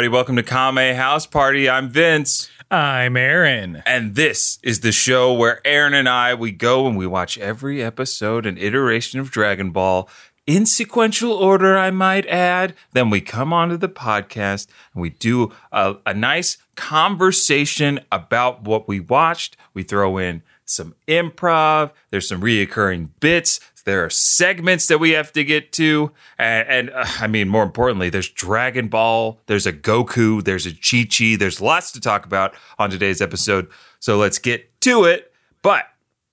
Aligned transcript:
Everybody, 0.00 0.14
welcome 0.16 0.36
to 0.36 0.42
Kame 0.42 0.96
House 0.96 1.26
Party. 1.26 1.68
I'm 1.68 1.90
Vince. 1.90 2.48
I'm 2.70 3.18
Aaron. 3.18 3.82
And 3.84 4.14
this 4.14 4.58
is 4.62 4.80
the 4.80 4.92
show 4.92 5.30
where 5.34 5.60
Aaron 5.62 5.92
and 5.92 6.08
I 6.08 6.32
we 6.32 6.52
go 6.52 6.86
and 6.86 6.96
we 6.96 7.06
watch 7.06 7.36
every 7.36 7.82
episode 7.82 8.46
and 8.46 8.56
iteration 8.56 9.20
of 9.20 9.30
Dragon 9.30 9.72
Ball 9.72 10.08
in 10.46 10.64
sequential 10.64 11.32
order, 11.32 11.76
I 11.76 11.90
might 11.90 12.26
add. 12.28 12.74
Then 12.92 13.10
we 13.10 13.20
come 13.20 13.52
onto 13.52 13.76
the 13.76 13.90
podcast 13.90 14.68
and 14.94 15.02
we 15.02 15.10
do 15.10 15.52
a, 15.70 15.96
a 16.06 16.14
nice 16.14 16.56
conversation 16.76 18.00
about 18.10 18.62
what 18.62 18.88
we 18.88 19.00
watched. 19.00 19.58
We 19.74 19.82
throw 19.82 20.16
in 20.16 20.42
some 20.64 20.94
improv. 21.08 21.90
There's 22.08 22.26
some 22.26 22.40
reoccurring 22.40 23.10
bits. 23.20 23.60
There 23.82 24.04
are 24.04 24.10
segments 24.10 24.86
that 24.88 24.98
we 24.98 25.10
have 25.10 25.32
to 25.32 25.44
get 25.44 25.72
to, 25.72 26.12
and, 26.38 26.68
and 26.68 26.90
uh, 26.90 27.04
I 27.20 27.26
mean, 27.26 27.48
more 27.48 27.62
importantly, 27.62 28.10
there's 28.10 28.28
Dragon 28.28 28.88
Ball. 28.88 29.40
There's 29.46 29.66
a 29.66 29.72
Goku. 29.72 30.42
There's 30.42 30.66
a 30.66 30.72
Chi 30.72 31.04
Chi. 31.04 31.36
There's 31.36 31.60
lots 31.60 31.92
to 31.92 32.00
talk 32.00 32.26
about 32.26 32.54
on 32.78 32.90
today's 32.90 33.20
episode. 33.20 33.68
So 33.98 34.16
let's 34.16 34.38
get 34.38 34.80
to 34.82 35.04
it. 35.04 35.32
But 35.62 35.86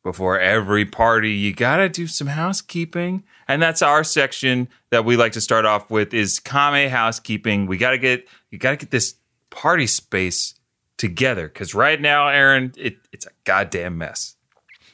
before 0.04 0.40
every 0.40 0.86
party, 0.86 1.32
you 1.32 1.54
gotta 1.54 1.90
do 1.90 2.08
some 2.08 2.28
housekeeping, 2.28 3.24
and 3.48 3.62
that's 3.62 3.82
our 3.82 4.04
section 4.04 4.70
that 4.90 5.06
we 5.06 5.18
like 5.18 5.34
to 5.34 5.42
start 5.42 5.66
off 5.66 5.90
with 5.90 6.14
is 6.14 6.40
Kame 6.40 6.90
housekeeping. 6.90 7.66
We 7.66 7.78
gotta 7.78 7.98
get 7.98 8.28
you 8.50 8.58
gotta 8.58 8.78
get 8.78 8.92
this 8.92 9.16
party 9.50 9.88
space 9.88 10.56
together 10.98 11.48
because 11.48 11.74
right 11.74 12.00
now, 12.00 12.28
Aaron, 12.28 12.74
it, 12.78 12.98
it's 13.12 13.26
a 13.26 13.32
goddamn 13.44 13.98
mess. 13.98 14.36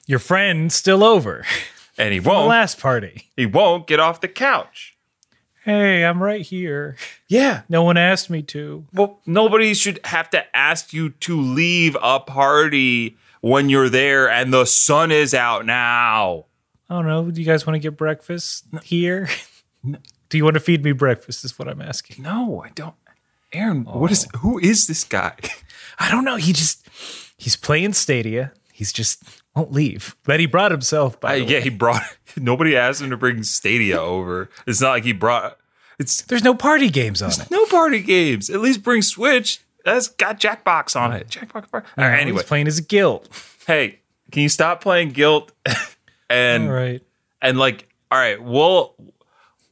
Your 0.06 0.20
friend's 0.20 0.76
still 0.76 1.04
over. 1.04 1.46
And 1.98 2.14
he 2.14 2.20
The 2.20 2.30
won't. 2.30 2.48
last 2.50 2.80
party. 2.80 3.30
he 3.36 3.46
won't 3.46 3.88
get 3.88 4.00
off 4.00 4.22
the 4.22 4.28
couch. 4.28 4.98
Hey, 5.64 6.04
I'm 6.04 6.22
right 6.22 6.42
here. 6.42 6.98
Yeah. 7.30 7.62
No 7.70 7.84
one 7.84 7.96
asked 7.96 8.30
me 8.30 8.42
to. 8.44 8.86
Well, 8.94 9.20
nobody 9.26 9.74
should 9.74 10.00
have 10.06 10.30
to 10.32 10.44
ask 10.58 10.92
you 10.92 11.12
to 11.12 11.40
leave 11.40 11.96
a 12.02 12.20
party 12.20 13.16
when 13.40 13.70
you're 13.70 13.90
there 13.90 14.30
and 14.30 14.54
the 14.54 14.66
sun 14.66 15.12
is 15.12 15.34
out 15.34 15.66
now. 15.66 16.46
I 16.90 16.96
don't 16.96 17.08
know. 17.08 17.32
Do 17.32 17.40
you 17.40 17.48
guys 17.48 17.66
want 17.66 17.76
to 17.76 17.80
get 17.80 17.96
breakfast 17.98 18.66
here? 18.84 19.30
Do 20.30 20.38
you 20.38 20.44
want 20.44 20.56
to 20.56 20.60
feed 20.60 20.84
me 20.84 20.92
breakfast? 20.92 21.46
Is 21.46 21.58
what 21.58 21.68
I'm 21.68 21.82
asking. 21.82 22.24
No, 22.24 22.62
I 22.66 22.70
don't. 22.76 22.96
Aaron, 23.54 23.86
what 23.86 24.12
is 24.12 24.28
oh. 24.34 24.38
who 24.40 24.60
is 24.60 24.88
this 24.88 25.04
guy? 25.04 25.36
I 26.00 26.10
don't 26.12 26.26
know. 26.26 26.36
He 26.38 26.52
just 26.54 26.88
he's 27.38 27.56
playing 27.56 27.94
Stadia. 27.94 28.52
He's 28.74 28.92
just 28.92 29.43
won't 29.56 29.72
leave. 29.72 30.16
But 30.24 30.40
he 30.40 30.46
brought 30.46 30.72
himself. 30.72 31.20
By 31.20 31.34
I, 31.34 31.40
the 31.40 31.46
way. 31.46 31.52
yeah, 31.54 31.60
he 31.60 31.70
brought 31.70 32.02
nobody 32.38 32.76
asked 32.78 33.02
him 33.02 33.10
to 33.10 33.18
bring 33.18 33.44
Stadia 33.44 34.00
over. 34.02 34.50
It's 34.68 34.82
not 34.82 34.90
like 34.92 35.04
he 35.04 35.14
brought 35.14 35.58
it's 36.00 36.24
There's 36.24 36.44
no 36.44 36.56
party 36.56 36.90
games 36.90 37.22
on 37.22 37.30
it. 37.32 37.52
no 37.52 37.66
party 37.68 38.02
games. 38.02 38.50
At 38.50 38.60
least 38.62 38.84
bring 38.84 39.02
Switch. 39.02 39.60
That's 39.86 40.08
got 40.08 40.40
Jackbox 40.40 41.00
on 41.00 41.14
it. 41.14 41.28
Jackbox. 41.28 41.66
All 41.74 41.82
right, 41.82 41.86
No, 41.98 42.04
anyway, 42.06 42.38
he's 42.40 42.48
playing 42.48 42.66
his 42.66 42.82
Gylt. 42.82 43.28
hey, 43.68 44.00
can 44.32 44.42
you 44.42 44.50
stop 44.50 44.82
playing 44.82 45.12
Gylt 45.14 45.50
and 46.30 46.68
All 46.68 46.74
right. 46.74 47.02
and 47.42 47.58
like, 47.60 47.88
all 48.10 48.18
right, 48.18 48.42
well, 48.42 48.96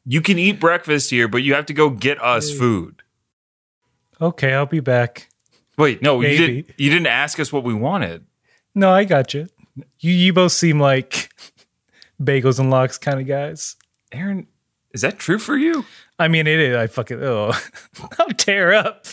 you 0.05 0.21
can 0.21 0.37
eat 0.37 0.59
breakfast 0.59 1.09
here, 1.09 1.27
but 1.27 1.43
you 1.43 1.53
have 1.55 1.65
to 1.67 1.73
go 1.73 1.89
get 1.89 2.21
us 2.21 2.51
food. 2.55 3.01
Okay, 4.21 4.53
I'll 4.53 4.65
be 4.65 4.79
back. 4.79 5.29
Wait, 5.77 6.01
no, 6.01 6.21
you 6.21 6.37
didn't. 6.37 6.69
You 6.77 6.89
didn't 6.91 7.07
ask 7.07 7.39
us 7.39 7.51
what 7.51 7.63
we 7.63 7.73
wanted. 7.73 8.25
No, 8.75 8.91
I 8.91 9.03
got 9.05 9.33
you. 9.33 9.47
You 9.99 10.11
you 10.11 10.33
both 10.33 10.51
seem 10.51 10.79
like 10.79 11.29
bagels 12.21 12.59
and 12.59 12.69
lox 12.69 12.97
kind 12.97 13.19
of 13.19 13.27
guys. 13.27 13.75
Aaron, 14.11 14.47
is 14.93 15.01
that 15.01 15.19
true 15.19 15.39
for 15.39 15.57
you? 15.57 15.85
I 16.19 16.27
mean, 16.27 16.47
it 16.47 16.59
is. 16.59 16.75
I 16.75 16.87
fucking 16.87 17.23
oh, 17.23 17.53
I'll 18.19 18.27
tear 18.29 18.73
up. 18.73 19.05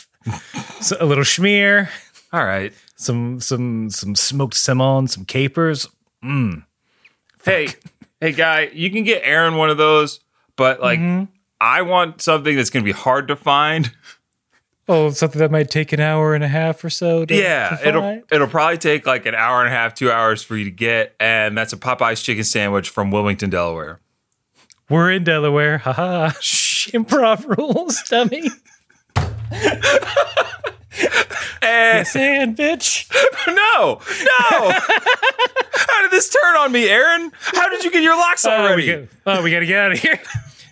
So, 0.80 0.96
a 1.00 1.06
little 1.06 1.24
schmear, 1.24 1.88
All 2.32 2.44
right. 2.44 2.72
some 2.96 3.40
some 3.40 3.90
some 3.90 4.14
smoked 4.14 4.54
salmon, 4.54 5.08
some 5.08 5.24
capers. 5.24 5.88
Mm. 6.22 6.64
Hey, 7.44 7.68
hey, 8.20 8.32
guy, 8.32 8.70
you 8.72 8.90
can 8.90 9.04
get 9.04 9.22
Aaron 9.24 9.56
one 9.56 9.70
of 9.70 9.78
those, 9.78 10.20
but 10.56 10.80
like, 10.80 10.98
mm-hmm. 10.98 11.24
I 11.60 11.82
want 11.82 12.20
something 12.20 12.56
that's 12.56 12.70
going 12.70 12.84
to 12.84 12.88
be 12.88 12.98
hard 12.98 13.28
to 13.28 13.36
find. 13.36 13.92
Oh, 14.90 15.10
something 15.10 15.38
that 15.40 15.50
might 15.50 15.70
take 15.70 15.92
an 15.92 16.00
hour 16.00 16.34
and 16.34 16.42
a 16.42 16.48
half 16.48 16.82
or 16.82 16.88
so. 16.90 17.24
To, 17.26 17.34
Yeah, 17.34 17.76
to 17.76 17.88
it'll 17.88 18.22
it'll 18.32 18.46
probably 18.48 18.78
take 18.78 19.06
like 19.06 19.26
an 19.26 19.34
hour 19.34 19.60
and 19.60 19.68
a 19.68 19.70
half, 19.76 19.92
two 19.94 20.10
hours 20.10 20.42
for 20.42 20.56
you 20.56 20.64
to 20.64 20.70
get, 20.70 21.14
and 21.20 21.56
that's 21.58 21.72
a 21.72 21.76
Popeyes 21.76 22.24
chicken 22.24 22.44
sandwich 22.44 22.88
from 22.88 23.10
Wilmington, 23.10 23.50
Delaware. 23.50 24.00
We're 24.88 25.10
in 25.12 25.24
Delaware. 25.24 25.76
Haha. 25.78 26.30
Improv 26.94 27.44
rules, 27.58 28.02
dummy. 28.08 28.48
Eh. 31.00 31.98
And 31.98 32.06
Saying, 32.06 32.54
bitch. 32.56 33.10
no, 33.46 34.00
no. 34.00 34.70
How 35.74 36.02
did 36.02 36.10
this 36.10 36.28
turn 36.30 36.56
on 36.56 36.72
me, 36.72 36.88
Aaron? 36.88 37.30
How 37.40 37.68
did 37.68 37.84
you 37.84 37.90
get 37.90 38.02
your 38.02 38.16
lox 38.16 38.44
Oh, 38.44 38.50
we, 38.50 38.56
already? 38.68 38.86
got, 39.24 39.38
oh, 39.38 39.42
we 39.42 39.50
gotta 39.50 39.66
get 39.66 39.78
out 39.78 39.92
of 39.92 39.98
here. 39.98 40.18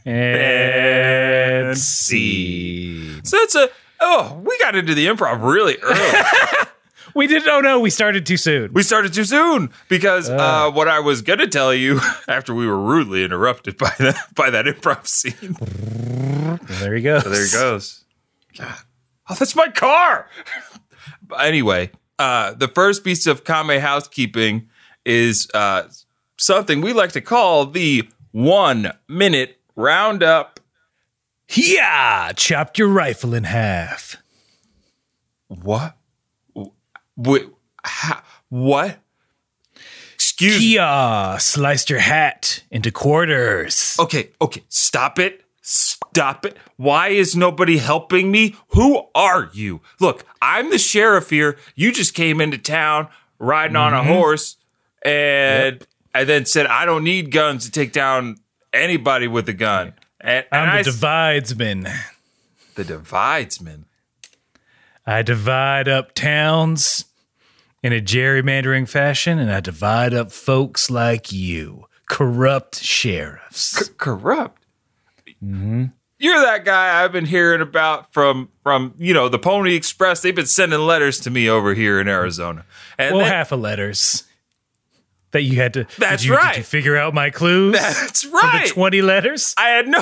And 0.07 1.77
see. 1.77 3.21
So 3.25 3.37
that's 3.39 3.55
a 3.55 3.69
oh, 4.01 4.41
we 4.45 4.59
got 4.59 4.75
into 4.77 4.95
the 4.95 5.07
improv 5.07 5.43
really 5.43 5.77
early. 5.83 6.19
We 7.15 7.27
did. 7.27 7.49
Oh 7.49 7.61
no, 7.61 7.81
we 7.81 7.89
started 7.89 8.27
too 8.27 8.37
soon. 8.37 8.75
we 8.75 8.83
started 8.83 9.15
too 9.15 9.25
soon 9.25 9.71
because 9.89 10.29
uh, 10.29 10.71
what 10.71 10.87
I 10.87 11.01
was 11.01 11.23
gonna 11.23 11.47
tell 11.47 11.73
you 11.73 11.99
after 12.29 12.55
we 12.55 12.67
were 12.67 12.79
rudely 12.79 13.25
interrupted 13.25 13.79
by 13.79 13.91
that 13.99 14.17
by 14.35 14.51
that 14.51 14.67
improv 14.67 15.07
scene. 15.07 15.57
There 16.81 16.95
he 16.95 17.01
goes. 17.01 17.23
So 17.23 17.31
there 17.31 17.45
he 17.47 17.53
goes. 17.53 18.05
God. 18.59 18.75
Oh, 19.31 19.35
that's 19.35 19.57
my 19.57 19.69
car. 19.69 20.29
But 21.27 21.37
anyway, 21.47 21.91
uh, 22.19 22.53
the 22.53 22.69
first 22.69 23.03
piece 23.03 23.27
of 23.27 23.45
Kame 23.45 23.81
housekeeping 23.81 24.69
is 25.07 25.49
uh, 25.55 25.85
something 26.37 26.83
we 26.83 26.93
like 26.93 27.13
to 27.13 27.21
call 27.23 27.65
the 27.67 28.09
one 28.33 28.93
minute 29.09 29.59
roundup. 29.75 30.56
Yeah, 31.49 32.33
chopped 32.33 32.79
your 32.79 32.89
rifle 32.89 33.35
in 33.35 33.45
half. 33.45 34.17
What? 35.49 35.97
Wait, 37.17 37.49
how, 37.83 38.23
what? 38.49 38.99
Excuse 40.15 40.59
me. 40.59 40.75
Yeah, 40.75 41.39
sliced 41.39 41.89
your 41.89 42.01
hat 42.01 42.63
into 42.71 42.91
quarters. 42.91 43.97
Okay, 43.99 44.31
okay, 44.41 44.65
stop 44.69 45.19
it. 45.19 45.43
Stop 45.63 46.47
it. 46.47 46.57
Why 46.77 47.09
is 47.09 47.35
nobody 47.35 47.79
helping 47.79 48.31
me? 48.31 48.55
Who 48.69 49.07
are 49.15 49.51
you? 49.53 49.81
Look, 49.99 50.25
I'm 50.41 50.71
the 50.71 50.79
sheriff 50.79 51.31
here. 51.31 51.59
You 51.75 51.91
just 51.91 52.15
came 52.15 52.41
into 52.41 52.59
town 52.59 53.09
riding 53.39 53.77
on 53.77 53.93
a 53.93 53.99
mm-hmm. 53.99 54.09
horse 54.09 54.57
and 55.05 55.85
and 56.15 56.29
then 56.29 56.47
said 56.47 56.67
I 56.67 56.85
don't 56.85 57.05
need 57.05 57.33
guns 57.33 57.65
to 57.65 57.71
take 57.71 57.93
down 57.93 58.37
anybody 58.73 59.27
with 59.27 59.49
a 59.49 59.53
gun. 59.53 59.95
And, 60.27 60.45
and 60.53 60.71
I'm 60.71 60.83
the 60.83 60.91
s- 60.91 60.97
dividesman. 61.01 61.93
the 62.75 62.85
dividesman. 62.85 63.85
I 65.07 65.23
divide 65.23 65.87
up 65.89 66.15
towns 66.15 67.05
in 67.83 67.93
a 67.93 68.01
gerrymandering 68.01 68.89
fashion, 68.89 69.39
and 69.39 69.53
I 69.53 69.61
divide 69.61 70.13
up 70.13 70.33
folks 70.33 70.91
like 70.91 71.31
you, 71.33 71.87
corrupt 72.09 72.83
sheriffs. 72.83 73.79
C- 73.79 73.93
corrupt. 73.97 74.63
Mm-hmm. 75.43 75.85
You're 76.19 76.41
that 76.41 76.65
guy 76.65 77.05
I've 77.05 77.13
been 77.13 77.27
hearing 77.27 77.61
about 77.61 78.13
from 78.13 78.49
from 78.63 78.95
you 78.99 79.13
know 79.15 79.29
the 79.29 79.39
Pony 79.39 79.75
Express. 79.75 80.23
They've 80.23 80.35
been 80.35 80.47
sending 80.47 80.81
letters 80.81 81.21
to 81.21 81.31
me 81.31 81.49
over 81.49 81.75
here 81.75 82.01
in 82.01 82.09
Arizona, 82.09 82.65
and 82.99 83.15
well, 83.15 83.25
then- 83.25 83.33
half 83.33 83.53
a 83.53 83.57
letters 83.57 84.25
that 85.37 85.43
you 85.43 85.57
had 85.57 85.75
to. 85.75 85.87
That's 85.99 86.23
did 86.23 86.29
you, 86.29 86.35
right. 86.35 86.55
Did 86.55 86.59
you 86.59 86.65
figure 86.65 86.97
out 86.97 87.15
my 87.15 87.31
clues? 87.31 87.75
that's 87.75 88.25
right. 88.27 88.67
the 88.67 88.73
twenty 88.73 89.03
letters. 89.03 89.55
I 89.57 89.69
had 89.69 89.87
no. 89.87 90.01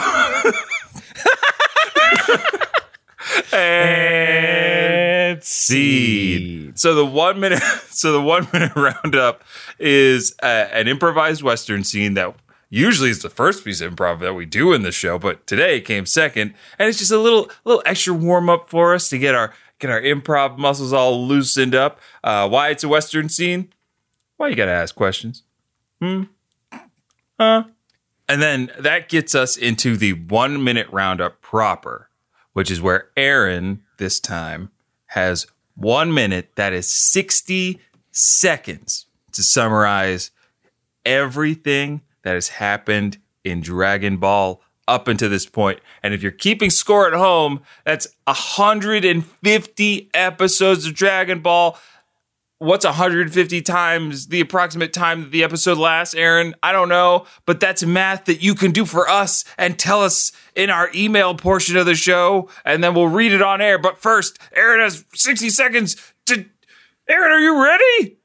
and 3.52 5.14
And 5.34 5.42
seed. 5.42 6.78
So 6.78 6.94
the 6.94 7.04
one 7.04 7.40
minute, 7.40 7.62
so 7.88 8.12
the 8.12 8.20
one 8.20 8.48
minute 8.52 8.72
roundup 8.76 9.42
is 9.78 10.34
uh, 10.42 10.68
an 10.72 10.88
improvised 10.88 11.42
western 11.42 11.84
scene 11.84 12.14
that 12.14 12.34
usually 12.70 13.10
is 13.10 13.22
the 13.22 13.30
first 13.30 13.64
piece 13.64 13.80
of 13.80 13.92
improv 13.94 14.20
that 14.20 14.34
we 14.34 14.46
do 14.46 14.72
in 14.72 14.82
the 14.82 14.92
show, 14.92 15.18
but 15.18 15.46
today 15.46 15.78
it 15.78 15.82
came 15.82 16.06
second, 16.06 16.54
and 16.78 16.88
it's 16.88 16.98
just 16.98 17.10
a 17.10 17.18
little 17.18 17.50
little 17.64 17.82
extra 17.86 18.14
warm 18.14 18.48
up 18.48 18.68
for 18.68 18.94
us 18.94 19.08
to 19.08 19.18
get 19.18 19.34
our 19.34 19.52
get 19.78 19.90
our 19.90 20.00
improv 20.00 20.58
muscles 20.58 20.92
all 20.92 21.26
loosened 21.26 21.74
up. 21.74 22.00
Uh, 22.22 22.48
why 22.48 22.68
it's 22.68 22.84
a 22.84 22.88
western 22.88 23.28
scene? 23.28 23.68
Why 24.36 24.48
you 24.48 24.56
gotta 24.56 24.72
ask 24.72 24.94
questions? 24.94 25.42
Hmm. 26.00 26.24
Huh? 27.38 27.64
And 28.28 28.40
then 28.40 28.70
that 28.78 29.08
gets 29.08 29.34
us 29.34 29.56
into 29.56 29.96
the 29.96 30.14
one 30.14 30.62
minute 30.62 30.88
roundup 30.90 31.40
proper, 31.40 32.08
which 32.52 32.70
is 32.70 32.80
where 32.80 33.10
Aaron 33.16 33.82
this 33.98 34.18
time 34.18 34.70
has 35.08 35.46
one 35.74 36.12
minute 36.12 36.52
that 36.56 36.72
is 36.72 36.90
60 36.90 37.80
seconds 38.10 39.06
to 39.32 39.42
summarize 39.42 40.30
everything 41.04 42.00
that 42.22 42.34
has 42.34 42.48
happened 42.48 43.18
in 43.42 43.60
Dragon 43.60 44.16
Ball 44.16 44.62
up 44.86 45.08
until 45.08 45.30
this 45.30 45.46
point. 45.46 45.80
And 46.02 46.14
if 46.14 46.22
you're 46.22 46.32
keeping 46.32 46.70
score 46.70 47.06
at 47.06 47.14
home, 47.14 47.60
that's 47.84 48.08
150 48.24 50.10
episodes 50.14 50.86
of 50.86 50.94
Dragon 50.94 51.40
Ball. 51.40 51.78
What's 52.64 52.86
150 52.86 53.60
times 53.60 54.28
the 54.28 54.40
approximate 54.40 54.94
time 54.94 55.20
that 55.20 55.32
the 55.32 55.44
episode 55.44 55.76
lasts, 55.76 56.14
Aaron? 56.14 56.54
I 56.62 56.72
don't 56.72 56.88
know, 56.88 57.26
but 57.44 57.60
that's 57.60 57.84
math 57.84 58.24
that 58.24 58.42
you 58.42 58.54
can 58.54 58.70
do 58.70 58.86
for 58.86 59.06
us 59.06 59.44
and 59.58 59.78
tell 59.78 60.02
us 60.02 60.32
in 60.56 60.70
our 60.70 60.90
email 60.94 61.34
portion 61.34 61.76
of 61.76 61.84
the 61.84 61.94
show, 61.94 62.48
and 62.64 62.82
then 62.82 62.94
we'll 62.94 63.08
read 63.08 63.32
it 63.32 63.42
on 63.42 63.60
air. 63.60 63.78
But 63.78 63.98
first, 63.98 64.38
Aaron 64.54 64.80
has 64.80 65.04
60 65.12 65.50
seconds 65.50 66.14
to. 66.24 66.46
Aaron, 67.06 67.32
are 67.32 67.38
you 67.38 67.62
ready? 67.62 68.16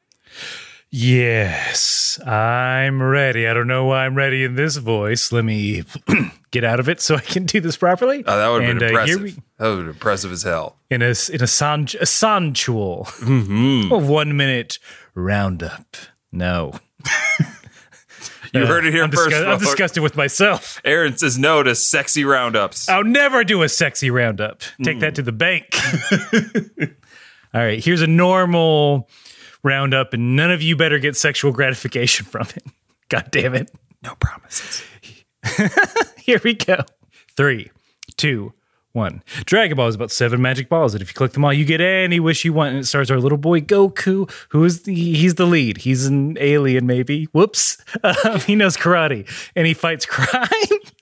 Yes, 0.91 2.19
I'm 2.25 3.01
ready. 3.01 3.47
I 3.47 3.53
don't 3.53 3.67
know 3.67 3.85
why 3.85 4.05
I'm 4.05 4.15
ready 4.15 4.43
in 4.43 4.55
this 4.55 4.77
voice. 4.77 5.31
Let 5.31 5.45
me 5.45 5.83
get 6.51 6.63
out 6.63 6.79
of 6.79 6.89
it 6.89 6.99
so 6.99 7.15
I 7.15 7.19
can 7.21 7.45
do 7.45 7.59
this 7.61 7.77
properly. 7.77 8.23
Oh, 8.25 8.37
that 8.37 8.47
would 8.47 8.61
have 8.63 8.69
And, 8.71 8.79
been 8.79 8.87
uh, 8.87 8.91
impressive. 8.99 9.21
we- 9.21 9.31
that 9.31 9.67
would 9.67 9.69
have 9.77 9.85
been 9.85 9.89
impressive 9.89 10.31
as 10.31 10.43
hell. 10.43 10.77
in 10.89 11.01
a 11.01 11.13
in 11.31 11.43
a, 11.43 11.47
san, 11.47 11.87
a 12.01 12.05
sensual 12.05 13.05
Mm-hmm. 13.19 13.89
one 14.07 14.35
minute 14.35 14.79
roundup. 15.13 15.95
No, 16.31 16.73
You 18.53 18.65
heard 18.65 18.83
it 18.85 18.93
here 18.93 19.03
I'm, 19.03 19.11
first. 19.11 19.29
disgu- 19.29 19.47
I'm 19.47 19.59
disgusted 19.59 20.01
with 20.01 20.15
myself. 20.15 20.81
Aaron 20.83 21.15
says 21.17 21.37
no 21.37 21.61
to 21.61 21.75
sexy 21.75 22.23
roundups. 22.25 22.89
I'll 22.89 23.03
never 23.03 23.43
do 23.43 23.61
a 23.61 23.69
sexy 23.69 24.09
roundup. 24.09 24.61
Take 24.83 24.99
that 25.01 25.13
to 25.15 25.21
the 25.21 25.31
bank. 25.31 25.67
All 27.53 27.61
right, 27.61 27.83
here's 27.83 28.01
a 28.01 28.07
normal 28.07 29.07
roundup, 29.63 30.13
and 30.13 30.35
none 30.35 30.51
of 30.51 30.61
you 30.61 30.75
better 30.75 30.99
get 30.99 31.15
sexual 31.15 31.51
gratification 31.51 32.25
from 32.25 32.47
it. 32.55 32.63
God 33.09 33.29
damn 33.31 33.55
it. 33.55 33.71
No 34.03 34.15
promises. 34.19 34.83
Here 36.17 36.39
we 36.43 36.53
go. 36.53 36.77
Three, 37.35 37.71
two, 38.17 38.53
one. 38.93 39.23
Dragon 39.45 39.77
Ball 39.77 39.87
is 39.87 39.95
about 39.95 40.11
seven 40.11 40.41
magic 40.41 40.69
balls 40.69 40.93
that 40.93 41.01
if 41.01 41.09
you 41.09 41.13
click 41.13 41.33
them 41.33 41.45
all, 41.45 41.53
you 41.53 41.65
get 41.65 41.81
any 41.81 42.19
wish 42.19 42.45
you 42.45 42.53
want. 42.53 42.71
And 42.71 42.79
it 42.79 42.85
stars 42.85 43.11
our 43.11 43.19
little 43.19 43.37
boy 43.37 43.61
Goku, 43.61 44.31
who 44.49 44.63
is 44.63 44.83
the 44.83 44.93
he's 44.93 45.35
the 45.35 45.45
lead. 45.45 45.77
He's 45.77 46.05
an 46.05 46.37
alien, 46.39 46.85
maybe. 46.85 47.25
Whoops. 47.25 47.77
Um, 48.03 48.39
he 48.41 48.55
knows 48.55 48.77
karate 48.77 49.27
and 49.55 49.67
he 49.67 49.73
fights 49.73 50.05
crime. 50.05 50.47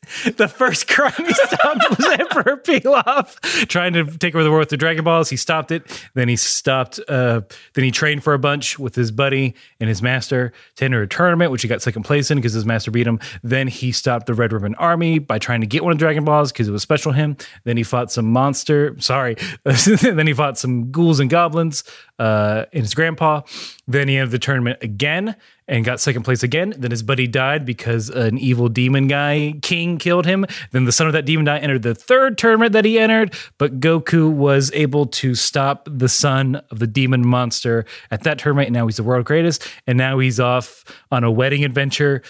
the 0.38 0.48
first 0.48 0.88
crime 0.88 1.14
he 1.18 1.34
stopped 1.34 1.90
was 1.90 2.06
Emperor 2.20 2.58
Pilaf 2.58 3.68
trying 3.68 3.94
to 3.94 4.06
take 4.06 4.36
over 4.36 4.44
the 4.44 4.50
world 4.50 4.62
with 4.62 4.70
the 4.70 4.78
Dragon 4.78 5.04
Balls. 5.04 5.30
He 5.30 5.38
stopped 5.38 5.72
it. 5.72 5.84
Then 6.14 6.30
he 6.30 6.36
stopped. 6.36 7.00
Uh, 7.08 7.42
then 7.74 7.84
he 7.84 7.92
trained 7.92 8.24
for 8.24 8.34
a 8.34 8.40
bunch 8.40 8.80
with 8.80 8.96
his 8.96 9.12
buddy 9.12 9.56
and 9.80 9.90
his 9.90 10.02
master 10.02 10.54
to 10.76 10.86
enter 10.86 11.02
a 11.02 11.08
tournament, 11.08 11.52
which 11.52 11.62
he 11.62 11.68
got 11.68 11.82
second 11.82 12.04
place 12.04 12.32
in 12.32 12.38
because 12.38 12.54
his 12.54 12.66
master 12.66 12.92
beat 12.92 13.08
him. 13.08 13.20
Then 13.44 13.68
he 13.68 13.92
stopped 13.92 14.28
the 14.28 14.34
Red 14.34 14.54
Ribbon 14.54 14.76
Army 14.76 15.20
by 15.20 15.40
trying 15.40 15.62
to 15.62 15.68
get 15.68 15.84
one 15.84 15.92
of 15.92 15.98
the 15.98 16.04
Dragon 16.04 16.24
Balls 16.24 16.52
because 16.52 16.68
it 16.68 16.72
was 16.72 16.82
special 16.82 17.12
to 17.12 17.18
him. 17.18 17.38
Then 17.64 17.78
he 17.78 17.84
fought 17.84 18.12
some 18.12 18.26
monster. 18.26 18.96
Sorry. 19.00 19.36
then 19.64 20.28
he 20.28 20.34
fought 20.34 20.58
some 20.58 20.92
ghouls 20.92 21.20
and 21.20 21.30
goblins 21.30 21.84
uh, 22.20 22.66
and 22.74 22.84
his 22.84 22.94
grandpa. 22.94 23.42
Then 23.88 24.08
he 24.08 24.18
entered 24.18 24.32
the 24.32 24.40
tournament 24.40 24.80
again 24.82 25.36
and 25.68 25.84
got 25.84 26.00
second 26.00 26.24
place 26.24 26.44
again. 26.44 26.74
Then 26.78 26.92
his 26.92 27.04
buddy 27.04 27.28
died 27.28 27.66
because 27.66 28.10
an 28.10 28.38
evil 28.38 28.70
demon 28.70 29.08
guy, 29.08 29.56
King, 29.62 29.98
killed 29.98 30.26
him. 30.26 30.46
Then 30.72 30.86
the 30.86 30.92
son 30.92 31.08
of 31.08 31.14
that 31.14 31.26
demon 31.26 31.46
guy 31.46 31.60
entered 31.60 31.84
the 31.84 31.96
third 31.96 32.38
tournament 32.38 32.74
that 32.74 32.86
he 32.86 32.98
entered, 32.98 33.34
but 33.58 33.80
Goku 33.80 34.32
was 34.32 34.72
able 34.74 35.06
to 35.08 35.36
stop 35.36 35.88
the 35.92 36.10
son 36.10 36.62
of 36.72 36.80
the 36.80 36.88
demon 36.88 37.26
monster 37.28 37.86
at 38.12 38.24
that 38.24 38.40
tournament. 38.40 38.68
And 38.68 38.74
now 38.74 38.88
he's 38.88 38.98
the 38.98 39.04
world 39.04 39.26
greatest. 39.26 39.68
And 39.86 39.98
now 39.98 40.20
he's 40.20 40.40
off 40.40 40.86
on 41.12 41.24
a 41.24 41.32
wedding 41.32 41.66
adventure. 41.66 42.22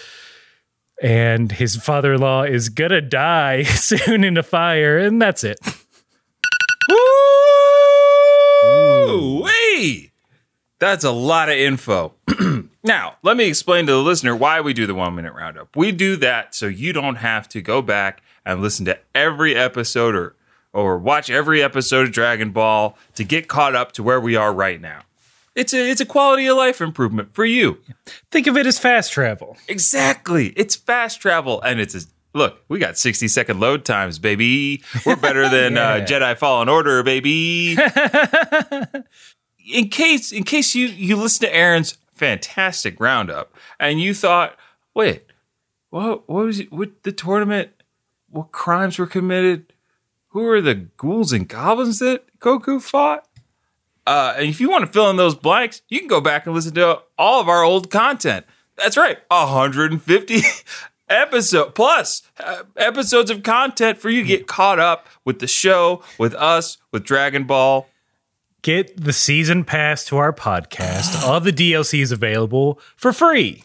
And 1.00 1.52
his 1.52 1.76
father 1.76 2.14
in 2.14 2.20
law 2.20 2.42
is 2.42 2.70
gonna 2.70 3.00
die 3.00 3.62
soon 3.62 4.24
in 4.24 4.36
a 4.36 4.42
fire. 4.42 4.98
And 4.98 5.22
that's 5.22 5.44
it. 5.44 5.58
Woo! 8.62 9.42
Wee! 9.44 10.12
That's 10.78 11.04
a 11.04 11.10
lot 11.10 11.48
of 11.48 11.56
info. 11.56 12.14
now, 12.84 13.16
let 13.22 13.36
me 13.36 13.46
explain 13.46 13.86
to 13.86 13.92
the 13.92 13.98
listener 13.98 14.34
why 14.36 14.60
we 14.60 14.72
do 14.72 14.86
the 14.86 14.94
one 14.94 15.14
minute 15.14 15.34
roundup. 15.34 15.76
We 15.76 15.90
do 15.92 16.16
that 16.16 16.54
so 16.54 16.66
you 16.66 16.92
don't 16.92 17.16
have 17.16 17.48
to 17.50 17.60
go 17.60 17.82
back 17.82 18.22
and 18.44 18.62
listen 18.62 18.84
to 18.86 18.98
every 19.14 19.56
episode 19.56 20.14
or, 20.14 20.36
or 20.72 20.98
watch 20.98 21.30
every 21.30 21.62
episode 21.62 22.06
of 22.06 22.12
Dragon 22.12 22.52
Ball 22.52 22.96
to 23.14 23.24
get 23.24 23.48
caught 23.48 23.74
up 23.74 23.92
to 23.92 24.02
where 24.02 24.20
we 24.20 24.36
are 24.36 24.52
right 24.52 24.80
now. 24.80 25.02
It's 25.56 25.74
a, 25.74 25.90
it's 25.90 26.00
a 26.00 26.06
quality 26.06 26.46
of 26.46 26.56
life 26.56 26.80
improvement 26.80 27.34
for 27.34 27.44
you. 27.44 27.78
Think 28.30 28.46
of 28.46 28.56
it 28.56 28.64
as 28.64 28.78
fast 28.78 29.10
travel. 29.12 29.56
Exactly. 29.66 30.52
It's 30.56 30.76
fast 30.76 31.20
travel 31.20 31.60
and 31.62 31.80
it's 31.80 31.96
a 31.96 32.02
look, 32.34 32.62
we 32.68 32.78
got 32.78 32.98
60 32.98 33.28
second 33.28 33.60
load 33.60 33.84
times, 33.84 34.18
baby. 34.18 34.82
We're 35.06 35.16
better 35.16 35.48
than 35.50 35.76
uh, 35.78 35.96
Yeah. 35.96 36.04
Jedi 36.06 36.36
Fallen 36.36 36.68
Order, 36.68 37.02
baby. 37.02 37.76
in 39.72 39.88
case 39.88 40.32
in 40.32 40.44
case 40.44 40.74
you 40.74 40.86
you 40.86 41.16
listen 41.16 41.46
to 41.48 41.54
Aaron's 41.54 41.98
fantastic 42.14 42.98
roundup 43.00 43.54
and 43.78 44.00
you 44.00 44.14
thought, 44.14 44.56
wait, 44.94 45.24
what 45.90 46.28
what 46.28 46.44
was 46.46 46.60
it, 46.60 46.72
what 46.72 47.02
the 47.02 47.12
tournament? 47.12 47.70
What 48.30 48.52
crimes 48.52 48.98
were 48.98 49.06
committed? 49.06 49.72
Who 50.28 50.46
are 50.48 50.60
the 50.60 50.74
ghouls 50.74 51.32
and 51.32 51.48
goblins 51.48 51.98
that 52.00 52.24
Goku 52.40 52.80
fought? 52.82 53.26
Uh, 54.06 54.34
and 54.36 54.46
if 54.48 54.60
you 54.60 54.70
want 54.70 54.84
to 54.86 54.92
fill 54.92 55.10
in 55.10 55.16
those 55.16 55.34
blanks, 55.34 55.82
you 55.88 55.98
can 55.98 56.08
go 56.08 56.20
back 56.20 56.46
and 56.46 56.54
listen 56.54 56.74
to 56.74 57.00
all 57.18 57.40
of 57.40 57.48
our 57.48 57.62
old 57.62 57.90
content. 57.90 58.46
That's 58.76 58.96
right, 58.96 59.18
150 59.28 60.40
episode 61.08 61.74
plus 61.74 62.22
uh, 62.40 62.62
episodes 62.76 63.30
of 63.30 63.42
content 63.42 63.98
for 63.98 64.10
you 64.10 64.22
to 64.22 64.28
get 64.28 64.46
caught 64.46 64.78
up 64.78 65.06
with 65.24 65.38
the 65.40 65.46
show, 65.46 66.02
with 66.18 66.34
us, 66.34 66.78
with 66.92 67.04
Dragon 67.04 67.44
Ball. 67.44 67.88
Get 68.62 69.02
the 69.02 69.12
season 69.12 69.64
pass 69.64 70.04
to 70.06 70.16
our 70.16 70.32
podcast. 70.32 71.22
All 71.26 71.40
the 71.40 71.52
DLC 71.52 72.00
is 72.00 72.12
available 72.12 72.80
for 72.96 73.12
free. 73.12 73.64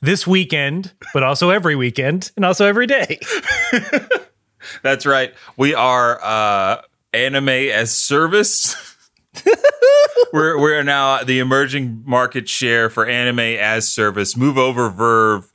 This 0.00 0.26
weekend, 0.26 0.92
but 1.14 1.22
also 1.22 1.50
every 1.50 1.76
weekend 1.76 2.30
and 2.36 2.44
also 2.44 2.66
every 2.66 2.86
day. 2.86 3.18
That's 4.82 5.06
right. 5.06 5.34
We 5.56 5.74
are 5.74 6.22
uh, 6.22 6.82
anime 7.12 7.48
as 7.48 7.94
service. 7.94 8.76
we're 10.32 10.58
we're 10.60 10.82
now 10.82 11.22
the 11.24 11.38
emerging 11.38 12.02
market 12.06 12.48
share 12.48 12.90
for 12.90 13.06
anime 13.06 13.40
as 13.40 13.88
service. 13.88 14.36
Move 14.36 14.58
over 14.58 14.90
VRV, 14.90 15.50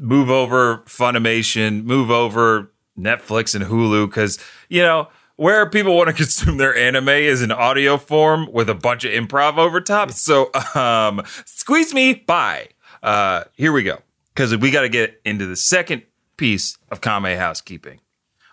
move 0.00 0.30
over 0.30 0.78
Funimation, 0.86 1.84
move 1.84 2.10
over 2.10 2.72
Netflix 2.98 3.54
and 3.54 3.64
Hulu 3.64 4.08
because 4.08 4.38
you 4.68 4.82
know 4.82 5.08
where 5.36 5.68
people 5.68 5.96
want 5.96 6.08
to 6.08 6.12
consume 6.24 6.56
their 6.56 6.74
anime 6.74 7.08
is 7.08 7.42
in 7.42 7.52
audio 7.52 7.96
form 7.96 8.50
with 8.52 8.68
a 8.68 8.74
bunch 8.74 9.04
of 9.04 9.12
improv 9.12 9.58
over 9.58 9.80
top. 9.80 10.10
So 10.10 10.50
um, 10.74 11.22
squeeze 11.44 11.94
me 11.94 12.14
bye. 12.14 12.68
Uh, 13.02 13.44
here 13.54 13.72
we 13.72 13.82
go 13.82 13.98
because 14.34 14.56
we 14.56 14.70
got 14.70 14.82
to 14.82 14.88
get 14.88 15.20
into 15.24 15.46
the 15.46 15.56
second 15.56 16.02
piece 16.36 16.76
of 16.90 17.00
Kame 17.00 17.36
housekeeping 17.36 18.00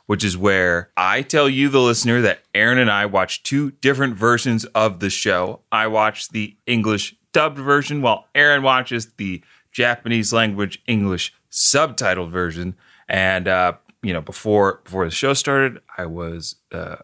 which 0.08 0.24
is 0.24 0.38
where 0.38 0.90
I 0.98 1.22
tell 1.22 1.48
you, 1.48 1.70
the 1.70 1.82
listener, 1.82 2.22
that 2.22 2.40
Aaron 2.56 2.80
and 2.80 2.90
I 2.90 3.06
watch 3.06 3.44
two 3.44 3.72
different 3.72 4.16
versions 4.16 4.66
of 4.66 5.00
the 5.00 5.10
show. 5.10 5.62
I 5.72 5.88
watch 5.88 6.30
the 6.30 6.56
English 6.66 7.16
dubbed 7.34 7.60
version 7.60 8.02
while 8.02 8.26
Aaron 8.34 8.64
watches 8.64 9.14
the 9.18 9.44
Japanese 9.72 10.34
language 10.34 10.82
English 10.88 11.34
subtitled 11.52 12.30
version. 12.30 12.76
And, 13.08 13.48
uh, 13.48 13.74
you 14.04 14.14
know, 14.14 14.22
before 14.22 14.82
before 14.84 15.06
the 15.06 15.12
show 15.12 15.34
started, 15.34 15.80
I 15.98 16.06
was 16.06 16.56
uh, 16.72 16.98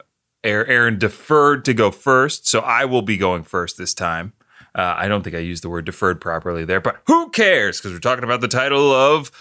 Aaron 0.44 1.00
deferred 1.00 1.66
to 1.66 1.74
go 1.74 1.92
first, 1.92 2.48
so 2.48 2.60
I 2.60 2.86
will 2.86 3.02
be 3.02 3.18
going 3.18 3.44
first 3.44 3.78
this 3.78 3.94
time. 3.94 4.34
Uh, 4.76 4.96
I 4.98 5.08
don't 5.08 5.24
think 5.24 5.36
I 5.36 5.40
used 5.40 5.64
the 5.64 5.70
word 5.70 5.86
deferred 5.86 6.20
properly 6.20 6.66
there, 6.66 6.82
but 6.82 7.02
who 7.06 7.30
cares? 7.30 7.80
Because 7.80 7.94
we're 7.94 8.00
talking 8.00 8.24
about 8.24 8.42
the 8.42 8.48
title 8.48 8.92
of 8.92 9.32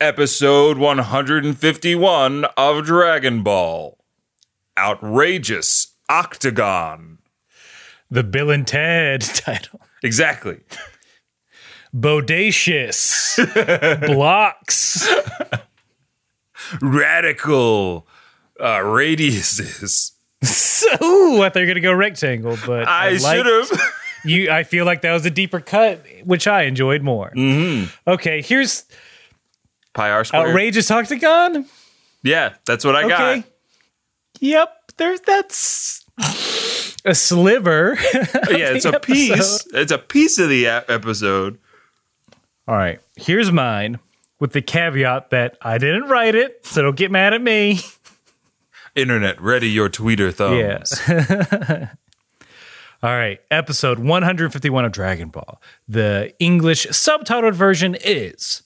episode 0.00 0.78
151 0.78 2.44
of 2.56 2.84
Dragon 2.84 3.42
Ball. 3.42 3.98
Outrageous 4.78 5.94
Octagon. 6.08 7.18
The 8.10 8.24
Bill 8.24 8.50
and 8.50 8.66
Ted 8.66 9.20
title. 9.34 9.80
Exactly. 10.02 10.60
Bodacious. 11.94 13.36
Blocks. 14.06 15.06
Radical 16.80 18.06
uh, 18.60 18.78
radiuses. 18.78 20.12
So, 20.44 21.40
I 21.44 21.48
thought 21.50 21.60
you 21.60 21.68
were 21.68 21.74
to 21.74 21.80
go 21.80 21.92
rectangle, 21.92 22.58
but 22.66 22.88
I, 22.88 23.10
liked- 23.10 23.22
should 23.22 23.46
have. 23.46 23.80
You, 24.24 24.50
I 24.50 24.64
feel 24.64 24.84
like 24.84 25.02
that 25.02 25.12
was 25.12 25.24
a 25.26 25.30
deeper 25.30 25.60
cut, 25.60 26.04
which 26.24 26.46
I 26.48 26.62
enjoyed 26.62 27.02
more. 27.02 27.32
Mm-hmm. 27.36 27.90
Okay, 28.10 28.40
here's 28.42 28.84
Pi 29.94 30.10
R 30.10 30.24
squared. 30.24 30.48
outrageous 30.48 30.90
octagon. 30.92 31.66
Yeah, 32.24 32.54
that's 32.64 32.84
what 32.84 32.94
I 32.96 33.04
Okay. 33.04 33.36
got. 33.40 33.44
Yep, 34.40 34.92
there's 34.96 35.20
that's 35.20 36.04
a 37.04 37.14
sliver. 37.14 37.96
Yeah, 38.48 38.74
it's 38.74 38.84
a 38.84 38.94
episode. 38.94 39.02
piece. 39.02 39.66
It's 39.74 39.92
a 39.92 39.98
piece 39.98 40.38
of 40.38 40.48
the 40.48 40.66
episode. 40.68 41.58
All 42.72 42.78
right, 42.78 43.00
here's 43.16 43.52
mine, 43.52 43.98
with 44.40 44.54
the 44.54 44.62
caveat 44.62 45.28
that 45.28 45.58
I 45.60 45.76
didn't 45.76 46.08
write 46.08 46.34
it, 46.34 46.64
so 46.64 46.80
don't 46.80 46.96
get 46.96 47.10
mad 47.10 47.34
at 47.34 47.42
me. 47.42 47.80
Internet, 48.96 49.42
ready 49.42 49.68
your 49.68 49.90
tweeter 49.90 50.32
thumbs. 50.32 50.98
Yeah. 51.06 51.90
All 53.02 53.14
right, 53.14 53.40
episode 53.50 53.98
151 53.98 54.86
of 54.86 54.90
Dragon 54.90 55.28
Ball. 55.28 55.60
The 55.86 56.32
English 56.38 56.86
subtitled 56.86 57.52
version 57.52 57.94
is 58.02 58.62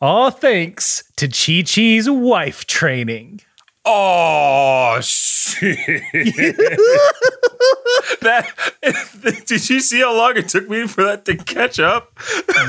All 0.00 0.30
thanks 0.30 1.02
to 1.16 1.26
Chi 1.26 1.62
Chi's 1.62 2.08
wife 2.08 2.68
training. 2.68 3.40
Oh 3.86 4.98
shit! 5.02 5.76
that 8.22 8.46
did 9.46 9.68
you 9.68 9.80
see 9.80 10.00
how 10.00 10.16
long 10.16 10.36
it 10.36 10.48
took 10.48 10.68
me 10.68 10.86
for 10.86 11.04
that 11.04 11.26
to 11.26 11.36
catch 11.36 11.78
up? 11.78 12.18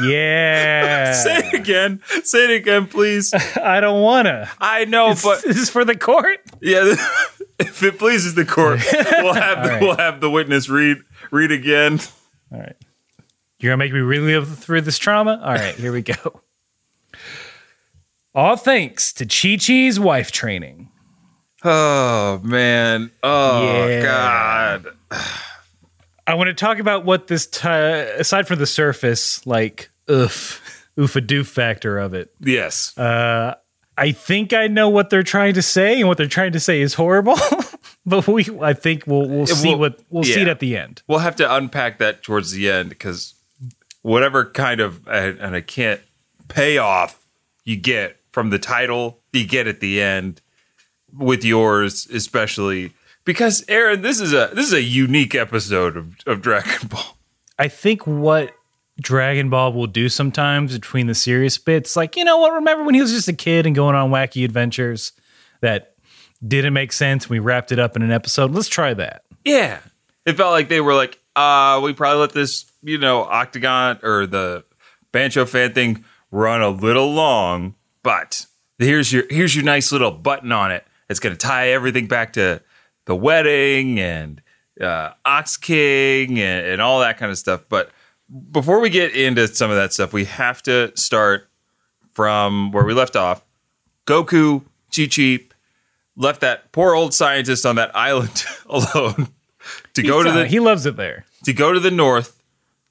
Yeah. 0.03 1.13
Say 1.23 1.37
it 1.37 1.53
again. 1.53 2.01
Say 2.23 2.43
it 2.45 2.51
again, 2.51 2.87
please. 2.87 3.33
I 3.55 3.79
don't 3.79 4.01
want 4.01 4.25
to. 4.25 4.49
I 4.59 4.83
know, 4.85 5.15
but 5.23 5.41
this 5.43 5.57
is 5.57 5.69
for 5.69 5.85
the 5.85 5.97
court. 5.97 6.41
yeah, 6.61 6.95
if 7.59 7.81
it 7.81 7.97
pleases 7.97 8.35
the 8.35 8.45
court, 8.45 8.81
we'll 8.91 9.33
have 9.33 9.63
the, 9.63 9.69
right. 9.69 9.81
we'll 9.81 9.97
have 9.97 10.19
the 10.19 10.29
witness 10.29 10.67
read 10.67 10.97
read 11.31 11.51
again. 11.51 11.99
All 12.51 12.59
right. 12.59 12.75
You're 13.59 13.71
to 13.71 13.77
make 13.77 13.93
me 13.93 13.99
relive 13.99 14.57
through 14.57 14.81
this 14.81 14.97
trauma? 14.97 15.41
All 15.41 15.53
right, 15.53 15.75
here 15.75 15.93
we 15.93 16.01
go. 16.01 16.41
All 18.35 18.57
thanks 18.57 19.13
to 19.13 19.25
Chi 19.25 19.55
Chi's 19.55 19.97
wife 19.97 20.29
training. 20.29 20.91
Oh 21.67 22.39
man! 22.43 23.11
Oh 23.23 23.87
Yeah. 23.87 24.01
god! 24.03 24.87
I 26.27 26.33
want 26.35 26.47
to 26.47 26.53
talk 26.53 26.79
about 26.79 27.05
what 27.05 27.27
this, 27.27 27.45
t- 27.47 27.67
aside 27.67 28.47
from 28.47 28.59
the 28.59 28.65
surface, 28.65 29.45
like, 29.45 29.89
oof, 30.09 30.61
oof 30.99 31.15
a 31.15 31.21
doof 31.21 31.47
factor 31.47 31.97
of 31.99 32.13
it. 32.13 32.33
Yes, 32.39 32.97
Uh, 32.97 33.55
I 33.97 34.11
think 34.11 34.51
I 34.53 34.67
know 34.67 34.89
what 34.89 35.09
they're 35.09 35.23
trying 35.23 35.53
to 35.55 35.61
say, 35.61 35.99
and 35.99 36.07
what 36.07 36.17
they're 36.17 36.27
trying 36.27 36.51
to 36.53 36.59
say 36.59 36.81
is 36.81 36.93
horrible. 36.95 37.37
but 38.05 38.27
we, 38.27 38.45
I 38.61 38.73
think 38.73 39.07
we'll 39.07 39.27
we'll 39.27 39.47
see 39.47 39.69
will- 39.69 39.79
what 39.79 39.99
we'll 40.09 40.23
see 40.23 40.41
it 40.41 40.47
at 40.47 40.59
the 40.59 40.77
end. 40.77 41.01
we'll 41.07 41.19
have 41.19 41.35
to 41.37 41.55
unpack 41.55 41.97
that 41.99 42.21
towards 42.23 42.51
the 42.51 42.69
end 42.69 42.89
because 42.89 43.33
whatever 44.03 44.45
kind 44.45 44.81
of 44.81 45.07
and 45.07 45.39
and 45.39 45.55
I 45.55 45.61
can't 45.61 46.01
payoff 46.47 47.23
you 47.63 47.75
get 47.75 48.17
from 48.31 48.49
the 48.51 48.59
title, 48.59 49.19
you 49.33 49.47
get 49.47 49.65
at 49.67 49.79
the 49.79 50.01
end 50.01 50.41
with 51.17 51.43
yours, 51.43 52.07
especially 52.07 52.93
because 53.23 53.65
Aaron, 53.67 54.01
this 54.01 54.19
is 54.19 54.33
a 54.33 54.51
this 54.53 54.67
is 54.67 54.73
a 54.73 54.81
unique 54.81 55.35
episode 55.35 55.97
of, 55.97 56.15
of 56.25 56.41
Dragon 56.41 56.87
Ball. 56.87 57.17
I 57.57 57.67
think 57.67 58.05
what 58.05 58.53
Dragon 58.99 59.49
Ball 59.49 59.73
will 59.73 59.87
do 59.87 60.09
sometimes 60.09 60.73
between 60.73 61.07
the 61.07 61.15
serious 61.15 61.57
bits, 61.57 61.95
like 61.95 62.15
you 62.15 62.23
know 62.23 62.37
what? 62.37 62.53
Remember 62.53 62.83
when 62.83 62.95
he 62.95 63.01
was 63.01 63.11
just 63.11 63.27
a 63.27 63.33
kid 63.33 63.65
and 63.65 63.75
going 63.75 63.95
on 63.95 64.11
wacky 64.11 64.45
adventures 64.45 65.11
that 65.61 65.95
didn't 66.45 66.73
make 66.73 66.93
sense? 66.93 67.29
We 67.29 67.39
wrapped 67.39 67.71
it 67.71 67.79
up 67.79 67.95
in 67.95 68.01
an 68.01 68.11
episode. 68.11 68.51
Let's 68.51 68.69
try 68.69 68.93
that. 68.93 69.23
Yeah. 69.43 69.79
It 70.25 70.37
felt 70.37 70.51
like 70.51 70.69
they 70.69 70.81
were 70.81 70.95
like, 70.95 71.19
uh, 71.35 71.79
we 71.83 71.93
probably 71.93 72.21
let 72.21 72.31
this, 72.31 72.71
you 72.81 72.97
know, 72.97 73.23
Octagon 73.23 73.99
or 74.01 74.25
the 74.25 74.63
Bansho 75.13 75.47
fan 75.47 75.73
thing 75.73 76.03
run 76.31 76.61
a 76.61 76.69
little 76.69 77.13
long, 77.13 77.75
but 78.03 78.45
here's 78.79 79.11
your 79.13 79.23
here's 79.29 79.55
your 79.55 79.63
nice 79.63 79.91
little 79.91 80.11
button 80.11 80.51
on 80.51 80.71
it. 80.71 80.85
It's 81.09 81.19
gonna 81.19 81.35
tie 81.35 81.69
everything 81.69 82.07
back 82.07 82.33
to 82.33 82.61
the 83.05 83.15
wedding 83.15 83.99
and 83.99 84.41
uh, 84.81 85.11
Ox 85.23 85.57
King 85.57 86.39
and, 86.39 86.65
and 86.65 86.81
all 86.81 86.99
that 86.99 87.17
kind 87.17 87.31
of 87.31 87.37
stuff. 87.37 87.61
But 87.69 87.91
before 88.51 88.79
we 88.79 88.89
get 88.89 89.15
into 89.15 89.47
some 89.47 89.69
of 89.69 89.77
that 89.77 89.93
stuff, 89.93 90.11
we 90.13 90.25
have 90.25 90.61
to 90.63 90.91
start 90.97 91.49
from 92.11 92.71
where 92.71 92.83
we 92.83 92.93
left 92.93 93.15
off. 93.15 93.43
Goku, 94.07 94.63
Chi 94.95 95.07
Chi 95.07 95.45
left 96.15 96.41
that 96.41 96.71
poor 96.71 96.95
old 96.95 97.13
scientist 97.13 97.65
on 97.65 97.75
that 97.75 97.91
island 97.95 98.43
alone 98.67 99.27
to 99.93 100.01
go 100.03 100.23
to 100.23 100.31
He's, 100.31 100.39
the 100.39 100.47
he 100.47 100.59
loves 100.59 100.85
it 100.85 100.95
there. 100.95 101.25
to 101.43 101.53
go 101.53 101.73
to 101.73 101.79
the 101.79 101.91
north 101.91 102.41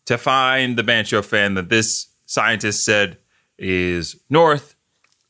to 0.06 0.18
find 0.18 0.76
the 0.76 0.82
Bansho 0.82 1.24
fan 1.24 1.54
that 1.54 1.68
this 1.70 2.08
scientist 2.26 2.84
said 2.84 3.18
is 3.58 4.16
north 4.28 4.74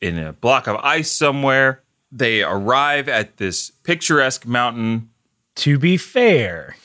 in 0.01 0.19
a 0.19 0.33
block 0.33 0.67
of 0.67 0.77
ice 0.77 1.11
somewhere. 1.11 1.83
They 2.17 2.43
arrive 2.45 3.09
at 3.09 3.39
this 3.39 3.71
picturesque 3.71 4.47
mountain. 4.47 5.11
To 5.57 5.79
be 5.79 5.97
fair, 5.97 6.77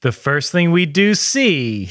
the 0.00 0.10
first 0.12 0.50
thing 0.50 0.72
we 0.72 0.84
do 0.84 1.14
see 1.14 1.90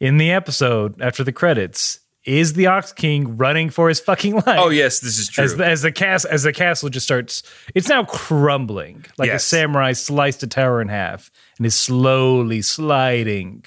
in 0.00 0.16
the 0.16 0.30
episode 0.32 1.00
after 1.00 1.22
the 1.24 1.32
credits 1.32 2.00
is 2.24 2.52
the 2.54 2.66
Ox 2.66 2.92
King 2.92 3.36
running 3.36 3.70
for 3.70 3.88
his 3.88 4.00
fucking 4.00 4.34
life. 4.36 4.44
Oh 4.58 4.68
yes, 4.70 5.00
this 5.00 5.18
is 5.18 5.28
true. 5.28 5.44
as 5.44 5.56
the, 5.56 5.64
as 5.66 5.82
the 5.82 5.92
cast 5.92 6.26
as 6.26 6.42
the 6.42 6.52
castle 6.52 6.88
just 6.90 7.06
starts 7.06 7.42
it's 7.74 7.88
now 7.88 8.04
crumbling 8.04 9.04
like 9.16 9.30
a 9.30 9.38
samurai 9.38 9.92
sliced 9.92 10.42
a 10.42 10.46
tower 10.46 10.80
in 10.82 10.88
half 10.88 11.30
and 11.56 11.66
is 11.66 11.74
slowly 11.74 12.60
sliding 12.62 13.64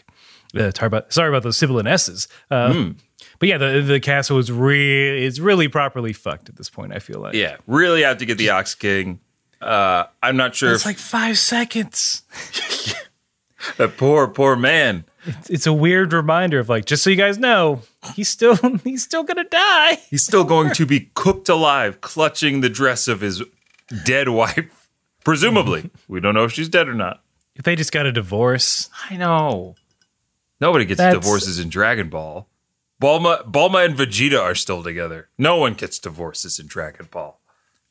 uh, 0.56 0.70
sorry 0.76 0.88
about 0.88 1.12
sorry 1.12 1.30
about 1.30 1.42
those 1.44 1.58
sibilant 1.58 1.88
s's 1.88 2.28
uh, 2.52 2.72
Hmm. 2.74 2.92
But 3.42 3.50
yeah 3.50 3.58
the 3.58 3.82
the 3.82 4.00
castle 4.00 4.38
is 4.38 4.50
really 4.50 5.26
is 5.26 5.42
really 5.42 5.68
properly 5.68 6.14
fucked 6.14 6.48
at 6.48 6.56
this 6.56 6.70
point 6.70 6.94
i 6.96 7.00
feel 7.00 7.20
like 7.20 7.34
yeah, 7.34 7.58
really 7.68 8.04
have 8.04 8.20
to 8.20 8.26
get 8.26 8.38
the 8.38 8.50
Ox 8.52 8.74
King. 8.76 9.20
Uh, 9.62 10.06
I'm 10.24 10.38
not 10.38 10.56
sure 10.56 10.72
it's 10.72 10.82
if 10.82 10.86
like 10.86 10.98
five 10.98 11.38
seconds 11.38 12.24
that 13.78 13.98
poor 13.98 14.28
poor 14.28 14.56
man. 14.56 15.06
it's 15.50 15.68
a 15.68 15.74
weird 15.74 16.14
reminder 16.14 16.60
of 16.60 16.68
like 16.70 16.86
just 16.86 17.04
so 17.04 17.10
you 17.10 17.16
guys 17.16 17.38
know 17.38 17.82
he's 18.16 18.28
still 18.30 18.56
he's 18.84 19.04
still 19.04 19.24
gonna 19.24 19.44
die 19.44 19.98
He's 20.10 20.24
still 20.24 20.44
going 20.44 20.72
to 20.74 20.86
be 20.86 21.12
cooked 21.14 21.48
alive, 21.50 22.02
clutching 22.02 22.62
the 22.62 22.70
dress 22.70 23.08
of 23.08 23.22
his 23.22 23.44
dead 24.04 24.30
wife. 24.30 24.88
Presumably, 25.24 25.92
we 26.08 26.20
don't 26.20 26.34
know 26.34 26.44
if 26.44 26.52
she's 26.54 26.70
dead 26.70 26.88
or 26.88 26.96
not. 26.96 27.22
if 27.56 27.64
they 27.64 27.76
just 27.76 27.92
got 27.92 28.06
a 28.08 28.12
divorce 28.12 28.90
I 29.10 29.18
know. 29.18 29.76
Nobody 30.60 30.86
gets 30.86 30.98
That's- 31.00 31.22
divorces 31.24 31.60
in 31.60 31.70
Dragon 31.70 32.10
Ball. 32.10 32.48
Bulma, 33.02 33.44
Bulma 33.50 33.84
and 33.84 33.98
Vegeta 33.98 34.40
are 34.40 34.54
still 34.54 34.84
together. 34.84 35.30
No 35.38 35.58
one 35.58 35.74
gets 35.74 35.98
divorces 35.98 36.60
in 36.60 36.68
Dragon 36.68 37.08
Ball. 37.10 37.40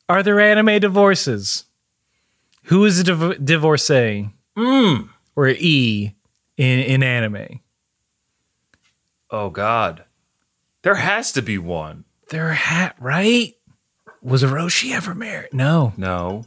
Are 0.07 0.23
there 0.23 0.39
anime 0.39 0.79
divorces? 0.79 1.65
Who 2.65 2.85
is 2.85 2.99
a 2.99 3.03
div- 3.03 3.43
divorcee? 3.45 4.29
Hmm. 4.55 4.95
Or 5.35 5.49
E 5.49 6.15
in, 6.57 6.79
in 6.79 7.03
anime? 7.03 7.59
Oh 9.29 9.49
God, 9.49 10.03
there 10.81 10.95
has 10.95 11.31
to 11.33 11.41
be 11.41 11.57
one. 11.57 12.05
There 12.29 12.53
hat 12.53 12.95
right? 12.99 13.55
Was 14.21 14.43
Orochi 14.43 14.91
ever 14.93 15.13
married? 15.15 15.53
No. 15.53 15.93
No. 15.97 16.45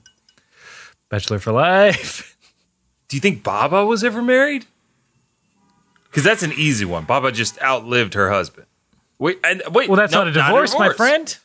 Bachelor 1.09 1.39
for 1.39 1.53
life. 1.53 2.37
Do 3.09 3.17
you 3.17 3.21
think 3.21 3.43
Baba 3.43 3.85
was 3.85 4.05
ever 4.05 4.23
married? 4.23 4.67
Because 6.15 6.23
that's 6.23 6.45
an 6.45 6.53
easy 6.53 6.85
one. 6.85 7.03
Baba 7.07 7.33
just 7.33 7.61
outlived 7.61 8.15
her 8.15 8.31
husband. 8.31 8.69
Wait, 9.19 9.41
and 9.43 9.65
wait. 9.73 9.89
Well, 9.89 9.97
that's 9.97 10.13
no, 10.13 10.21
not 10.21 10.29
a 10.29 10.33
divorce, 10.33 10.73
my 10.75 10.85
divorce. 10.85 10.97
friend. 10.97 11.37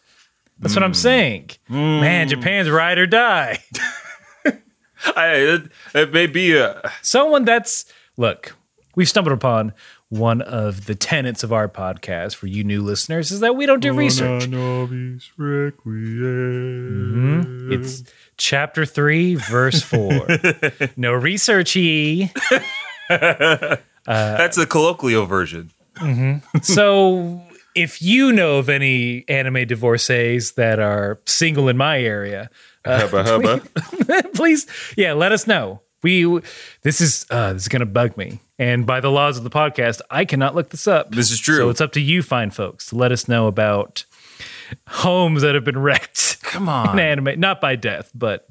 That's 0.60 0.76
what 0.76 0.84
I'm 0.84 0.92
hmm. 0.92 0.94
saying. 0.94 1.50
Man, 1.70 2.28
hmm. 2.28 2.30
Japan's 2.30 2.70
ride 2.70 3.00
or 3.00 3.08
die. 3.08 3.64
I, 5.16 5.28
it, 5.30 5.72
it 5.96 6.14
may 6.14 6.28
be 6.28 6.56
a. 6.56 6.84
Someone 7.02 7.46
that's 7.46 7.86
look, 8.16 8.56
we've 8.94 9.10
stumbled 9.10 9.34
upon 9.34 9.74
one 10.10 10.44
of 10.44 10.86
the 10.86 10.94
tenets 10.94 11.44
of 11.44 11.52
our 11.52 11.68
podcast 11.68 12.36
for 12.36 12.46
you 12.46 12.64
new 12.64 12.84
listeners 12.84 13.32
is 13.32 13.40
that 13.40 13.56
we 13.56 13.66
don't 13.66 13.80
do 13.80 13.92
research. 13.92 14.44
Mm-hmm. 14.44 15.74
It's 17.74 18.04
chapter 18.38 18.86
three, 18.86 19.34
verse 19.34 19.82
four. 19.82 20.12
no 20.96 21.14
researchy. 21.14 22.30
Uh, 24.10 24.36
That's 24.38 24.58
the 24.58 24.66
colloquial 24.66 25.26
version. 25.26 25.72
Mm-hmm. 25.96 26.60
So 26.64 27.42
if 27.76 28.02
you 28.02 28.32
know 28.34 28.58
of 28.58 28.68
any 28.70 29.24
anime 29.30 29.68
divorcees 29.68 30.54
that 30.54 30.80
are 30.80 31.20
single 31.26 31.70
in 31.70 31.78
my 31.78 32.02
area, 32.02 32.50
uh, 32.86 33.08
Hubba 33.08 33.24
hubba. 34.04 34.30
please, 34.34 34.66
yeah, 34.98 35.14
let 35.14 35.32
us 35.32 35.46
know. 35.48 35.82
We 36.02 36.26
this 36.82 37.02
is 37.02 37.26
uh, 37.30 37.54
this 37.54 37.64
is 37.64 37.68
gonna 37.68 37.86
bug 37.86 38.16
me, 38.18 38.40
and 38.58 38.86
by 38.86 39.02
the 39.02 39.12
laws 39.12 39.38
of 39.38 39.44
the 39.44 39.50
podcast, 39.50 40.00
I 40.10 40.24
cannot 40.26 40.56
look 40.56 40.70
this 40.70 40.88
up. 40.88 41.12
This 41.12 41.30
is 41.30 41.40
true. 41.40 41.58
So 41.58 41.70
it's 41.70 41.82
up 41.82 41.92
to 41.94 42.02
you, 42.02 42.24
fine 42.24 42.52
folks, 42.52 42.88
to 42.88 42.96
let 42.96 43.12
us 43.12 43.28
know 43.28 43.48
about 43.48 44.06
homes 44.88 45.42
that 45.42 45.56
have 45.56 45.66
been 45.66 45.78
wrecked 45.80 46.42
Come 46.42 46.64
in 46.64 46.70
on. 46.70 47.00
anime, 47.00 47.40
not 47.40 47.60
by 47.60 47.76
death, 47.76 48.12
but 48.16 48.48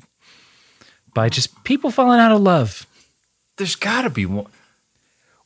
by 1.14 1.30
just 1.30 1.64
people 1.64 1.90
falling 1.90 2.20
out 2.20 2.32
of 2.32 2.42
love. 2.42 2.86
There's 3.56 3.76
got 3.76 4.02
to 4.02 4.10
be 4.10 4.26
one. 4.26 4.46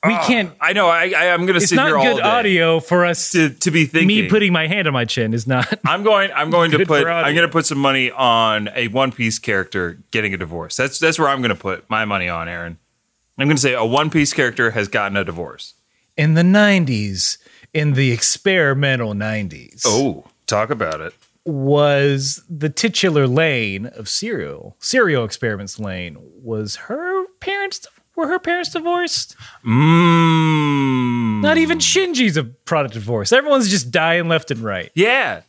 We 0.05 0.15
ah, 0.15 0.27
can't. 0.27 0.53
I 0.61 0.73
know. 0.73 0.89
I, 0.89 1.13
I 1.17 1.29
I'm 1.33 1.47
going 1.47 1.55
to 1.55 1.63
It's 1.63 1.69
sit 1.69 1.77
not 1.77 1.87
here 1.87 1.97
all 1.97 2.05
good 2.05 2.17
day 2.17 2.29
audio 2.29 2.81
for 2.81 3.05
us. 3.07 3.31
to 3.33 3.51
to 3.51 3.71
be 3.71 3.87
thinking. 3.87 4.09
me 4.09 4.29
putting 4.29 4.53
my 4.53 4.67
hand 4.67 4.89
on 4.89 4.93
my 4.93 5.05
chin 5.05 5.33
is 5.33 5.47
not. 5.47 5.73
I'm 5.87 6.03
going. 6.03 6.31
I'm 6.35 6.51
going 6.51 6.73
to 6.73 6.79
put. 6.87 7.07
I'm 7.07 7.35
going 7.37 7.47
to 7.47 7.53
put 7.53 7.67
some 7.67 7.79
money 7.79 8.11
on 8.11 8.69
a 8.75 8.89
One 8.89 9.13
Piece 9.13 9.39
character 9.39 9.99
getting 10.11 10.35
a 10.35 10.37
divorce. 10.37 10.77
That's 10.77 10.99
that's 10.99 11.19
where 11.21 11.29
I'm 11.29 11.39
going 11.41 11.55
to 11.55 11.61
put 11.61 11.89
my 11.89 12.05
money 12.05 12.29
on, 12.29 12.49
Aaron. 12.49 12.79
I'm 13.39 13.47
going 13.47 13.57
to 13.57 13.63
say 13.63 13.75
a 13.75 13.85
One 13.85 14.11
Piece 14.11 14.33
character 14.33 14.73
has 14.73 14.89
gotten 14.89 15.17
a 15.17 15.25
divorce. 15.25 15.75
in 16.17 16.35
the 16.35 16.43
90s 16.43 17.39
in 17.73 17.95
the 17.95 18.11
experimental 18.13 19.15
90s 19.15 19.83
Oh, 19.87 20.25
talk 20.47 20.69
about 20.71 21.01
it. 21.01 21.15
was 21.47 22.43
the 22.51 22.69
titular 22.69 23.27
Lain 23.27 23.87
of 23.87 24.09
serial 24.09 24.77
serial 24.79 25.25
experiments 25.25 25.79
Lain 25.79 26.17
was 26.21 26.77
her 26.77 27.25
parents 27.41 27.87
were 28.17 28.29
her 28.29 28.39
parents 28.39 28.71
divorced 28.71 29.37
Mmm. 29.65 31.41
not 31.43 31.59
even 31.59 31.79
shinji's 31.79 32.37
a 32.37 32.45
product 32.45 32.95
of 32.97 33.03
divorce 33.03 33.33
everyone's 33.33 33.69
just 33.71 33.91
dying 33.91 34.29
left 34.29 34.51
and 34.51 34.61
right 34.61 34.91
Yeah. 34.95 35.43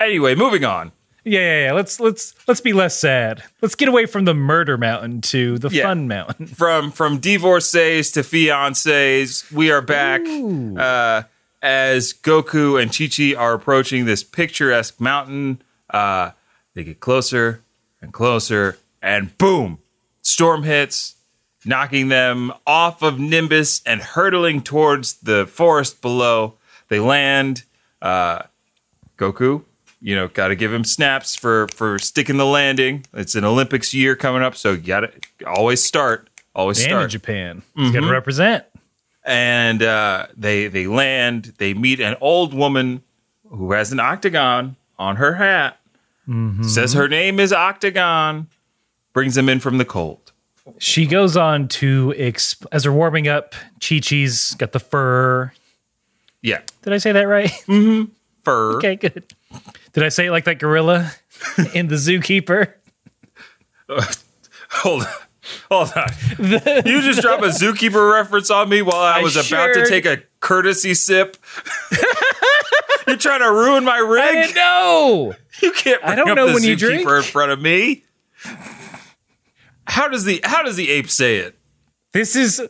Anyway, 0.00 0.34
moving 0.36 0.64
on. 0.64 0.92
yeah 1.24 1.40
yeah 1.40 1.64
yeah 1.66 1.72
let's 1.72 1.98
let's 1.98 2.32
let's 2.46 2.60
be 2.60 2.72
less 2.72 2.96
sad 2.96 3.42
let's 3.60 3.74
get 3.74 3.88
away 3.88 4.06
from 4.06 4.24
the 4.24 4.34
murder 4.34 4.78
mountain 4.78 5.20
to 5.20 5.58
the 5.58 5.68
Yeah. 5.70 5.82
fun 5.84 6.06
mountain 6.06 6.46
From 6.62 6.92
from 6.92 7.18
divorcees 7.18 8.12
to 8.12 8.20
fiancés, 8.20 9.50
we 9.52 9.70
are 9.72 9.82
back 9.82 10.20
uh, 10.24 11.24
as 11.60 12.12
Goku 12.14 12.80
and 12.80 12.96
Chi 12.96 13.08
Chi 13.08 13.34
are 13.36 13.54
approaching 13.54 14.04
this 14.04 14.22
picturesque 14.22 15.00
mountain. 15.00 15.60
Uh, 15.90 16.30
they 16.74 16.84
get 16.84 17.00
closer 17.00 17.62
and 18.00 18.12
closer, 18.12 18.78
and 19.02 19.36
boom! 19.38 19.78
Storm 20.22 20.62
hits, 20.62 21.16
knocking 21.68 22.08
them 22.08 22.52
off 22.66 23.02
of 23.02 23.20
Nimbus 23.20 23.82
and 23.84 24.00
hurtling 24.00 24.62
towards 24.62 25.14
the 25.18 25.46
forest 25.46 26.00
below. 26.00 26.54
They 26.88 26.98
land. 26.98 27.64
Uh, 28.00 28.42
Goku, 29.18 29.64
you 30.00 30.14
know, 30.14 30.28
got 30.28 30.48
to 30.48 30.56
give 30.56 30.72
him 30.72 30.84
snaps 30.84 31.34
for 31.36 31.66
for 31.74 31.98
sticking 31.98 32.36
the 32.36 32.46
landing. 32.46 33.04
It's 33.12 33.34
an 33.34 33.44
Olympics 33.44 33.92
year 33.92 34.16
coming 34.16 34.42
up, 34.42 34.54
so 34.56 34.72
you 34.72 34.78
got 34.78 35.00
to 35.00 35.10
always 35.46 35.82
start, 35.84 36.30
always 36.54 36.78
and 36.78 36.86
in 36.86 36.90
start. 36.96 37.10
japan 37.10 37.62
he's 37.76 37.90
got 37.90 38.00
to 38.00 38.10
represent 38.10 38.64
And 39.24 39.82
uh, 39.82 40.28
they 40.36 40.68
they 40.68 40.86
land. 40.86 41.54
They 41.58 41.74
meet 41.74 42.00
an 42.00 42.16
old 42.20 42.54
woman 42.54 43.02
who 43.50 43.72
has 43.72 43.90
an 43.92 43.98
octagon 44.00 44.76
on 44.98 45.16
her 45.16 45.34
hat. 45.34 45.78
Says 46.62 46.92
her 46.92 47.08
name 47.08 47.40
is 47.40 47.52
Octagon. 47.52 48.48
Brings 49.12 49.34
them 49.34 49.48
in 49.48 49.58
from 49.60 49.78
the 49.78 49.84
cold. 49.84 50.27
She 50.78 51.06
goes 51.06 51.36
on 51.36 51.68
to 51.68 52.14
exp- 52.16 52.66
as 52.72 52.82
they're 52.84 52.92
warming 52.92 53.28
up. 53.28 53.54
Chi 53.80 53.98
Chi's 54.00 54.54
got 54.54 54.72
the 54.72 54.80
fur. 54.80 55.52
Yeah, 56.42 56.60
Did 56.82 56.92
I 56.92 56.98
say 56.98 57.12
that 57.12 57.22
right? 57.22 57.50
Mm-hmm. 57.66 58.10
fur. 58.44 58.76
okay, 58.76 58.94
good. 58.96 59.24
Did 59.92 60.04
I 60.04 60.08
say 60.08 60.26
it 60.26 60.30
like 60.30 60.44
that 60.44 60.58
gorilla 60.60 61.10
in 61.74 61.88
the 61.88 61.96
Zookeeper? 61.96 62.74
Hold 64.70 65.02
on. 65.02 65.08
Hold 65.70 65.92
on. 65.96 66.08
you 66.84 67.00
just 67.00 67.22
drop 67.22 67.40
a 67.40 67.46
zookeeper 67.48 68.12
reference 68.12 68.50
on 68.50 68.68
me 68.68 68.82
while 68.82 68.96
I 69.00 69.20
I 69.20 69.22
was 69.22 69.34
about 69.36 69.72
to 69.74 69.86
take 69.88 70.04
a 70.04 70.18
courtesy 70.40 70.92
sip. 70.94 71.38
You're 73.06 73.16
trying 73.16 73.40
to 73.40 73.50
ruin 73.50 73.82
my 73.84 73.96
I 73.96 73.98
rig. 74.00 74.32
didn't 74.48 74.56
know. 74.56 75.34
You 75.62 75.72
can't 75.72 76.04
I 76.04 76.14
don't 76.14 76.34
know 76.36 76.48
the 76.48 76.52
when 76.54 76.62
you 76.62 76.76
zookeeper 76.76 77.02
drink. 77.04 77.08
in 77.08 77.22
front 77.32 77.50
of 77.52 77.60
me. 77.62 78.04
How 79.88 80.06
does 80.06 80.24
the 80.24 80.40
how 80.44 80.62
does 80.62 80.76
the 80.76 80.90
ape 80.90 81.10
say 81.10 81.38
it? 81.38 81.58
This 82.12 82.36
is 82.36 82.60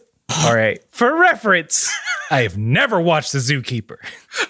all 0.44 0.54
right. 0.54 0.82
For 0.90 1.18
reference, 1.18 1.92
I 2.30 2.42
have 2.42 2.56
never 2.56 3.00
watched 3.00 3.32
the 3.32 3.38
Zookeeper. 3.38 3.96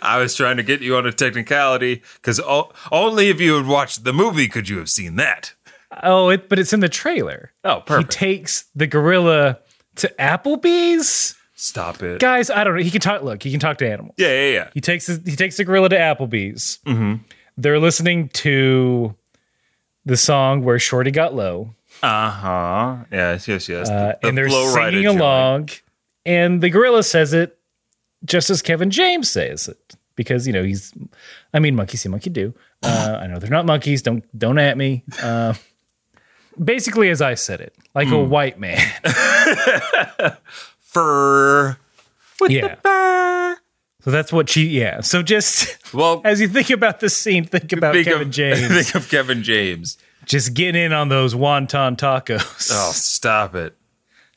I 0.02 0.18
was 0.18 0.35
trying 0.35 0.59
to 0.59 0.62
get 0.62 0.81
you 0.81 0.96
on 0.96 1.07
a 1.07 1.12
technicality 1.12 2.02
because 2.16 2.40
only 2.92 3.31
if 3.31 3.40
you 3.40 3.57
had 3.57 3.66
watched 3.66 4.04
the 4.04 4.12
movie 4.12 4.48
could 4.48 4.68
you 4.68 4.78
have 4.78 4.90
seen 4.90 5.16
that. 5.16 5.54
Oh, 6.02 6.28
it, 6.28 6.48
but 6.48 6.59
it's 6.59 6.72
in 6.72 6.81
the 6.81 6.88
trailer. 6.88 7.52
Oh, 7.64 7.81
perfect. 7.81 8.14
He 8.14 8.18
takes 8.18 8.66
the 8.74 8.87
gorilla 8.87 9.59
to 9.96 10.12
Applebee's. 10.18 11.35
Stop 11.54 12.02
it. 12.02 12.20
Guys, 12.20 12.50
I 12.50 12.62
don't 12.62 12.76
know. 12.76 12.83
He 12.83 12.90
can 12.90 13.00
talk. 13.00 13.22
Look, 13.22 13.42
he 13.42 13.50
can 13.50 13.59
talk 13.59 13.78
to 13.78 13.90
animals. 13.90 14.14
Yeah, 14.18 14.28
yeah, 14.28 14.50
yeah. 14.50 14.70
He 14.74 14.81
takes 14.81 15.07
his, 15.07 15.20
he 15.24 15.35
takes 15.35 15.57
the 15.57 15.64
gorilla 15.64 15.88
to 15.88 15.96
Applebee's. 15.96 16.78
Mm-hmm. 16.87 17.22
They're 17.57 17.81
listening 17.81 18.28
to 18.28 19.16
the 20.04 20.16
song 20.16 20.62
where 20.62 20.78
Shorty 20.78 21.11
got 21.11 21.35
low, 21.35 21.74
Uh 22.02 22.30
huh. 22.30 22.96
Yes, 23.11 23.48
yes, 23.48 23.68
yes. 23.68 23.88
uh, 23.90 23.92
The- 23.92 24.18
the 24.22 24.28
and 24.28 24.38
they're 24.38 24.48
singing 24.50 25.02
joint. 25.04 25.20
along. 25.20 25.68
And 26.26 26.61
the 26.62 26.68
gorilla 26.70 27.02
says 27.02 27.32
it 27.32 27.58
just 28.24 28.50
as 28.50 28.61
Kevin 28.62 28.90
James 28.90 29.30
says 29.30 29.68
it 29.68 29.96
because 30.16 30.46
you 30.46 30.52
know 30.52 30.62
he's. 30.62 30.92
I 31.54 31.58
mean, 31.61 31.74
monkey 31.74 31.96
see, 31.96 32.08
monkey 32.08 32.30
do. 32.30 32.54
Uh, 32.82 33.18
I 33.20 33.26
know 33.26 33.38
they're 33.38 33.50
not 33.50 33.66
monkeys. 33.66 34.02
Don't 34.02 34.22
don't 34.38 34.58
at 34.58 34.76
me. 34.76 35.02
Uh, 35.22 35.54
basically, 36.62 37.08
as 37.08 37.22
I 37.22 37.34
said 37.34 37.61
it, 37.61 37.74
like 37.94 38.08
Hmm. 38.08 38.14
a 38.14 38.24
white 38.24 38.58
man. 38.61 38.78
Fur. 40.78 41.76
With 42.40 42.50
Yeah. 42.50 42.76
So 44.04 44.11
that's 44.12 44.32
what 44.32 44.48
she. 44.48 44.66
Yeah. 44.66 45.00
So 45.00 45.22
just 45.22 45.92
Well, 45.92 46.20
as 46.24 46.40
you 46.40 46.48
think 46.48 46.70
about 46.70 47.00
this 47.00 47.16
scene, 47.16 47.44
think 47.44 47.72
about 47.72 47.94
Kevin 47.94 48.22
of, 48.28 48.30
James. 48.30 48.68
Think 48.68 48.94
of 48.94 49.08
Kevin 49.11 49.42
James. 49.42 49.98
Just 50.29 50.55
getting 50.55 50.81
in 50.83 50.93
on 50.93 51.09
those 51.09 51.35
wonton 51.35 51.97
tacos, 51.97 52.71
Oh, 52.73 52.93
stop 52.93 53.55
it. 53.55 53.75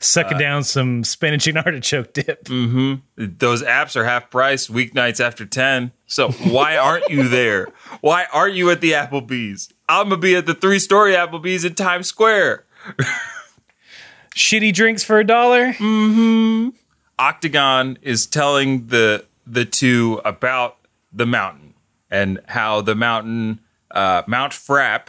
sucking 0.00 0.36
uh, 0.36 0.40
down 0.40 0.64
some 0.64 1.04
spinach 1.04 1.46
and 1.46 1.58
artichoke 1.64 2.12
dip. 2.12 2.44
Mm-hmm. 2.44 3.24
Those 3.38 3.62
apps 3.62 3.94
are 3.94 4.04
half 4.04 4.30
price 4.30 4.68
weeknights 4.68 5.20
after 5.24 5.44
10. 5.46 5.92
So 6.06 6.30
why 6.32 6.76
aren't 6.76 7.08
you 7.08 7.28
there? 7.28 7.68
Why 8.00 8.26
aren't 8.32 8.54
you 8.54 8.70
at 8.70 8.80
the 8.80 8.92
Applebee's? 8.92 9.72
I'm 9.88 10.08
going 10.08 10.20
to 10.20 10.24
be 10.26 10.34
at 10.34 10.46
the 10.46 10.54
three 10.54 10.78
story 10.78 11.12
Applebee's 11.12 11.64
in 11.64 11.74
Times 11.74 12.06
Square. 12.08 12.64
Shitty 14.34 14.72
drinks 14.72 15.04
for 15.04 15.18
a 15.18 15.24
dollar. 15.24 15.72
Mm-hmm. 15.74 16.70
Octagon 17.18 17.98
is 18.02 18.26
telling 18.26 18.86
the 18.86 19.26
the 19.46 19.64
two 19.64 20.20
about 20.24 20.78
the 21.12 21.26
mountain 21.26 21.74
and 22.10 22.40
how 22.48 22.80
the 22.80 22.94
mountain 22.94 23.60
uh, 23.90 24.22
Mount 24.26 24.52
Frapp, 24.52 25.08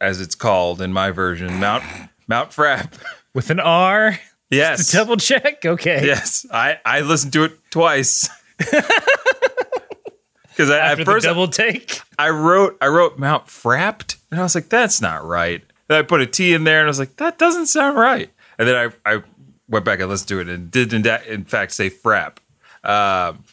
as 0.00 0.20
it's 0.20 0.34
called 0.34 0.80
in 0.80 0.92
my 0.92 1.10
version, 1.10 1.58
Mount 1.60 1.84
Mount 2.26 2.50
Frapp. 2.50 2.92
with 3.34 3.50
an 3.50 3.60
R. 3.60 4.18
Yes, 4.50 4.92
Double 4.92 5.16
check. 5.16 5.64
Okay. 5.64 6.06
yes. 6.06 6.46
I 6.50 6.78
I 6.84 7.00
listened 7.00 7.32
to 7.34 7.44
it 7.44 7.52
twice 7.70 8.28
because 8.58 10.70
at 10.70 11.04
first 11.04 11.26
double 11.26 11.48
take. 11.48 12.00
I 12.18 12.30
wrote 12.30 12.76
I 12.80 12.86
wrote 12.86 13.18
Mount 13.18 13.46
Frapped 13.46 14.16
and 14.30 14.40
I 14.40 14.42
was 14.42 14.54
like 14.54 14.68
that's 14.68 15.00
not 15.00 15.24
right. 15.24 15.62
Then 15.88 15.98
I 15.98 16.02
put 16.02 16.20
a 16.20 16.26
T 16.26 16.54
in 16.54 16.64
there 16.64 16.80
and 16.80 16.86
I 16.86 16.88
was 16.88 16.98
like 16.98 17.16
that 17.16 17.38
doesn't 17.38 17.66
sound 17.66 17.98
right. 17.98 18.30
And 18.58 18.66
then 18.66 18.92
I 19.04 19.16
I 19.16 19.22
went 19.68 19.84
back 19.84 20.00
and 20.00 20.08
listened 20.08 20.28
to 20.28 20.40
it 20.40 20.48
and 20.48 20.70
did 20.70 20.92
in, 20.92 21.02
da- 21.02 21.22
in 21.26 21.44
fact 21.44 21.72
say 21.72 21.90
Frapp. 21.90 22.38
Um, 22.82 23.44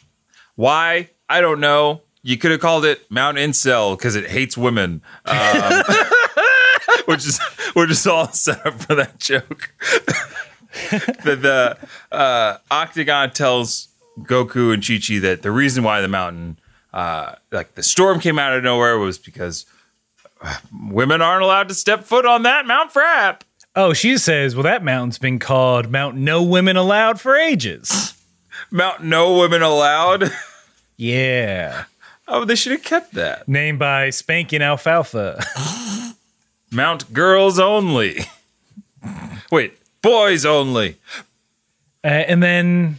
why 0.54 1.10
I 1.28 1.40
don't 1.40 1.60
know. 1.60 2.02
You 2.22 2.36
could 2.38 2.50
have 2.50 2.60
called 2.60 2.84
it 2.84 3.08
Mount 3.10 3.38
Incel 3.38 3.96
because 3.96 4.16
it 4.16 4.28
hates 4.28 4.56
women, 4.56 5.00
um, 5.26 5.36
which 7.06 7.26
is 7.26 7.40
which 7.74 7.90
is 7.90 8.06
all 8.06 8.28
set 8.28 8.64
up 8.66 8.74
for 8.82 8.94
that 8.94 9.18
joke. 9.18 9.72
the 11.24 11.36
the 12.10 12.14
uh, 12.16 12.58
Octagon 12.70 13.30
tells 13.30 13.88
Goku 14.20 14.72
and 14.72 14.86
Chi 14.86 14.98
Chi 14.98 15.18
that 15.20 15.42
the 15.42 15.50
reason 15.50 15.82
why 15.84 16.00
the 16.00 16.08
mountain, 16.08 16.58
uh, 16.92 17.34
like 17.50 17.74
the 17.74 17.82
storm 17.82 18.20
came 18.20 18.38
out 18.38 18.52
of 18.52 18.62
nowhere, 18.62 18.98
was 18.98 19.18
because 19.18 19.66
uh, 20.42 20.56
women 20.90 21.22
aren't 21.22 21.42
allowed 21.42 21.68
to 21.68 21.74
step 21.74 22.04
foot 22.04 22.26
on 22.26 22.42
that 22.42 22.66
Mount 22.66 22.92
Frapp. 22.92 23.40
Oh, 23.74 23.92
she 23.92 24.16
says, 24.16 24.56
well, 24.56 24.62
that 24.62 24.82
mountain's 24.82 25.18
been 25.18 25.38
called 25.38 25.90
Mount 25.90 26.16
No 26.16 26.42
Women 26.42 26.76
Allowed 26.78 27.20
for 27.20 27.36
ages. 27.36 28.14
Mount 28.70 29.04
No 29.04 29.38
Women 29.38 29.60
Allowed. 29.62 30.32
Yeah. 30.96 31.84
oh, 32.26 32.46
they 32.46 32.54
should 32.54 32.72
have 32.72 32.82
kept 32.82 33.12
that. 33.12 33.46
Named 33.46 33.78
by 33.78 34.08
Spanky 34.08 34.54
and 34.54 34.62
Alfalfa. 34.62 35.44
Mount 36.70 37.12
Girls 37.12 37.58
Only. 37.58 38.20
Wait, 39.50 39.78
boys 40.02 40.44
only. 40.44 40.96
Uh, 42.04 42.08
and 42.08 42.42
then, 42.42 42.98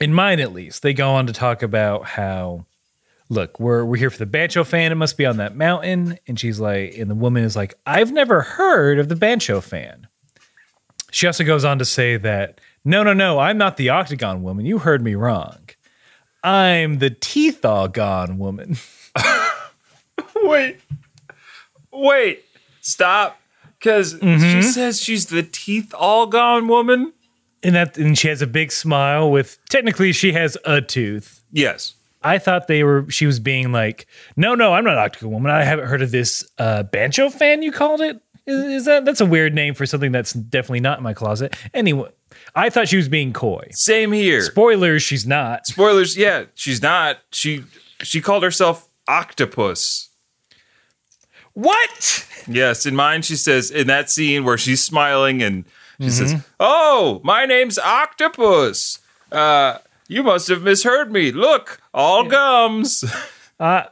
in 0.00 0.12
mine 0.12 0.40
at 0.40 0.52
least, 0.52 0.82
they 0.82 0.94
go 0.94 1.10
on 1.10 1.26
to 1.26 1.32
talk 1.32 1.62
about 1.62 2.04
how, 2.04 2.66
look, 3.28 3.58
we're 3.60 3.84
we're 3.84 3.96
here 3.96 4.10
for 4.10 4.24
the 4.24 4.26
Bansho 4.26 4.66
fan. 4.66 4.92
It 4.92 4.96
must 4.96 5.16
be 5.16 5.26
on 5.26 5.38
that 5.38 5.56
mountain. 5.56 6.18
And 6.26 6.38
she's 6.38 6.60
like, 6.60 6.96
and 6.96 7.10
the 7.10 7.14
woman 7.14 7.44
is 7.44 7.56
like, 7.56 7.74
I've 7.86 8.12
never 8.12 8.42
heard 8.42 8.98
of 8.98 9.08
the 9.08 9.14
Bansho 9.14 9.62
fan. 9.62 10.06
She 11.10 11.26
also 11.26 11.44
goes 11.44 11.64
on 11.64 11.78
to 11.78 11.84
say 11.84 12.16
that, 12.16 12.60
no, 12.84 13.02
no, 13.02 13.12
no, 13.12 13.38
I'm 13.38 13.56
not 13.56 13.76
the 13.76 13.90
Octagon 13.90 14.42
woman. 14.42 14.66
You 14.66 14.78
heard 14.78 15.02
me 15.02 15.14
wrong. 15.14 15.58
I'm 16.42 16.98
the 16.98 17.10
teeth 17.10 17.64
all 17.64 17.88
gone 17.88 18.38
woman. 18.38 18.76
Wait, 20.36 20.78
wait, 21.90 22.44
stop. 22.84 23.38
Because 23.78 24.14
Mm-hmm. 24.14 24.42
she 24.42 24.62
says 24.62 25.00
she's 25.02 25.26
the 25.26 25.42
teeth 25.42 25.92
all 25.94 26.26
gone 26.26 26.68
woman. 26.68 27.12
And 27.62 27.74
that, 27.74 27.96
and 27.98 28.16
she 28.16 28.28
has 28.28 28.40
a 28.42 28.46
big 28.46 28.70
smile 28.72 29.30
with. 29.30 29.58
Technically, 29.70 30.12
she 30.12 30.32
has 30.32 30.56
a 30.64 30.80
tooth. 30.80 31.42
Yes. 31.50 31.94
I 32.22 32.38
thought 32.38 32.66
they 32.68 32.84
were. 32.84 33.06
She 33.10 33.26
was 33.26 33.40
being 33.40 33.72
like, 33.72 34.06
"No, 34.36 34.54
no, 34.54 34.72
I'm 34.74 34.84
not 34.84 34.96
Octagon 34.98 35.30
Woman. 35.30 35.50
I 35.50 35.64
haven't 35.64 35.86
heard 35.86 36.00
of 36.02 36.10
this 36.10 36.46
uh, 36.58 36.84
Bansho 36.90 37.30
fan. 37.32 37.62
You 37.62 37.72
called 37.72 38.00
it? 38.00 38.20
Is, 38.46 38.64
is 38.64 38.84
that 38.86 39.04
that's 39.06 39.20
a 39.22 39.26
weird 39.26 39.54
name 39.54 39.74
for 39.74 39.84
something 39.86 40.12
that's 40.12 40.32
definitely 40.34 40.80
not 40.80 40.98
in 40.98 41.04
my 41.04 41.12
closet? 41.14 41.54
Anyway, 41.74 42.10
I 42.54 42.68
thought 42.70 42.88
she 42.88 42.96
was 42.98 43.08
being 43.10 43.32
coy. 43.34 43.68
Same 43.72 44.12
here. 44.12 44.40
Spoilers, 44.42 45.02
she's 45.02 45.26
not. 45.26 45.66
Spoilers, 45.66 46.16
yeah, 46.16 46.44
she's 46.54 46.80
not. 46.82 47.18
She 47.30 47.64
she 48.02 48.20
called 48.22 48.42
herself 48.42 48.88
Octopus. 49.08 50.08
What? 51.54 52.26
Yes, 52.46 52.84
in 52.86 52.94
mine 52.94 53.22
she 53.22 53.36
says 53.36 53.70
in 53.70 53.86
that 53.86 54.10
scene 54.10 54.44
where 54.44 54.58
she's 54.58 54.82
smiling 54.82 55.42
and 55.42 55.64
she 56.00 56.06
Mm-hmm. 56.08 56.10
says, 56.10 56.44
"Oh, 56.58 57.20
my 57.22 57.46
name's 57.46 57.78
Octopus. 57.78 58.98
Uh, 59.30 59.78
you 60.08 60.22
must 60.24 60.48
have 60.48 60.62
misheard 60.62 61.12
me. 61.12 61.30
Look, 61.32 61.80
all 61.94 62.24
gums." 62.24 63.04
Uh, 63.60 63.84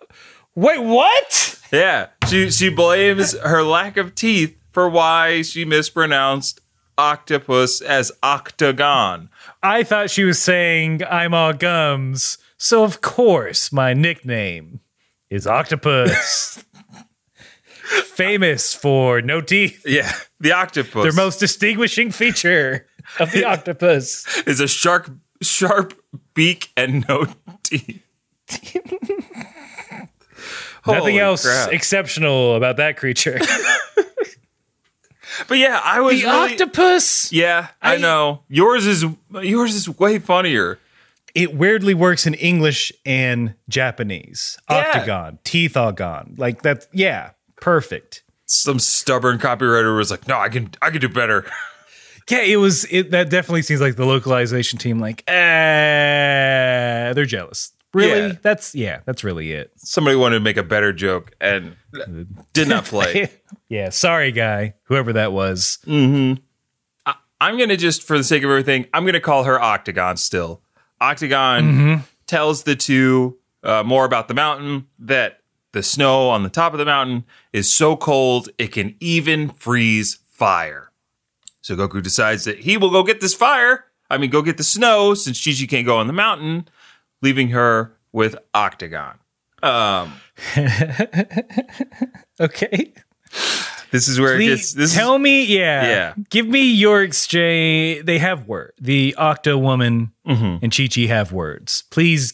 Wait, 0.57 0.81
what? 0.83 1.61
yeah, 1.73 2.09
she 2.29 2.51
she 2.51 2.69
blames 2.69 3.39
her 3.39 3.63
lack 3.63 3.97
of 3.97 4.13
teeth 4.17 4.59
for 4.73 4.89
why 4.89 5.43
she 5.43 5.65
mispronounced 5.65 6.61
octopus 6.99 7.81
as 7.81 8.11
octagon. 8.25 9.31
I 9.63 9.85
thought 9.85 10.11
she 10.11 10.25
was 10.25 10.43
saying 10.43 11.03
I'm 11.09 11.33
all 11.33 11.53
gums. 11.53 12.39
So 12.59 12.83
of 12.83 13.01
course 13.01 13.73
my 13.73 13.95
nickname 13.95 14.81
is 15.31 15.47
Octopus. 15.47 16.65
Famous 18.15 18.75
for 18.75 19.21
no 19.23 19.41
teeth. 19.41 19.83
Yeah, 19.87 20.13
the 20.41 20.53
octopus. 20.53 21.03
Their 21.03 21.13
most 21.13 21.39
distinguishing 21.41 22.11
feature 22.11 22.87
of 23.19 23.31
the 23.33 23.45
octopus. 23.49 24.27
is 24.47 24.61
a 24.61 24.69
shark 24.69 25.11
sharp 25.43 25.95
beak 26.35 26.71
and 26.77 27.07
no 27.09 27.27
teeth. 27.63 28.03
Nothing 30.87 31.19
else 31.19 31.45
crap. 31.45 31.73
exceptional 31.73 32.57
about 32.57 32.77
that 32.79 32.97
creature. 32.97 33.39
But 35.49 35.57
yeah, 35.59 35.81
I 35.83 36.01
was 36.01 36.21
the 36.21 36.27
really, 36.29 36.53
octopus. 36.53 37.33
Yeah, 37.33 37.69
I, 37.81 37.95
I- 37.95 37.97
know. 37.99 38.43
Yours 38.49 38.87
is 38.87 39.05
yours 39.41 39.75
is 39.75 39.89
way 39.89 40.19
funnier. 40.19 40.79
It 41.35 41.55
weirdly 41.55 41.95
works 41.95 42.27
in 42.27 42.35
English 42.35 42.93
and 43.07 43.55
Japanese. 43.69 44.59
Yeah. 44.69 44.77
Octagon, 44.95 45.39
teeth 45.43 45.75
all 45.75 45.93
gone. 45.93 46.35
Like 46.37 46.61
that. 46.63 46.87
Yeah, 46.93 47.31
perfect. 47.63 48.23
Some 48.47 48.79
stubborn 48.79 49.39
copywriter 49.39 49.97
was 49.97 50.11
like, 50.11 50.29
"No, 50.29 50.39
I 50.39 50.49
can 50.49 50.71
I 50.83 50.91
can 50.91 51.01
do 51.01 51.09
better." 51.09 51.47
Yeah, 52.31 52.43
it 52.43 52.57
was. 52.57 52.85
It 52.91 53.11
that 53.11 53.31
definitely 53.31 53.63
seems 53.63 53.81
like 53.81 53.97
the 53.97 54.05
localization 54.07 54.79
team. 54.79 55.01
Like, 55.01 55.25
eh, 55.29 57.13
they're 57.13 57.25
jealous. 57.25 57.73
Really? 57.95 58.29
Yeah. 58.29 58.33
That's 58.43 58.75
yeah. 58.75 59.01
That's 59.05 59.25
really 59.25 59.53
it. 59.53 59.71
Somebody 59.77 60.17
wanted 60.17 60.37
to 60.37 60.41
make 60.41 60.57
a 60.57 60.63
better 60.63 60.93
joke 60.93 61.33
and 61.41 61.77
did 62.53 62.69
not 62.69 62.85
play. 62.87 63.31
yeah. 63.69 63.91
Sorry, 63.91 64.33
guy. 64.33 64.75
Whoever 64.85 65.13
that 65.15 65.33
was. 65.33 65.79
Hmm. 65.85 66.35
I'm 67.41 67.59
gonna 67.59 67.77
just, 67.77 68.05
for 68.05 68.17
the 68.17 68.23
sake 68.23 68.45
of 68.45 68.51
everything, 68.51 68.87
I'm 68.95 69.05
gonna 69.05 69.19
call 69.19 69.43
her 69.45 69.61
Octagon. 69.61 70.17
Still, 70.17 70.63
Octagon 71.01 72.05
tells 72.29 72.63
the 72.63 72.77
two 72.77 73.37
uh, 73.65 73.83
more 73.83 74.05
about 74.05 74.29
the 74.29 74.35
mountain. 74.35 74.87
That 75.01 75.39
the 75.73 75.83
snow 75.83 76.29
on 76.29 76.43
the 76.43 76.49
top 76.49 76.73
of 76.73 76.79
the 76.79 76.85
mountain 76.85 77.25
is 77.53 77.73
so 77.73 77.97
cold 77.97 78.49
it 78.59 78.69
can 78.73 78.95
even 79.01 79.49
freeze 79.51 80.19
fire. 80.31 80.91
So 81.61 81.77
Goku 81.77 82.03
decides 82.03 82.45
that 82.45 82.61
he 82.61 82.77
will 82.77 82.91
go 82.91 83.03
get 83.03 83.21
this 83.21 83.35
fire. 83.35 83.87
I 84.11 84.19
mean, 84.19 84.31
go 84.31 84.43
get 84.43 84.57
the 84.59 84.65
snow 84.65 85.15
since 85.15 85.43
Chi 85.43 85.53
Chi 85.59 85.67
can't 85.67 85.87
go 85.87 85.97
on 85.99 86.07
the 86.09 86.13
mountain, 86.13 86.69
leaving 87.23 87.49
her 87.49 87.97
with 88.13 88.37
Octagon. 88.53 89.19
Um, 89.63 90.13
Okay. 92.41 92.93
this 93.91 94.09
is 94.09 94.19
where 94.19 94.35
it 94.35 94.39
Please 94.39 94.49
gets. 94.49 94.73
This 94.75 94.95
tell 94.95 95.15
is, 95.17 95.21
me, 95.21 95.45
yeah, 95.45 95.83
Yeah. 95.87 96.15
Give 96.31 96.47
me 96.47 96.63
your 96.73 97.03
exchange. 97.03 98.05
They 98.05 98.19
have 98.19 98.49
word. 98.49 98.73
The 98.81 99.15
Octo 99.17 99.57
Woman 99.59 100.13
Mm-hmm. 100.27 100.65
and 100.65 100.77
Chi 100.77 100.87
Chi 100.89 101.03
have 101.03 101.33
words. 101.33 101.83
Please, 101.91 102.33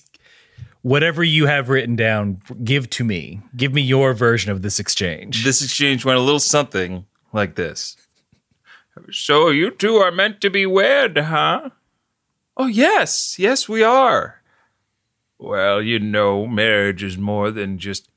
whatever 0.89 1.23
you 1.23 1.47
have 1.47 1.69
written 1.69 1.95
down, 1.95 2.41
give 2.65 2.89
to 2.89 3.05
me. 3.05 3.43
Give 3.55 3.75
me 3.75 3.83
your 3.83 4.15
version 4.15 4.51
of 4.51 4.63
this 4.63 4.81
exchange. 4.81 5.45
this 5.45 5.63
exchange 5.63 6.05
went 6.05 6.19
a 6.19 6.23
little 6.23 6.41
something 6.41 7.05
like 7.33 7.57
this. 7.57 7.97
So 9.11 9.51
you 9.51 9.71
two 9.71 9.97
are 9.97 10.11
meant 10.11 10.41
to 10.41 10.51
be 10.51 10.65
wed, 10.65 11.19
huh? 11.19 11.71
Oh, 12.57 12.67
yes. 12.67 13.39
Yes, 13.39 13.69
we 13.69 13.83
are. 13.83 14.41
Well, 15.39 15.83
you 15.83 16.01
know, 16.01 16.47
marriage 16.47 17.03
is 17.03 17.19
more 17.19 17.51
than 17.51 17.79
just 17.79 18.09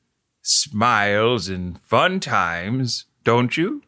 smiles 0.41 1.49
and 1.49 1.79
fun 1.81 2.19
times, 2.19 3.05
don't 3.23 3.55
you? 3.57 3.83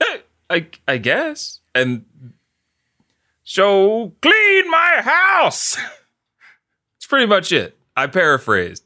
Eh, 0.00 0.18
I, 0.48 0.66
I 0.88 0.96
guess. 0.96 1.60
And 1.74 2.06
so 3.44 4.14
clean 4.22 4.70
my 4.70 5.02
house. 5.02 5.76
Pretty 7.08 7.26
much 7.26 7.52
it. 7.52 7.76
I 7.96 8.06
paraphrased 8.06 8.84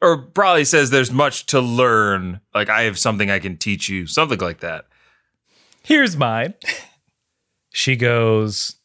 or 0.00 0.16
probably 0.18 0.64
says 0.64 0.90
there's 0.90 1.10
much 1.12 1.46
to 1.46 1.60
learn. 1.60 2.40
Like 2.54 2.68
I 2.70 2.82
have 2.82 2.98
something 2.98 3.30
I 3.30 3.38
can 3.40 3.56
teach 3.56 3.88
you, 3.88 4.06
something 4.06 4.38
like 4.38 4.60
that. 4.60 4.86
Here's 5.82 6.16
mine. 6.16 6.54
She 7.72 7.96
goes, 7.96 8.76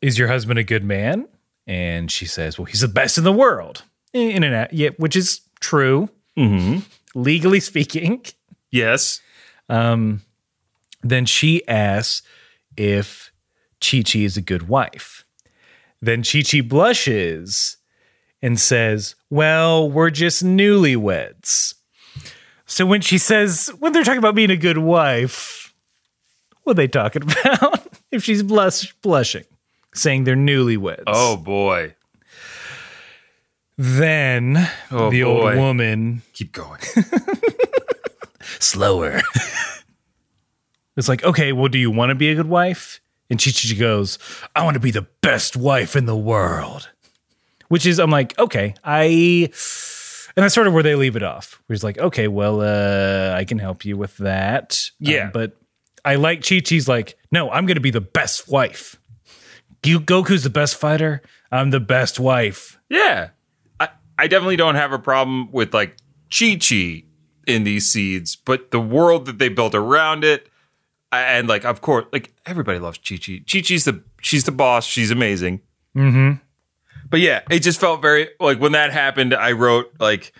Is 0.00 0.18
your 0.18 0.28
husband 0.28 0.58
a 0.58 0.64
good 0.64 0.84
man? 0.84 1.28
And 1.66 2.10
she 2.10 2.26
says, 2.26 2.58
Well, 2.58 2.66
he's 2.66 2.80
the 2.80 2.88
best 2.88 3.18
in 3.18 3.24
the 3.24 3.32
world. 3.32 3.82
In 4.12 4.42
and 4.44 4.54
out, 4.54 4.72
yeah, 4.72 4.90
which 4.96 5.16
is 5.16 5.40
true, 5.60 6.08
Mm-hmm. 6.36 6.80
legally 7.14 7.60
speaking. 7.60 8.24
Yes. 8.70 9.20
Um, 9.68 10.22
then 11.02 11.26
she 11.26 11.66
asks 11.68 12.22
if 12.76 13.30
Chi 13.80 14.02
Chi 14.02 14.20
is 14.20 14.36
a 14.36 14.42
good 14.42 14.68
wife. 14.68 15.24
Then 16.04 16.22
Chi 16.22 16.42
Chi 16.42 16.60
blushes 16.60 17.76
and 18.42 18.58
says, 18.60 19.14
Well, 19.30 19.90
we're 19.90 20.10
just 20.10 20.44
newlyweds. 20.44 21.74
So 22.66 22.84
when 22.86 23.00
she 23.02 23.18
says, 23.18 23.70
when 23.78 23.92
they're 23.92 24.04
talking 24.04 24.18
about 24.18 24.34
being 24.34 24.50
a 24.50 24.56
good 24.56 24.78
wife, 24.78 25.74
what 26.62 26.72
are 26.72 26.74
they 26.74 26.88
talking 26.88 27.22
about? 27.44 27.86
if 28.10 28.22
she's 28.24 28.42
blush, 28.42 28.92
blushing, 29.02 29.44
saying 29.94 30.24
they're 30.24 30.36
newlyweds. 30.36 31.04
Oh 31.06 31.36
boy. 31.36 31.94
Then 33.76 34.68
Oh, 34.90 35.10
the 35.10 35.22
boy. 35.22 35.28
old 35.52 35.56
woman 35.56 36.22
Keep 36.32 36.52
going. 36.52 36.80
slower. 38.60 39.20
it's 40.96 41.08
like, 41.08 41.24
okay, 41.24 41.52
well, 41.52 41.68
do 41.68 41.78
you 41.78 41.90
want 41.90 42.10
to 42.10 42.14
be 42.14 42.28
a 42.30 42.34
good 42.34 42.48
wife? 42.48 43.00
And 43.30 43.42
Chi 43.42 43.50
Chi 43.50 43.74
goes, 43.74 44.18
I 44.54 44.64
want 44.64 44.74
to 44.74 44.80
be 44.80 44.90
the 44.90 45.06
best 45.20 45.56
wife 45.56 45.96
in 45.96 46.06
the 46.06 46.16
world. 46.16 46.88
Which 47.68 47.86
is, 47.86 47.98
I'm 47.98 48.10
like, 48.10 48.38
okay, 48.38 48.74
I. 48.84 49.50
And 50.36 50.42
that's 50.42 50.54
sort 50.54 50.66
of 50.66 50.72
where 50.72 50.82
they 50.82 50.94
leave 50.96 51.16
it 51.16 51.22
off. 51.22 51.60
Where 51.66 51.74
he's 51.74 51.84
like, 51.84 51.96
okay, 51.98 52.28
well, 52.28 52.60
uh, 52.60 53.34
I 53.34 53.44
can 53.44 53.58
help 53.58 53.84
you 53.84 53.96
with 53.96 54.16
that. 54.18 54.90
Yeah. 54.98 55.26
Um, 55.26 55.30
but 55.32 55.56
I 56.04 56.16
like 56.16 56.46
Chi 56.46 56.58
Chi's 56.58 56.88
like, 56.88 57.16
no, 57.30 57.50
I'm 57.50 57.66
going 57.66 57.76
to 57.76 57.80
be 57.80 57.90
the 57.90 58.00
best 58.00 58.48
wife. 58.48 58.96
You, 59.84 60.00
Goku's 60.00 60.42
the 60.42 60.50
best 60.50 60.76
fighter. 60.76 61.22
I'm 61.52 61.70
the 61.70 61.80
best 61.80 62.18
wife. 62.18 62.78
yeah. 62.88 63.30
I, 63.80 63.88
I 64.18 64.26
definitely 64.26 64.56
don't 64.56 64.74
have 64.74 64.92
a 64.92 64.98
problem 64.98 65.50
with 65.52 65.72
like 65.72 65.96
Chi 66.36 66.56
Chi 66.56 67.04
in 67.46 67.64
these 67.64 67.86
seeds, 67.86 68.36
but 68.36 68.70
the 68.70 68.80
world 68.80 69.26
that 69.26 69.38
they 69.38 69.48
built 69.48 69.74
around 69.74 70.24
it, 70.24 70.48
and 71.20 71.48
like 71.48 71.64
of 71.64 71.80
course, 71.80 72.06
like 72.12 72.32
everybody 72.46 72.78
loves 72.78 72.98
Chi 72.98 73.16
Chi. 73.16 73.40
Chi 73.50 73.60
Chi's 73.60 73.84
the 73.84 74.02
she's 74.20 74.44
the 74.44 74.52
boss. 74.52 74.86
She's 74.86 75.10
amazing. 75.10 75.60
Mm-hmm. 75.96 76.42
But 77.10 77.20
yeah, 77.20 77.42
it 77.50 77.60
just 77.60 77.80
felt 77.80 78.02
very 78.02 78.28
like 78.40 78.60
when 78.60 78.72
that 78.72 78.92
happened, 78.92 79.34
I 79.34 79.52
wrote 79.52 79.92
like, 80.00 80.32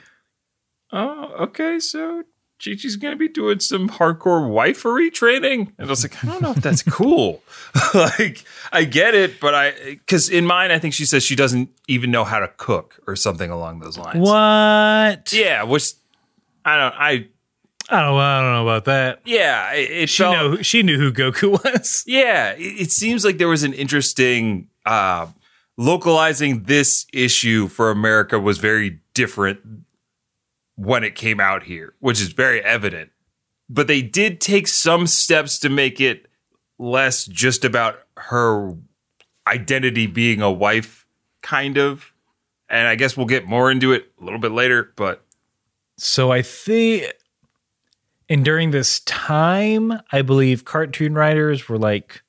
oh, 0.93 1.33
okay, 1.41 1.79
so 1.79 2.25
Chi 2.63 2.75
Chi's 2.75 2.97
gonna 2.97 3.17
be 3.17 3.29
doing 3.29 3.61
some 3.61 3.89
hardcore 3.89 4.49
wifery 4.49 5.13
training. 5.13 5.73
And 5.79 5.89
I 5.89 5.91
was 5.91 6.03
like, 6.03 6.23
I 6.25 6.29
don't 6.29 6.43
know 6.43 6.53
if 6.53 6.59
that's 6.59 6.83
cool. 6.83 7.43
like, 7.95 8.45
I 8.73 8.85
get 8.85 9.15
it, 9.15 9.41
but 9.41 9.55
I 9.55 9.73
because 9.91 10.29
in 10.29 10.47
mine, 10.47 10.71
I 10.71 10.79
think 10.79 10.95
she 10.95 11.05
says 11.05 11.23
she 11.23 11.37
doesn't 11.37 11.71
even 11.89 12.11
know 12.11 12.25
how 12.25 12.39
to 12.39 12.49
cook 12.57 13.01
or 13.07 13.17
something 13.17 13.51
along 13.51 13.81
those 13.81 13.99
lines. 13.99 14.19
What? 14.19 15.33
Yeah, 15.33 15.65
which 15.65 15.93
I 16.65 16.77
don't 16.77 16.95
I 16.97 17.29
I 17.91 18.01
don't, 18.01 18.19
I 18.19 18.41
don't 18.41 18.53
know 18.53 18.63
about 18.63 18.85
that. 18.87 19.21
yeah, 19.25 19.73
it, 19.73 19.91
it 19.91 20.09
She 20.09 20.23
felt 20.23 20.35
know 20.35 20.63
she 20.63 20.83
knew 20.83 20.99
who 20.99 21.13
Goku 21.13 21.53
was. 21.65 22.05
Yeah, 22.07 22.53
it, 22.53 22.81
it 22.81 22.93
seems 22.93 23.25
like 23.25 23.39
there 23.39 23.49
was 23.49 23.63
an 23.63 23.75
interesting 23.75 24.69
uh, 24.87 25.27
localizing 25.77 26.65
this 26.65 27.07
issue 27.13 27.69
for 27.69 27.91
America 27.91 28.39
was 28.39 28.59
very 28.59 29.01
different 29.13 29.61
when 30.77 31.05
it 31.05 31.15
came 31.15 31.41
out 31.41 31.65
here, 31.65 31.95
which 32.01 32.21
is 32.21 32.33
very 32.33 32.63
evident. 32.63 33.11
But 33.69 33.87
they 33.87 34.03
did 34.03 34.41
take 34.41 34.67
some 34.69 35.07
steps 35.07 35.59
to 35.61 35.69
make 35.69 36.01
it 36.01 36.27
less 36.79 37.25
just 37.27 37.65
about 37.65 37.99
her 38.17 38.75
identity 39.47 40.07
being 40.07 40.43
a 40.43 40.51
wife, 40.51 41.07
kind 41.43 41.79
of. 41.79 42.13
And 42.69 42.89
I 42.89 42.95
guess 42.97 43.17
we'll 43.17 43.27
get 43.27 43.47
more 43.47 43.71
into 43.71 43.93
it 43.93 44.11
a 44.21 44.25
little 44.25 44.39
bit 44.41 44.53
later, 44.53 44.93
but 44.97 45.25
So 45.97 46.33
I 46.33 46.43
think, 46.43 47.13
and 48.29 48.45
during 48.45 48.71
this 48.71 49.01
time, 49.01 49.93
I 50.13 50.23
believe 50.23 50.65
cartoon 50.65 51.15
writers 51.15 51.69
were 51.69 51.79
like 51.79 52.23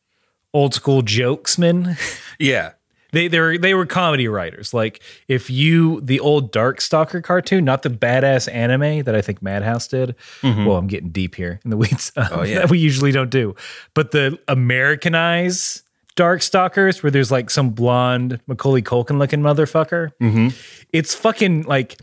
old 0.53 0.73
school 0.73 1.01
jokesmen. 1.01 1.97
Yeah. 2.38 2.73
They 3.13 3.29
they 3.29 3.39
were 3.39 3.58
they 3.58 3.73
were 3.73 3.86
comedy 3.86 4.27
writers. 4.27 4.73
Like 4.73 5.01
if 5.29 5.49
you 5.49 6.01
the 6.01 6.19
old 6.19 6.51
Darkstalker 6.51 7.23
cartoon, 7.23 7.63
not 7.63 7.84
the 7.84 7.89
badass 7.89 8.53
anime 8.53 9.03
that 9.03 9.15
I 9.15 9.21
think 9.21 9.41
Madhouse 9.41 9.88
did. 9.88 10.15
Mm-hmm. 10.41 10.65
Well, 10.65 10.75
I'm 10.75 10.88
getting 10.88 11.12
deep 11.12 11.36
here 11.36 11.62
in 11.63 11.69
the 11.69 11.77
weeds. 11.77 12.12
Uh, 12.17 12.27
oh 12.29 12.43
yeah. 12.43 12.55
that 12.60 12.69
we 12.69 12.77
usually 12.77 13.13
don't 13.13 13.29
do. 13.29 13.55
But 13.93 14.12
the 14.12 14.38
Americanized 14.49 15.84
Darkstalkers, 16.17 17.03
where 17.03 17.12
there's 17.12 17.31
like 17.31 17.49
some 17.49 17.69
blonde 17.69 18.41
Macaulay 18.47 18.81
Culkin 18.81 19.17
looking 19.17 19.39
motherfucker. 19.39 20.12
Mm-hmm. 20.21 20.49
It's 20.91 21.15
fucking 21.15 21.63
like 21.63 21.97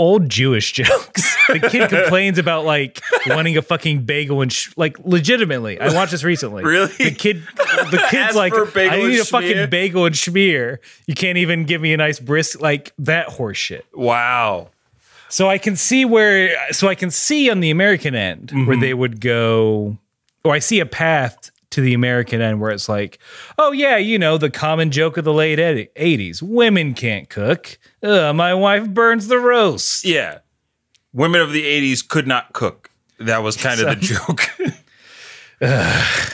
old 0.00 0.28
Jewish 0.30 0.72
jokes. 0.80 1.36
the 1.48 1.60
kid 1.60 1.88
complains 1.90 2.38
about 2.38 2.64
like 2.64 3.00
wanting 3.26 3.56
a 3.56 3.62
fucking 3.62 4.02
bagel 4.04 4.40
and 4.40 4.52
sh- 4.52 4.70
like 4.76 4.98
legitimately. 5.04 5.78
I 5.80 5.92
watched 5.94 6.12
this 6.12 6.24
recently. 6.24 6.64
Really? 6.64 6.86
The 6.98 7.10
kid, 7.12 7.42
the 7.56 8.04
kid's 8.10 8.34
like, 8.34 8.52
for 8.54 8.62
a 8.62 8.66
bagel 8.66 9.04
I 9.04 9.08
need 9.08 9.20
a 9.20 9.24
fucking 9.24 9.70
bagel 9.70 10.06
and 10.06 10.14
schmear. 10.14 10.78
You 11.06 11.14
can't 11.14 11.38
even 11.38 11.64
give 11.64 11.80
me 11.80 11.92
a 11.92 11.96
nice 11.96 12.18
brisk 12.18 12.60
like 12.60 12.92
that 12.98 13.28
horse 13.28 13.58
shit. 13.58 13.84
Wow. 13.94 14.70
So 15.28 15.48
I 15.48 15.58
can 15.58 15.76
see 15.76 16.04
where, 16.04 16.56
so 16.72 16.88
I 16.88 16.94
can 16.96 17.10
see 17.10 17.50
on 17.50 17.60
the 17.60 17.70
American 17.70 18.14
end 18.16 18.50
where 18.52 18.60
Mm-hmm. 18.66 18.80
they 18.80 18.94
would 18.94 19.20
go, 19.20 19.96
or 20.42 20.54
I 20.54 20.58
see 20.58 20.80
a 20.80 20.86
path 20.86 21.50
to 21.70 21.80
the 21.80 21.94
American 21.94 22.40
end 22.40 22.60
where 22.60 22.70
it's 22.70 22.88
like, 22.88 23.18
oh 23.58 23.72
yeah, 23.72 23.96
you 23.96 24.18
know 24.18 24.38
the 24.38 24.50
common 24.50 24.90
joke 24.90 25.16
of 25.16 25.24
the 25.24 25.32
late 25.32 25.58
'80s: 25.58 26.42
women 26.42 26.94
can't 26.94 27.28
cook. 27.28 27.78
Ugh, 28.02 28.34
my 28.34 28.54
wife 28.54 28.88
burns 28.88 29.28
the 29.28 29.38
roast. 29.38 30.04
Yeah. 30.04 30.38
Women 31.12 31.40
of 31.40 31.52
the 31.52 31.64
80s 31.64 32.06
could 32.06 32.28
not 32.28 32.52
cook. 32.52 32.90
That 33.18 33.42
was 33.42 33.56
kind 33.56 33.80
of 33.80 33.88
the 33.88 33.96
joke. 34.00 34.42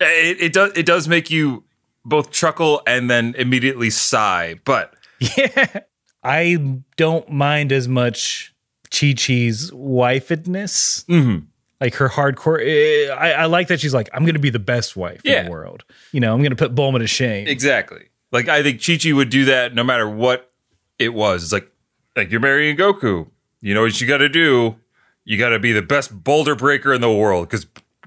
it, 0.00 0.40
it 0.40 0.52
does 0.52 0.72
it 0.76 0.86
does 0.86 1.08
make 1.08 1.30
you 1.30 1.64
both 2.04 2.30
chuckle 2.30 2.82
and 2.86 3.10
then 3.10 3.34
immediately 3.36 3.90
sigh. 3.90 4.56
But 4.64 4.94
Yeah. 5.36 5.80
I 6.24 6.78
don't 6.96 7.28
mind 7.30 7.72
as 7.72 7.88
much 7.88 8.54
Chi 8.90 9.12
Chi's 9.12 9.70
wifedness. 9.72 11.04
Mm-hmm. 11.06 11.46
Like 11.82 11.94
her 11.96 12.08
hardcore. 12.08 12.60
eh, 12.62 13.12
I, 13.12 13.32
I 13.32 13.44
like 13.46 13.66
that 13.68 13.80
she's 13.80 13.92
like, 13.92 14.08
I'm 14.14 14.22
going 14.22 14.34
to 14.36 14.40
be 14.40 14.50
the 14.50 14.60
best 14.60 14.96
wife 14.96 15.20
in 15.24 15.46
the 15.46 15.50
world. 15.50 15.84
You 16.12 16.20
know, 16.20 16.32
I'm 16.32 16.38
going 16.38 16.50
to 16.50 16.56
put 16.56 16.74
Bulma 16.76 16.98
to 17.00 17.08
shame. 17.08 17.48
exactly. 17.48 18.04
Like 18.30 18.48
I 18.48 18.62
think 18.62 18.80
Chi 18.84 18.96
Chi 18.96 19.12
would 19.12 19.28
do 19.30 19.44
that 19.46 19.74
no 19.74 19.82
matter 19.82 20.08
what 20.08 20.52
it 20.98 21.12
was. 21.12 21.42
It's 21.42 21.52
like 21.52 21.70
like 22.16 22.30
you're 22.30 22.40
marrying 22.40 22.76
Goku. 22.76 23.28
You 23.60 23.74
know 23.74 23.82
what 23.82 24.00
you 24.00 24.06
got 24.06 24.18
to 24.18 24.28
do? 24.28 24.76
You 25.24 25.36
got 25.38 25.50
to 25.50 25.58
be 25.58 25.72
the 25.72 25.82
best 25.82 26.22
boulder 26.24 26.54
breaker 26.54 26.92
in 26.94 27.00
the 27.00 27.12
world 27.12 27.48
because 27.48 27.66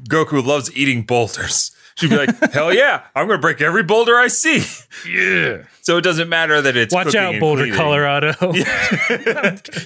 Goku 0.09 0.43
loves 0.45 0.75
eating 0.75 1.03
boulders. 1.03 1.71
She'd 1.97 2.09
be 2.09 2.17
like, 2.17 2.51
"Hell 2.51 2.73
yeah, 2.73 3.03
I'm 3.15 3.27
going 3.27 3.37
to 3.37 3.41
break 3.41 3.61
every 3.61 3.83
boulder 3.83 4.17
I 4.17 4.27
see." 4.27 4.63
yeah. 5.09 5.63
So 5.81 5.97
it 5.97 6.01
doesn't 6.01 6.27
matter 6.29 6.61
that 6.61 6.75
it's 6.75 6.93
Watch 6.93 7.15
out, 7.15 7.39
Boulder, 7.39 7.63
cleaning. 7.63 7.79
Colorado. 7.79 8.33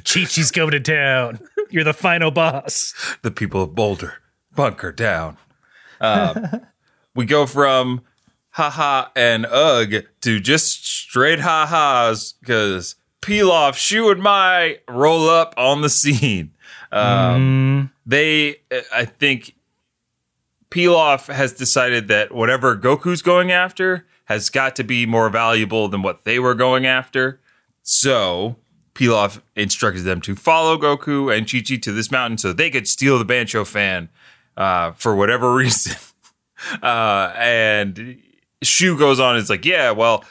Chi 0.06 0.26
Chi's 0.26 0.50
coming 0.52 0.72
to 0.72 0.80
town. 0.80 1.40
You're 1.70 1.84
the 1.84 1.94
final 1.94 2.32
boss. 2.32 2.94
the 3.22 3.32
people 3.32 3.62
of 3.64 3.76
Boulder 3.76 4.16
bunker 4.56 4.92
down. 4.92 5.38
Um, 6.02 6.62
we 7.16 7.26
go 7.26 7.46
from 7.46 8.02
haha 8.52 9.10
and 9.16 9.46
ugh 9.46 9.94
to 10.22 10.40
just 10.40 10.86
straight 10.88 11.42
ha 11.42 11.66
ha's 11.68 12.34
because 12.40 12.96
Pilaf, 13.22 13.76
Shu, 13.76 14.10
and 14.10 14.22
Mai 14.24 14.80
roll 14.90 15.30
up 15.30 15.54
on 15.58 15.82
the 15.82 15.90
scene. 15.90 16.54
Um, 16.92 17.92
They, 18.06 18.62
I 18.92 19.06
think, 19.06 19.54
Pilaf 20.72 21.34
has 21.34 21.54
decided 21.54 22.08
that 22.10 22.34
whatever 22.34 22.78
Goku's 22.78 23.22
going 23.22 23.52
after 23.52 24.06
has 24.26 24.50
got 24.50 24.76
to 24.76 24.84
be 24.84 25.06
more 25.06 25.30
valuable 25.30 25.88
than 25.88 26.04
what 26.04 26.24
they 26.24 26.38
were 26.38 26.54
going 26.54 26.86
after. 26.86 27.40
So 27.82 28.58
Pilaf 28.94 29.42
instructed 29.56 30.04
them 30.04 30.22
to 30.22 30.36
follow 30.36 30.78
Goku 30.78 31.36
and 31.36 31.50
Chi 31.50 31.62
Chi 31.62 31.80
to 31.82 31.92
this 31.92 32.12
mountain 32.12 32.38
so 32.38 32.54
they 32.54 32.70
could 32.70 32.88
steal 32.88 33.18
the 33.18 33.26
Bansho 33.26 33.66
fan 33.66 34.10
uh, 34.56 34.92
for 34.92 35.16
whatever 35.16 35.54
reason. 35.56 35.96
uh, 36.84 37.34
and 37.36 38.22
Shu 38.62 38.98
goes 38.98 39.20
on, 39.20 39.38
it's 39.38 39.50
like, 39.50 39.66
yeah, 39.66 39.92
well, 39.92 40.24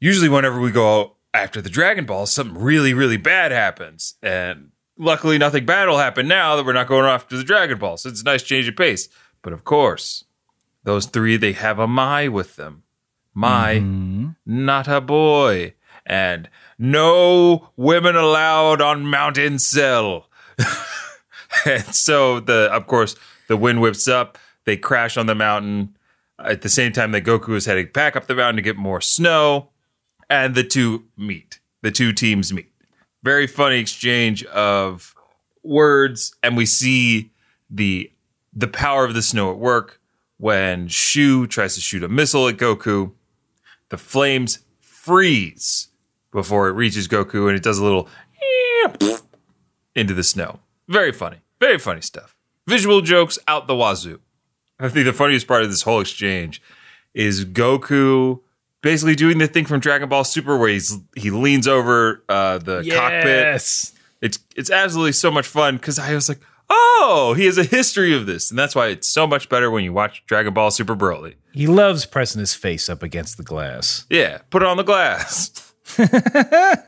usually 0.00 0.28
whenever 0.28 0.60
we 0.60 0.70
go 0.70 1.16
after 1.32 1.60
the 1.60 1.70
Dragon 1.70 2.04
Ball, 2.04 2.26
something 2.26 2.56
really, 2.56 2.94
really 2.94 3.16
bad 3.16 3.50
happens. 3.50 4.14
And 4.22 4.70
luckily, 4.96 5.38
nothing 5.38 5.66
bad 5.66 5.88
will 5.88 5.98
happen 5.98 6.28
now 6.28 6.54
that 6.54 6.64
we're 6.64 6.72
not 6.72 6.86
going 6.86 7.06
after 7.06 7.36
the 7.36 7.42
Dragon 7.42 7.78
Ball. 7.78 7.96
So 7.96 8.08
it's 8.10 8.20
a 8.20 8.24
nice 8.24 8.42
change 8.42 8.68
of 8.68 8.76
pace. 8.76 9.08
But 9.44 9.52
of 9.52 9.62
course, 9.62 10.24
those 10.82 11.06
three, 11.06 11.36
they 11.36 11.52
have 11.52 11.78
a 11.78 11.86
Mai 11.86 12.26
with 12.26 12.56
them. 12.56 12.82
Mai, 13.34 13.76
mm-hmm. 13.76 14.30
not 14.46 14.88
a 14.88 15.00
boy. 15.00 15.74
And 16.06 16.48
no 16.78 17.68
women 17.76 18.16
allowed 18.16 18.80
on 18.80 19.06
Mountain 19.06 19.58
Cell. 19.58 20.28
and 21.66 21.84
so 21.94 22.40
the 22.40 22.68
of 22.72 22.86
course 22.86 23.16
the 23.48 23.56
wind 23.56 23.80
whips 23.80 24.08
up. 24.08 24.38
They 24.64 24.76
crash 24.76 25.16
on 25.16 25.26
the 25.26 25.34
mountain 25.34 25.96
at 26.38 26.62
the 26.62 26.68
same 26.70 26.92
time 26.92 27.12
that 27.12 27.24
Goku 27.24 27.54
is 27.54 27.66
heading 27.66 27.88
back 27.92 28.16
up 28.16 28.26
the 28.26 28.34
mountain 28.34 28.56
to 28.56 28.62
get 28.62 28.76
more 28.76 29.00
snow, 29.00 29.70
and 30.30 30.54
the 30.54 30.64
two 30.64 31.04
meet. 31.18 31.60
The 31.82 31.90
two 31.90 32.12
teams 32.14 32.52
meet. 32.52 32.72
Very 33.22 33.46
funny 33.46 33.78
exchange 33.78 34.42
of 34.44 35.14
words, 35.62 36.34
and 36.42 36.56
we 36.56 36.64
see 36.64 37.30
the 37.68 38.10
the 38.54 38.68
power 38.68 39.04
of 39.04 39.14
the 39.14 39.22
snow 39.22 39.50
at 39.50 39.58
work 39.58 40.00
when 40.38 40.88
Shu 40.88 41.46
tries 41.46 41.74
to 41.74 41.80
shoot 41.80 42.02
a 42.02 42.08
missile 42.08 42.48
at 42.48 42.56
Goku. 42.56 43.12
The 43.88 43.98
flames 43.98 44.60
freeze 44.80 45.88
before 46.30 46.68
it 46.68 46.72
reaches 46.72 47.08
Goku, 47.08 47.46
and 47.48 47.56
it 47.56 47.62
does 47.62 47.78
a 47.78 47.84
little 47.84 48.08
into 49.94 50.14
the 50.14 50.24
snow. 50.24 50.60
Very 50.88 51.12
funny. 51.12 51.38
Very 51.60 51.78
funny 51.78 52.00
stuff. 52.00 52.34
Visual 52.66 53.00
jokes 53.00 53.38
out 53.46 53.66
the 53.66 53.74
wazoo. 53.74 54.20
I 54.80 54.88
think 54.88 55.06
the 55.06 55.12
funniest 55.12 55.46
part 55.46 55.62
of 55.62 55.70
this 55.70 55.82
whole 55.82 56.00
exchange 56.00 56.60
is 57.14 57.44
Goku 57.44 58.40
basically 58.82 59.14
doing 59.14 59.38
the 59.38 59.46
thing 59.46 59.64
from 59.64 59.80
Dragon 59.80 60.08
Ball 60.08 60.24
Super 60.24 60.58
where 60.58 60.68
he's 60.68 60.98
he 61.16 61.30
leans 61.30 61.68
over 61.68 62.22
uh, 62.28 62.58
the 62.58 62.78
cockpit. 62.78 63.26
Yes. 63.26 63.94
It's 64.20 64.38
it's 64.56 64.70
absolutely 64.70 65.12
so 65.12 65.30
much 65.30 65.46
fun 65.46 65.76
because 65.76 65.98
I 65.98 66.14
was 66.14 66.28
like, 66.28 66.40
oh, 66.70 67.34
he 67.36 67.46
has 67.46 67.58
a 67.58 67.64
history 67.64 68.14
of 68.14 68.26
this, 68.26 68.50
and 68.50 68.58
that's 68.58 68.74
why 68.74 68.88
it's 68.88 69.08
so 69.08 69.26
much 69.26 69.48
better 69.48 69.70
when 69.70 69.84
you 69.84 69.92
watch 69.92 70.24
Dragon 70.26 70.54
Ball 70.54 70.70
Super 70.70 70.96
Broly. 70.96 71.34
He 71.52 71.66
loves 71.66 72.06
pressing 72.06 72.40
his 72.40 72.54
face 72.54 72.88
up 72.88 73.02
against 73.02 73.36
the 73.36 73.42
glass. 73.42 74.06
Yeah, 74.10 74.38
put 74.50 74.62
it 74.62 74.66
on 74.68 74.76
the 74.76 74.82
glass. 74.84 75.72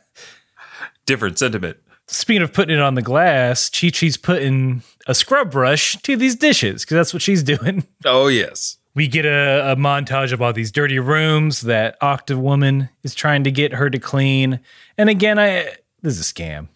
Different 1.07 1.39
sentiment. 1.39 1.77
Speaking 2.09 2.43
of 2.43 2.53
putting 2.53 2.77
it 2.77 2.81
on 2.81 2.95
the 2.95 3.03
glass, 3.03 3.69
Chi 3.69 3.91
Chi's 3.91 4.17
putting 4.17 4.83
a 5.07 5.15
scrub 5.15 5.51
brush 5.51 5.97
to 6.03 6.17
these 6.17 6.37
dishes 6.37 6.85
because 6.85 6.95
that's 6.95 7.13
what 7.13 7.23
she's 7.23 7.43
doing. 7.43 7.87
Oh 8.05 8.29
yes. 8.29 8.79
We 8.95 9.09
get 9.09 9.27
a, 9.27 9.73
a 9.73 9.77
montage 9.77 10.33
of 10.33 10.41
all 10.41 10.53
these 10.53 10.71
dirty 10.71 10.99
rooms 10.99 11.63
that 11.63 11.97
Octave 12.01 12.39
Woman 12.39 12.89
is 13.03 13.15
trying 13.15 13.45
to 13.45 13.51
get 13.51 13.75
her 13.75 13.91
to 13.91 13.99
clean. 13.99 14.61
And 14.97 15.11
again, 15.11 15.39
I 15.39 15.75
this 16.03 16.19
is 16.19 16.21
a 16.21 16.35
scam. 16.35 16.69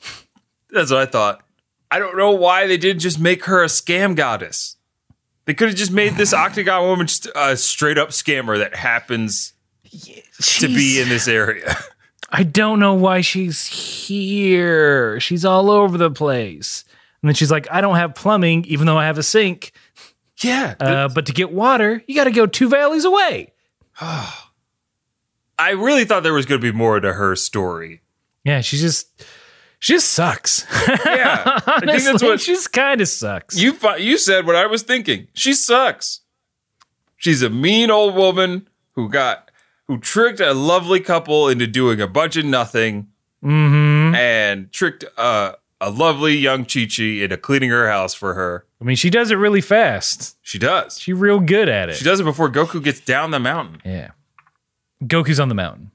That's 0.71 0.91
what 0.91 1.01
I 1.01 1.07
thought. 1.07 1.43
I 1.91 1.99
don't 1.99 2.17
know 2.17 2.31
why 2.31 2.67
they 2.67 2.77
didn't 2.77 3.01
just 3.01 3.19
make 3.19 3.45
her 3.45 3.63
a 3.63 3.67
scam 3.67 4.15
goddess. 4.15 4.77
They 5.45 5.55
could 5.55 5.69
have 5.69 5.77
just 5.77 5.91
made 5.93 6.15
this 6.15 6.33
Octagon 6.35 6.87
woman 6.87 7.07
just 7.07 7.29
a 7.35 7.57
straight 7.57 7.99
up 7.99 8.11
scammer 8.11 8.59
that 8.59 8.77
happens 8.77 9.55
to 10.41 10.69
be 10.69 11.01
in 11.01 11.09
this 11.09 11.27
area. 11.27 11.77
I 12.31 12.45
don't 12.45 12.79
know 12.79 12.95
why 12.95 13.23
she's 13.23 13.67
here. 13.67 15.19
She's 15.19 15.45
all 15.45 15.69
over 15.71 15.99
the 15.99 16.11
place. 16.11 16.85
And 17.23 17.29
then 17.29 17.35
she's 17.35 17.51
like, 17.51 17.67
I 17.71 17.81
don't 17.81 17.97
have 17.97 18.15
plumbing, 18.15 18.65
even 18.67 18.87
though 18.87 18.97
I 18.97 19.07
have 19.07 19.19
a 19.19 19.23
sink. 19.23 19.73
yeah. 20.39 20.75
Uh, 20.79 21.09
but 21.09 21.27
to 21.27 21.33
get 21.33 21.51
water, 21.51 22.03
you 22.07 22.15
got 22.15 22.25
to 22.25 22.31
go 22.31 22.47
two 22.47 22.69
valleys 22.69 23.05
away. 23.05 23.53
I 24.01 25.73
really 25.73 26.05
thought 26.05 26.23
there 26.23 26.33
was 26.33 26.47
going 26.47 26.61
to 26.61 26.73
be 26.73 26.77
more 26.77 27.01
to 27.01 27.13
her 27.13 27.37
story. 27.37 28.01
Yeah, 28.45 28.61
she's 28.63 28.81
just, 28.81 29.23
she 29.81 29.95
just 29.95 30.13
sucks. 30.13 30.67
Yeah. 30.71 31.43
I 31.47 31.61
think 31.61 31.69
Honestly, 31.83 32.13
that's 32.13 32.23
what 32.23 32.41
she 32.41 32.53
just 32.53 32.73
kind 32.73 33.01
of 33.01 33.09
sucks. 33.09 33.61
you 33.61 33.77
you 33.99 34.19
said 34.19 34.47
what 34.47 34.55
I 34.55 34.67
was 34.67 34.83
thinking. 34.83 35.29
She 35.33 35.55
sucks. 35.55 36.21
She's 37.17 37.43
a 37.43 37.51
mean 37.51 37.91
old 37.91 38.15
woman 38.15 38.69
who 38.93 39.09
got 39.09 39.51
who 39.89 39.99
tricked 39.99 40.41
a 40.41 40.53
lovely 40.53 41.01
couple 41.01 41.49
into 41.49 41.67
doing 41.67 42.01
a 42.01 42.07
bunch 42.07 42.37
of 42.37 42.45
nothing 42.45 43.09
mm-hmm. 43.43 44.15
and 44.15 44.71
tricked 44.71 45.05
uh, 45.17 45.55
a 45.81 45.91
lovely 45.91 46.37
young 46.37 46.67
Chi 46.67 46.87
Chi 46.87 47.03
into 47.03 47.39
cleaning 47.39 47.71
her 47.71 47.89
house 47.89 48.13
for 48.13 48.35
her. 48.35 48.67
I 48.81 48.85
mean, 48.85 48.97
she 48.97 49.09
does 49.11 49.31
it 49.31 49.37
really 49.37 49.63
fast. 49.63 50.37
She 50.43 50.59
does. 50.59 50.99
She 50.99 51.13
real 51.13 51.41
good 51.41 51.69
at 51.69 51.89
it. 51.89 51.97
She 51.97 52.05
does 52.05 52.21
it 52.21 52.25
before 52.25 52.51
Goku 52.51 52.83
gets 52.83 53.01
down 53.01 53.31
the 53.31 53.41
mountain. 53.41 53.81
Yeah. 53.85 54.11
Goku's 55.03 55.41
on 55.41 55.49
the 55.49 55.55
mountain. 55.55 55.91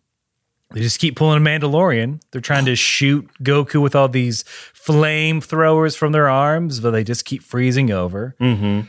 They 0.76 0.82
just 0.82 1.00
keep 1.00 1.16
pulling 1.16 1.38
a 1.38 1.50
Mandalorian. 1.50 2.22
They're 2.32 2.42
trying 2.42 2.66
to 2.66 2.76
shoot 2.76 3.26
Goku 3.42 3.82
with 3.82 3.96
all 3.96 4.10
these 4.10 4.44
flamethrowers 4.44 5.96
from 5.96 6.12
their 6.12 6.28
arms, 6.28 6.82
but 6.82 6.92
they 6.92 7.02
just 7.02 7.24
keep 7.24 7.44
freezing 7.44 7.92
over. 7.92 8.36
Mm-hmm. 8.42 8.82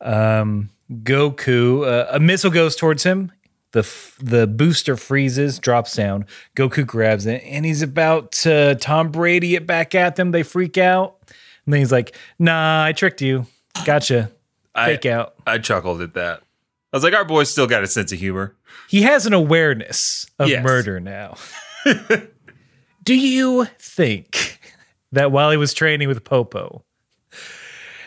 Um, 0.00 0.70
Goku, 0.90 1.86
uh, 1.86 2.08
a 2.10 2.18
missile 2.18 2.50
goes 2.50 2.74
towards 2.74 3.04
him. 3.04 3.30
The 3.70 3.80
f- 3.80 4.18
the 4.20 4.48
booster 4.48 4.96
freezes, 4.96 5.60
drops 5.60 5.94
down. 5.94 6.26
Goku 6.56 6.84
grabs 6.84 7.24
it, 7.24 7.44
and 7.44 7.64
he's 7.64 7.82
about 7.82 8.32
to 8.32 8.74
Tom 8.74 9.12
Brady 9.12 9.54
it 9.54 9.64
back 9.64 9.94
at 9.94 10.16
them. 10.16 10.32
They 10.32 10.42
freak 10.42 10.76
out, 10.76 11.18
and 11.66 11.72
then 11.72 11.78
he's 11.78 11.92
like, 11.92 12.16
"Nah, 12.40 12.84
I 12.84 12.90
tricked 12.90 13.22
you. 13.22 13.46
Gotcha. 13.84 14.32
Fake 14.74 15.06
I, 15.06 15.10
out." 15.10 15.34
I 15.46 15.58
chuckled 15.58 16.00
at 16.00 16.14
that. 16.14 16.42
I 16.92 16.96
was 16.96 17.04
like, 17.04 17.14
our 17.14 17.24
boy's 17.24 17.50
still 17.50 17.66
got 17.66 17.82
a 17.82 17.86
sense 17.86 18.12
of 18.12 18.18
humor. 18.18 18.56
He 18.88 19.02
has 19.02 19.26
an 19.26 19.32
awareness 19.34 20.26
of 20.38 20.48
Yes. 20.48 20.64
murder 20.64 21.00
now. 21.00 21.36
Do 23.04 23.14
you 23.14 23.66
think 23.78 24.58
that 25.12 25.30
while 25.32 25.50
he 25.50 25.56
was 25.56 25.74
training 25.74 26.08
with 26.08 26.24
Popo, 26.24 26.84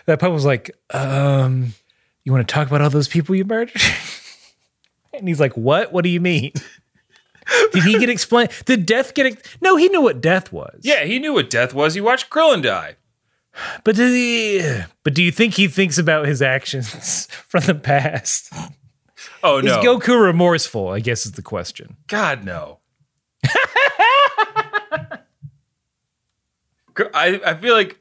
that 0.06 0.20
Popo 0.20 0.34
was 0.34 0.46
like, 0.46 0.72
um, 0.92 1.74
you 2.24 2.32
want 2.32 2.48
to 2.48 2.52
talk 2.54 2.68
about 2.68 2.82
all 2.82 2.90
those 2.90 3.08
people 3.08 3.36
you 3.36 3.46
murdered? 3.46 3.76
and 5.14 5.28
he's 5.28 5.40
like, 5.40 5.56
what? 5.58 5.92
What 5.94 6.04
do 6.04 6.10
you 6.10 6.20
mean? 6.22 6.52
Did 7.74 7.84
he 7.84 8.00
get 8.00 8.10
explained? 8.10 8.50
Did 8.66 8.86
death 8.86 9.14
get? 9.14 9.26
Ex- 9.28 9.58
no, 9.62 9.76
he 9.76 9.90
knew 9.90 10.02
what 10.02 10.22
death 10.22 10.52
was. 10.52 10.80
Yeah, 10.84 11.04
he 11.06 11.20
knew 11.20 11.34
what 11.34 11.50
death 11.50 11.74
was. 11.74 11.94
He 11.96 12.02
watched 12.02 12.30
Krillin 12.30 12.62
die. 12.62 12.96
But 13.84 13.96
did 13.96 14.14
he? 14.14 14.82
But 15.04 15.14
do 15.14 15.24
you 15.24 15.32
think 15.32 15.56
he 15.56 15.68
thinks 15.68 15.98
about 15.98 16.28
his 16.28 16.42
actions 16.42 17.26
from 17.48 17.66
the 17.66 17.76
past? 17.76 18.52
Oh 19.44 19.60
no. 19.60 19.80
Is 19.80 19.86
Goku 19.86 20.22
remorseful? 20.22 20.90
I 20.90 21.00
guess 21.00 21.26
is 21.26 21.34
the 21.34 21.42
question. 21.42 21.98
God 22.08 22.44
no. 22.44 22.80
I, 27.14 27.42
I 27.46 27.56
feel 27.56 27.74
like 27.74 28.00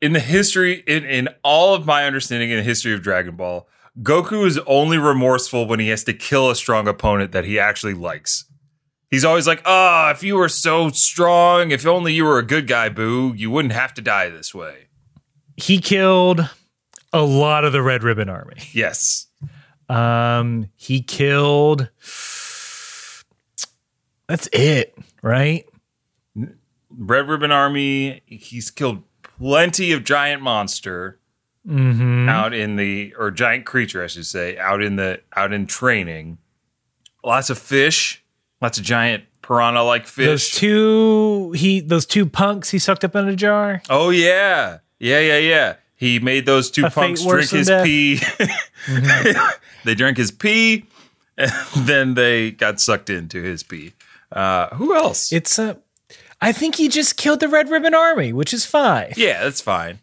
in 0.00 0.12
the 0.12 0.20
history 0.20 0.82
in, 0.86 1.04
in 1.04 1.28
all 1.42 1.74
of 1.74 1.86
my 1.86 2.04
understanding 2.04 2.50
in 2.50 2.56
the 2.56 2.62
history 2.62 2.92
of 2.92 3.02
Dragon 3.02 3.36
Ball, 3.36 3.68
Goku 4.02 4.46
is 4.46 4.58
only 4.66 4.98
remorseful 4.98 5.66
when 5.66 5.78
he 5.80 5.88
has 5.88 6.04
to 6.04 6.12
kill 6.12 6.50
a 6.50 6.56
strong 6.56 6.88
opponent 6.88 7.32
that 7.32 7.44
he 7.44 7.58
actually 7.58 7.94
likes. 7.94 8.44
He's 9.14 9.24
always 9.24 9.46
like, 9.46 9.62
"Ah, 9.64 10.10
if 10.10 10.22
you 10.24 10.34
were 10.34 10.48
so 10.48 10.88
strong, 10.90 11.70
if 11.70 11.86
only 11.86 12.12
you 12.12 12.24
were 12.24 12.38
a 12.38 12.42
good 12.42 12.66
guy, 12.66 12.88
Boo, 12.88 13.32
you 13.36 13.48
wouldn't 13.50 13.72
have 13.74 13.94
to 13.94 14.02
die 14.02 14.28
this 14.28 14.52
way." 14.54 14.88
He 15.56 15.78
killed 15.78 16.48
a 17.12 17.22
lot 17.22 17.64
of 17.64 17.72
the 17.72 17.80
Red 17.80 18.02
Ribbon 18.02 18.28
Army. 18.28 18.56
Yes. 18.72 19.26
Um, 19.88 20.68
he 20.74 21.00
killed. 21.00 21.90
That's 24.28 24.48
it, 24.52 24.96
right? 25.22 25.64
Red 26.90 27.28
Ribbon 27.28 27.52
Army, 27.52 28.22
he's 28.26 28.70
killed 28.70 29.02
plenty 29.22 29.92
of 29.92 30.02
giant 30.04 30.42
monster 30.42 31.20
Mm-hmm. 31.66 32.28
out 32.28 32.52
in 32.52 32.76
the 32.76 33.14
or 33.18 33.30
giant 33.30 33.64
creature, 33.64 34.02
I 34.04 34.06
should 34.06 34.26
say, 34.26 34.58
out 34.58 34.82
in 34.82 34.96
the 34.96 35.20
out 35.34 35.52
in 35.52 35.66
training. 35.66 36.38
Lots 37.24 37.48
of 37.48 37.56
fish, 37.58 38.23
lots 38.64 38.78
of 38.78 38.84
giant 38.84 39.24
piranha 39.42 39.82
like 39.82 40.06
fish. 40.06 40.26
Those 40.26 40.50
two, 40.50 41.52
he 41.52 41.80
those 41.80 42.06
two 42.06 42.24
punks 42.24 42.70
he 42.70 42.78
sucked 42.78 43.04
up 43.04 43.14
in 43.14 43.28
a 43.28 43.36
jar. 43.36 43.82
oh 43.90 44.08
yeah. 44.10 44.78
Yeah, 44.98 45.20
yeah, 45.20 45.38
yeah. 45.38 45.74
He 45.96 46.18
made 46.18 46.46
those 46.46 46.70
two 46.70 46.86
A 46.86 46.90
punks 46.90 47.22
drink 47.22 47.50
his 47.50 47.66
death. 47.66 47.86
Mm-hmm. 47.86 49.34
pee. 49.34 49.40
they 49.84 49.94
drank 49.94 50.16
his 50.16 50.30
pee 50.30 50.86
and 51.36 51.52
then 51.76 52.14
they 52.14 52.52
got 52.52 52.80
sucked 52.80 53.10
into 53.10 53.42
his 53.42 53.62
pee. 53.62 53.92
Uh, 54.32 54.68
who 54.74 54.94
else? 54.94 55.30
It's 55.30 55.58
a. 55.58 55.78
I 56.40 56.52
think 56.52 56.76
he 56.76 56.88
just 56.88 57.16
killed 57.16 57.40
the 57.40 57.48
Red 57.48 57.68
Ribbon 57.70 57.94
Army, 57.94 58.32
which 58.32 58.54
is 58.54 58.64
fine. 58.64 59.12
yeah, 59.16 59.44
that's 59.44 59.60
fine. 59.60 59.98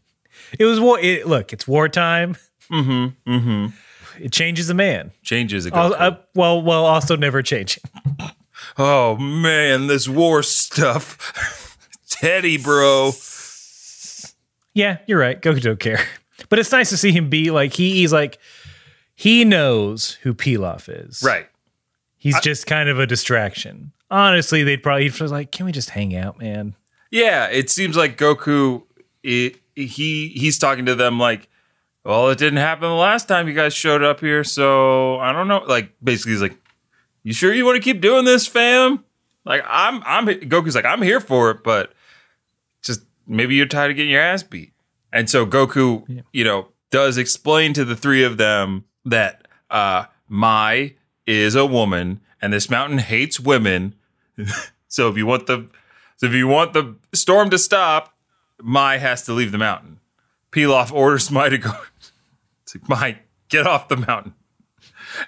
It 0.60 0.66
was 0.66 0.80
war. 0.80 1.00
It, 1.00 1.28
look, 1.28 1.52
it's 1.52 1.68
wartime. 1.68 2.36
Mm-hmm. 2.72 3.32
Mm-hmm. 3.32 4.24
It 4.24 4.32
changes 4.32 4.70
a 4.70 4.74
man. 4.74 5.12
Changes 5.24 5.66
a 5.66 5.72
Goku. 5.72 5.96
uh, 5.98 6.18
well, 6.36 6.62
well, 6.62 6.86
also 6.86 7.16
never 7.16 7.42
changing. 7.42 7.84
Oh 8.78 9.18
man, 9.18 9.88
this 9.88 10.08
war 10.08 10.44
stuff. 10.44 11.78
Teddy, 12.10 12.58
bro. 12.58 13.12
Yeah, 14.74 15.00
you're 15.08 15.20
right. 15.20 15.42
Goku 15.42 15.62
don't 15.62 15.80
care. 15.80 16.00
But 16.50 16.60
it's 16.60 16.72
nice 16.72 16.90
to 16.90 16.98
see 16.98 17.12
him 17.12 17.30
be 17.30 17.52
like 17.52 17.74
he, 17.74 17.94
he's 17.96 18.14
like 18.14 18.40
he 19.16 19.46
knows 19.46 20.14
who 20.24 20.34
Pilaf 20.34 20.90
is. 20.90 21.22
Right. 21.24 21.48
He's 22.18 22.40
just 22.42 22.68
kind 22.68 22.90
of 22.90 23.00
a 23.00 23.08
distraction. 23.08 23.92
Honestly, 24.10 24.64
they'd 24.64 24.84
probably 24.84 25.10
he'd 25.10 25.20
like, 25.22 25.52
can 25.52 25.66
we 25.66 25.72
just 25.72 25.90
hang 25.92 26.16
out, 26.16 26.40
man? 26.40 26.76
Yeah, 27.10 27.48
it 27.48 27.70
seems 27.70 27.96
like 27.96 28.18
Goku 28.18 28.84
it, 29.24 29.58
he 29.76 30.30
he's 30.30 30.58
talking 30.60 30.86
to 30.86 30.96
them 30.96 31.20
like, 31.20 31.50
well, 32.04 32.30
it 32.30 32.38
didn't 32.38 32.58
happen 32.58 32.90
the 32.90 32.96
last 32.96 33.28
time 33.28 33.48
you 33.48 33.54
guys 33.54 33.74
showed 33.74 34.04
up 34.04 34.20
here, 34.20 34.44
so 34.44 35.20
I 35.20 35.32
don't 35.32 35.48
know. 35.48 35.64
Like 35.68 35.94
basically 36.04 36.34
he's 36.34 36.42
like, 36.42 36.58
You 37.24 37.34
sure 37.34 37.54
you 37.54 37.66
want 37.66 37.76
to 37.76 37.82
keep 37.82 38.02
doing 38.02 38.26
this, 38.26 38.48
fam? 38.48 39.04
Like 39.46 39.64
I'm 39.68 40.02
I'm 40.06 40.28
Goku's 40.28 40.76
like, 40.76 40.86
I'm 40.86 41.02
here 41.02 41.20
for 41.20 41.52
it, 41.52 41.64
but 41.64 41.94
just 42.82 43.02
maybe 43.28 43.56
you're 43.56 43.66
tired 43.66 43.92
of 43.92 43.98
getting 43.98 44.12
your 44.12 44.22
ass 44.22 44.44
beat. 44.44 44.74
And 45.12 45.30
so 45.30 45.46
Goku, 45.46 46.24
you 46.32 46.44
know, 46.44 46.70
does 46.90 47.18
explain 47.18 47.74
to 47.74 47.86
the 47.86 47.96
three 47.96 48.24
of 48.24 48.38
them 48.38 48.86
that 49.06 49.48
uh 49.70 50.06
Mai 50.28 50.96
is 51.26 51.56
a 51.56 51.66
woman 51.66 52.22
and 52.42 52.54
this 52.54 52.70
mountain 52.70 53.00
hates 53.00 53.40
women. 53.40 53.96
so 54.88 55.10
if 55.10 55.18
you 55.18 55.26
want 55.26 55.48
the 55.48 55.68
so 56.18 56.28
if 56.28 56.34
you 56.34 56.48
want 56.48 56.74
the 56.74 56.96
storm 57.14 57.50
to 57.50 57.58
stop, 57.58 58.16
Mai 58.62 58.98
has 58.98 59.24
to 59.26 59.34
leave 59.34 59.52
the 59.52 59.58
mountain. 59.58 60.00
Pilaf 60.52 60.92
orders 60.92 61.32
Mai 61.32 61.50
to 61.50 61.58
go. 61.58 61.72
It's 62.64 62.76
like, 62.76 62.88
Mai, 62.88 63.20
get 63.50 63.68
off 63.68 63.90
the 63.90 63.98
mountain. 63.98 64.36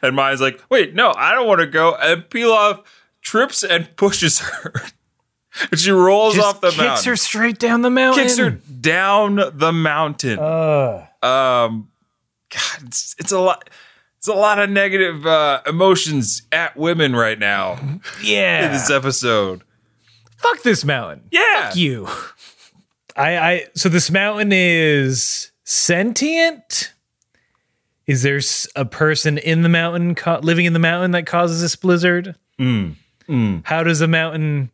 And 0.02 0.16
Mai's 0.16 0.42
like, 0.42 0.62
wait, 0.70 0.94
no, 0.94 1.14
I 1.16 1.34
don't 1.34 1.48
want 1.48 1.62
to 1.62 1.68
go. 1.68 1.96
And 1.96 2.24
Pilaf 2.24 2.84
trips 3.22 3.64
and 3.64 3.96
pushes 3.96 4.40
her. 4.40 4.74
and 5.72 5.80
she 5.80 5.92
rolls 5.92 6.36
Just 6.36 6.48
off 6.48 6.62
the 6.62 6.68
kicks 6.68 6.78
mountain. 6.78 6.96
Kicks 6.96 7.06
her 7.06 7.16
straight 7.16 7.60
down 7.60 7.82
the 7.82 7.90
mountain. 7.90 8.24
kicks 8.24 8.38
her 8.38 8.50
down 8.52 9.40
the 9.54 9.72
mountain. 9.72 10.40
Uh, 10.40 11.08
um, 11.22 11.90
God, 12.50 12.84
it's, 12.88 13.16
it's 13.18 13.32
a 13.32 13.40
lot. 13.40 13.70
It's 14.18 14.28
a 14.30 14.34
lot 14.34 14.58
of 14.58 14.70
negative 14.70 15.26
uh, 15.26 15.62
emotions 15.66 16.44
at 16.52 16.78
women 16.78 17.14
right 17.14 17.38
now 17.38 17.74
in 17.82 18.02
yeah. 18.24 18.70
this 18.70 18.90
episode. 18.90 19.64
Fuck 20.38 20.64
this 20.64 20.86
mountain. 20.86 21.24
Yeah, 21.32 21.68
Fuck 21.68 21.76
you. 21.76 22.08
I, 23.16 23.38
I. 23.38 23.66
So 23.76 23.90
this 23.90 24.10
mountain 24.10 24.52
is 24.54 25.52
sentient. 25.66 26.94
Is 28.06 28.22
there 28.24 28.40
a 28.76 28.86
person 28.86 29.38
in 29.38 29.62
the 29.62 29.70
mountain 29.70 30.16
ca- 30.16 30.40
living 30.40 30.66
in 30.66 30.74
the 30.74 30.80
mountain 30.80 31.12
that 31.12 31.26
causes 31.26 31.62
this 31.62 31.76
blizzard? 31.76 32.36
How 33.66 33.84
does 33.84 34.02
a 34.02 34.08
mountain 34.08 34.72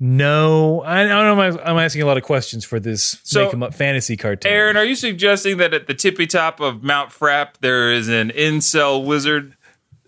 know? 0.00 0.82
I, 0.82 1.02
I 1.02 1.06
don't 1.06 1.36
know. 1.36 1.42
I'm, 1.42 1.58
I'm 1.64 1.78
asking 1.78 2.02
a 2.02 2.06
lot 2.06 2.16
of 2.16 2.22
questions 2.22 2.64
for 2.64 2.80
this 2.80 3.18
So, 3.22 3.44
make 3.44 3.54
'em 3.54 3.62
up 3.62 3.74
fantasy 3.74 4.16
cartoon. 4.16 4.50
Aaron, 4.50 4.76
are 4.76 4.84
you 4.84 4.94
suggesting 4.94 5.56
that 5.58 5.74
at 5.74 5.86
the 5.86 5.94
tippy 5.94 6.26
top 6.26 6.60
of 6.60 6.82
Mount 6.82 7.10
Frapp 7.10 7.54
there 7.60 7.92
is 7.92 8.08
an 8.08 8.30
incel 8.30 9.04
wizard 9.04 9.54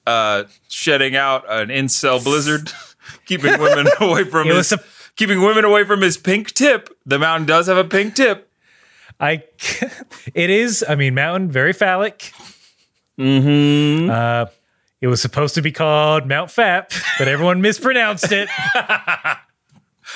uh, 0.06 0.44
shedding 0.68 1.14
out 1.16 1.44
an 1.48 1.68
incel 1.68 2.22
blizzard, 2.22 2.72
keeping 3.26 3.58
women 3.60 3.86
away 4.00 4.24
from 4.24 4.48
It 4.48 4.54
his, 4.56 4.72
a- 4.72 4.82
keeping 5.16 5.40
women 5.42 5.64
away 5.64 5.84
from 5.84 6.00
his 6.02 6.16
pink 6.16 6.52
tip? 6.52 6.90
The 7.06 7.18
mountain 7.18 7.46
does 7.46 7.66
have 7.68 7.76
a 7.76 7.84
pink 7.84 8.14
tip. 8.16 8.49
I, 9.20 9.44
it 10.34 10.50
is. 10.50 10.84
I 10.88 10.94
mean, 10.96 11.14
mountain 11.14 11.50
very 11.50 11.72
phallic. 11.72 12.32
Mm-hmm. 13.18 14.10
Uh, 14.10 14.46
it 15.00 15.06
was 15.06 15.20
supposed 15.20 15.54
to 15.54 15.62
be 15.62 15.72
called 15.72 16.26
Mount 16.26 16.50
Fap, 16.50 16.92
but 17.18 17.28
everyone 17.28 17.60
mispronounced 17.60 18.32
it. 18.32 18.48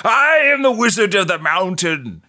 I 0.03 0.41
am 0.43 0.63
the 0.63 0.71
wizard 0.71 1.15
of 1.15 1.27
the 1.27 1.39
mountain, 1.39 2.23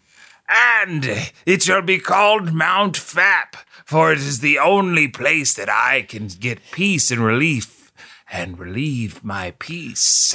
and 0.48 1.32
it 1.44 1.62
shall 1.62 1.82
be 1.82 1.98
called 1.98 2.52
Mount 2.52 2.96
Fap, 2.96 3.56
for 3.84 4.12
it 4.12 4.18
is 4.18 4.40
the 4.40 4.58
only 4.58 5.08
place 5.08 5.54
that 5.54 5.68
I 5.68 6.02
can 6.02 6.28
get 6.28 6.60
peace 6.72 7.10
and 7.10 7.20
relief, 7.20 7.92
and 8.30 8.58
relieve 8.58 9.24
my 9.24 9.52
peace. 9.58 10.34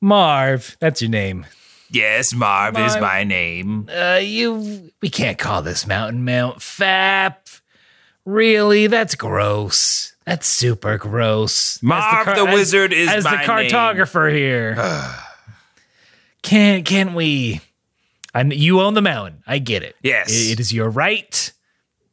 Marv, 0.00 0.76
that's 0.80 1.02
your 1.02 1.10
name. 1.10 1.46
Yes, 1.92 2.32
Marv 2.32 2.78
is 2.78 2.96
my 2.98 3.24
name. 3.24 3.88
Uh, 3.92 4.20
you. 4.22 4.92
We 5.02 5.08
can't 5.10 5.38
call 5.38 5.62
this 5.62 5.86
mountain 5.86 6.24
Mount 6.24 6.58
Fap. 6.58 7.60
Really, 8.24 8.86
that's 8.86 9.14
gross. 9.16 10.14
That's 10.24 10.46
super 10.46 10.98
gross. 10.98 11.82
Marv 11.82 12.26
the 12.26 12.46
as- 12.46 12.54
wizard 12.54 12.92
is 12.92 13.08
as 13.08 13.24
my 13.24 13.30
the 13.32 13.36
name. 13.38 13.70
cartographer 13.70 14.32
here. 14.32 14.76
can 16.42 16.84
can 16.84 17.14
we? 17.14 17.60
I 18.32 18.42
you 18.42 18.80
own 18.80 18.94
the 18.94 19.02
mountain. 19.02 19.42
I 19.46 19.58
get 19.58 19.82
it. 19.82 19.96
Yes. 20.02 20.30
it, 20.30 20.52
it 20.52 20.60
is 20.60 20.72
your 20.72 20.88
right. 20.88 21.52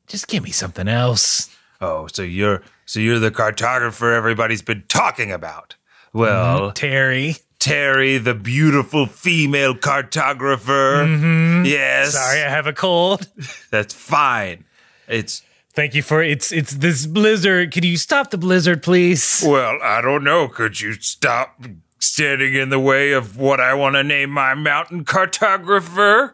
Just 0.07 0.27
give 0.27 0.43
me 0.43 0.51
something 0.51 0.87
else. 0.87 1.55
Oh, 1.79 2.07
so 2.07 2.23
you're 2.23 2.63
so 2.85 2.99
you're 2.99 3.19
the 3.19 3.29
cartographer 3.29 4.15
everybody's 4.15 4.61
been 4.63 4.83
talking 4.87 5.31
about. 5.31 5.75
Well, 6.13 6.71
Terry. 6.71 7.35
Terry, 7.59 8.17
the 8.17 8.33
beautiful 8.33 9.05
female 9.07 9.73
cartographer. 9.75 11.65
Yes. 11.65 12.13
Sorry, 12.13 12.41
I 12.41 12.49
have 12.49 12.67
a 12.67 12.73
cold. 12.73 13.27
That's 13.71 13.93
fine. 13.93 14.65
It's 15.07 15.41
Thank 15.73 15.93
you 15.93 16.01
for 16.01 16.23
it's 16.23 16.51
it's 16.51 16.73
this 16.73 17.05
blizzard. 17.05 17.71
Can 17.71 17.83
you 17.83 17.97
stop 17.97 18.31
the 18.31 18.37
blizzard, 18.39 18.81
please? 18.81 19.43
Well, 19.45 19.77
I 19.83 20.01
don't 20.01 20.23
know. 20.23 20.47
Could 20.47 20.81
you 20.81 20.93
stop 20.93 21.61
standing 21.99 22.55
in 22.55 22.69
the 22.69 22.79
way 22.79 23.11
of 23.11 23.37
what 23.37 23.59
I 23.59 23.75
want 23.75 23.95
to 23.95 24.03
name 24.03 24.31
my 24.31 24.55
mountain 24.55 25.05
cartographer? 25.05 26.33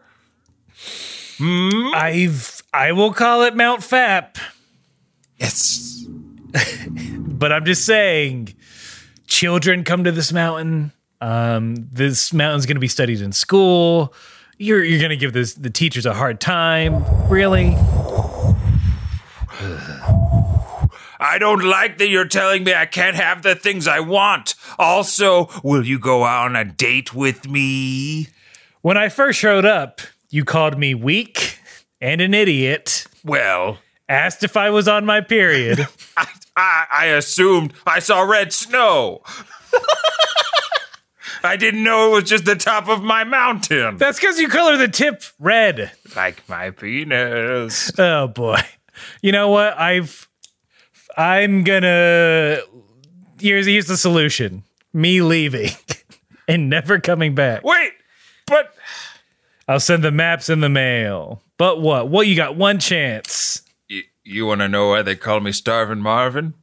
Hmm? 1.36 1.94
I've 1.94 2.62
I 2.72 2.92
will 2.92 3.12
call 3.12 3.42
it 3.42 3.54
Mount 3.54 3.82
Fap, 3.82 4.38
Yes. 5.38 6.06
but 6.88 7.52
I'm 7.52 7.66
just 7.66 7.84
saying, 7.84 8.54
children 9.26 9.84
come 9.84 10.04
to 10.04 10.12
this 10.12 10.32
mountain. 10.32 10.92
Um, 11.24 11.88
this 11.90 12.34
mountain's 12.34 12.66
going 12.66 12.76
to 12.76 12.80
be 12.80 12.88
studied 12.88 13.22
in 13.22 13.32
school. 13.32 14.12
You're 14.58 14.84
you're 14.84 14.98
going 14.98 15.08
to 15.08 15.16
give 15.16 15.32
this 15.32 15.54
the 15.54 15.70
teachers 15.70 16.04
a 16.04 16.12
hard 16.12 16.38
time. 16.38 17.02
Really? 17.30 17.68
I 21.20 21.38
don't 21.38 21.64
like 21.64 21.96
that 21.96 22.08
you're 22.08 22.28
telling 22.28 22.64
me 22.64 22.74
I 22.74 22.84
can't 22.84 23.16
have 23.16 23.42
the 23.42 23.54
things 23.54 23.88
I 23.88 24.00
want. 24.00 24.54
Also, 24.78 25.48
will 25.62 25.86
you 25.86 25.98
go 25.98 26.24
out 26.24 26.44
on 26.44 26.56
a 26.56 26.64
date 26.66 27.14
with 27.14 27.48
me? 27.48 28.28
When 28.82 28.98
I 28.98 29.08
first 29.08 29.38
showed 29.38 29.64
up, 29.64 30.02
you 30.28 30.44
called 30.44 30.78
me 30.78 30.94
weak 30.94 31.58
and 32.02 32.20
an 32.20 32.34
idiot. 32.34 33.06
Well, 33.24 33.78
Asked 34.08 34.44
if 34.44 34.56
I 34.56 34.68
was 34.68 34.86
on 34.86 35.06
my 35.06 35.22
period. 35.22 35.80
I, 36.16 36.26
I, 36.56 36.86
I 36.90 37.06
assumed 37.06 37.72
I 37.86 38.00
saw 38.00 38.20
red 38.20 38.52
snow. 38.52 39.22
I 41.44 41.56
didn't 41.56 41.82
know 41.84 42.08
it 42.08 42.14
was 42.22 42.24
just 42.30 42.44
the 42.46 42.56
top 42.56 42.88
of 42.88 43.02
my 43.02 43.22
mountain. 43.24 43.98
That's 43.98 44.18
because 44.18 44.40
you 44.40 44.48
color 44.48 44.76
the 44.76 44.88
tip 44.88 45.22
red. 45.38 45.92
Like 46.16 46.48
my 46.48 46.70
penis. 46.70 47.92
Oh 47.98 48.28
boy. 48.28 48.58
You 49.22 49.32
know 49.32 49.48
what? 49.50 49.76
I've 49.78 50.28
I'm 51.16 51.62
gonna 51.64 52.58
here's 53.40 53.66
here's 53.66 53.86
the 53.86 53.96
solution. 53.96 54.62
Me 54.92 55.20
leaving 55.20 55.70
and 56.48 56.70
never 56.70 56.98
coming 57.00 57.34
back. 57.34 57.62
Wait, 57.64 57.92
but 58.46 58.74
I'll 59.68 59.80
send 59.80 60.02
the 60.04 60.12
maps 60.12 60.48
in 60.48 60.60
the 60.60 60.68
mail. 60.68 61.42
But 61.58 61.80
what? 61.80 62.08
What 62.08 62.26
you 62.26 62.36
got 62.36 62.56
one 62.56 62.78
chance. 62.78 63.62
y- 63.90 64.02
you 64.22 64.46
want 64.46 64.60
to 64.60 64.68
know 64.68 64.88
why 64.88 65.02
they 65.02 65.16
call 65.16 65.40
me 65.40 65.52
Starving 65.52 66.00
Marvin? 66.00 66.54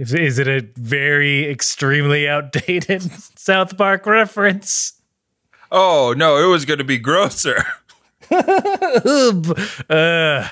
Is, 0.00 0.14
is 0.14 0.38
it 0.38 0.48
a 0.48 0.66
very 0.76 1.44
extremely 1.44 2.26
outdated 2.26 3.02
South 3.36 3.76
Park 3.76 4.06
reference? 4.06 4.94
Oh, 5.70 6.14
no, 6.16 6.38
it 6.38 6.46
was 6.46 6.64
going 6.64 6.78
to 6.78 6.84
be 6.84 6.98
grosser. 6.98 7.62
Uh, 9.90 10.48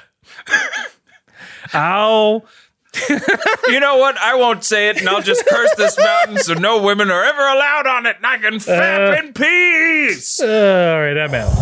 ow. 1.73 2.43
you 3.69 3.79
know 3.79 3.97
what? 3.99 4.19
I 4.19 4.35
won't 4.35 4.65
say 4.65 4.89
it, 4.89 4.99
and 4.99 5.09
I'll 5.09 5.23
just 5.23 5.47
curse 5.47 5.73
this 5.77 5.97
mountain 5.97 6.39
so 6.39 6.55
no 6.55 6.83
women 6.83 7.09
are 7.09 7.23
ever 7.23 7.41
allowed 7.41 7.87
on 7.87 8.07
it, 8.07 8.17
and 8.17 8.27
I 8.27 8.39
can 8.39 8.55
uh. 8.55 8.59
fap 8.59 9.19
in 9.21 9.33
peace. 9.33 10.41
Uh, 10.41 10.93
all 10.93 11.01
right, 11.01 11.17
I'm 11.17 11.35
out. 11.35 11.53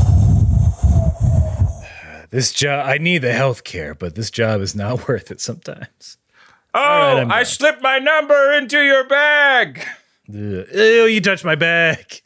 Uh, 1.84 2.26
this 2.30 2.50
job, 2.52 2.86
I 2.86 2.96
need 2.96 3.18
the 3.18 3.34
health 3.34 3.62
care, 3.62 3.94
but 3.94 4.14
this 4.14 4.30
job 4.30 4.62
is 4.62 4.74
not 4.74 5.06
worth 5.06 5.30
it 5.30 5.42
sometimes. 5.42 6.16
Oh, 6.78 7.16
right, 7.22 7.30
I 7.30 7.42
slipped 7.44 7.82
my 7.82 7.98
number 7.98 8.52
into 8.52 8.78
your 8.82 9.04
bag. 9.08 9.80
Ugh. 10.28 10.66
Ew, 10.74 11.04
you 11.06 11.20
touched 11.20 11.44
my 11.44 11.54
back. 11.54 12.22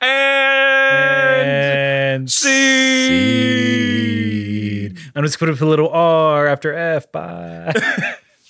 And 0.00 1.50
And 1.50 2.30
seed. 2.30 3.10
seed. 4.96 4.98
I'm 5.14 5.24
just 5.24 5.38
going 5.38 5.52
to 5.52 5.58
put 5.58 5.64
a 5.66 5.68
little 5.68 5.88
R 5.90 6.46
after 6.46 6.72
F. 6.74 7.10
Bye. 7.12 7.72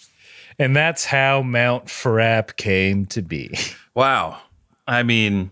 and 0.58 0.74
that's 0.74 1.04
how 1.04 1.42
Mount 1.42 1.86
Frapp 1.86 2.56
came 2.56 3.06
to 3.06 3.22
be. 3.22 3.56
Wow. 3.94 4.40
I 4.86 5.02
mean, 5.02 5.50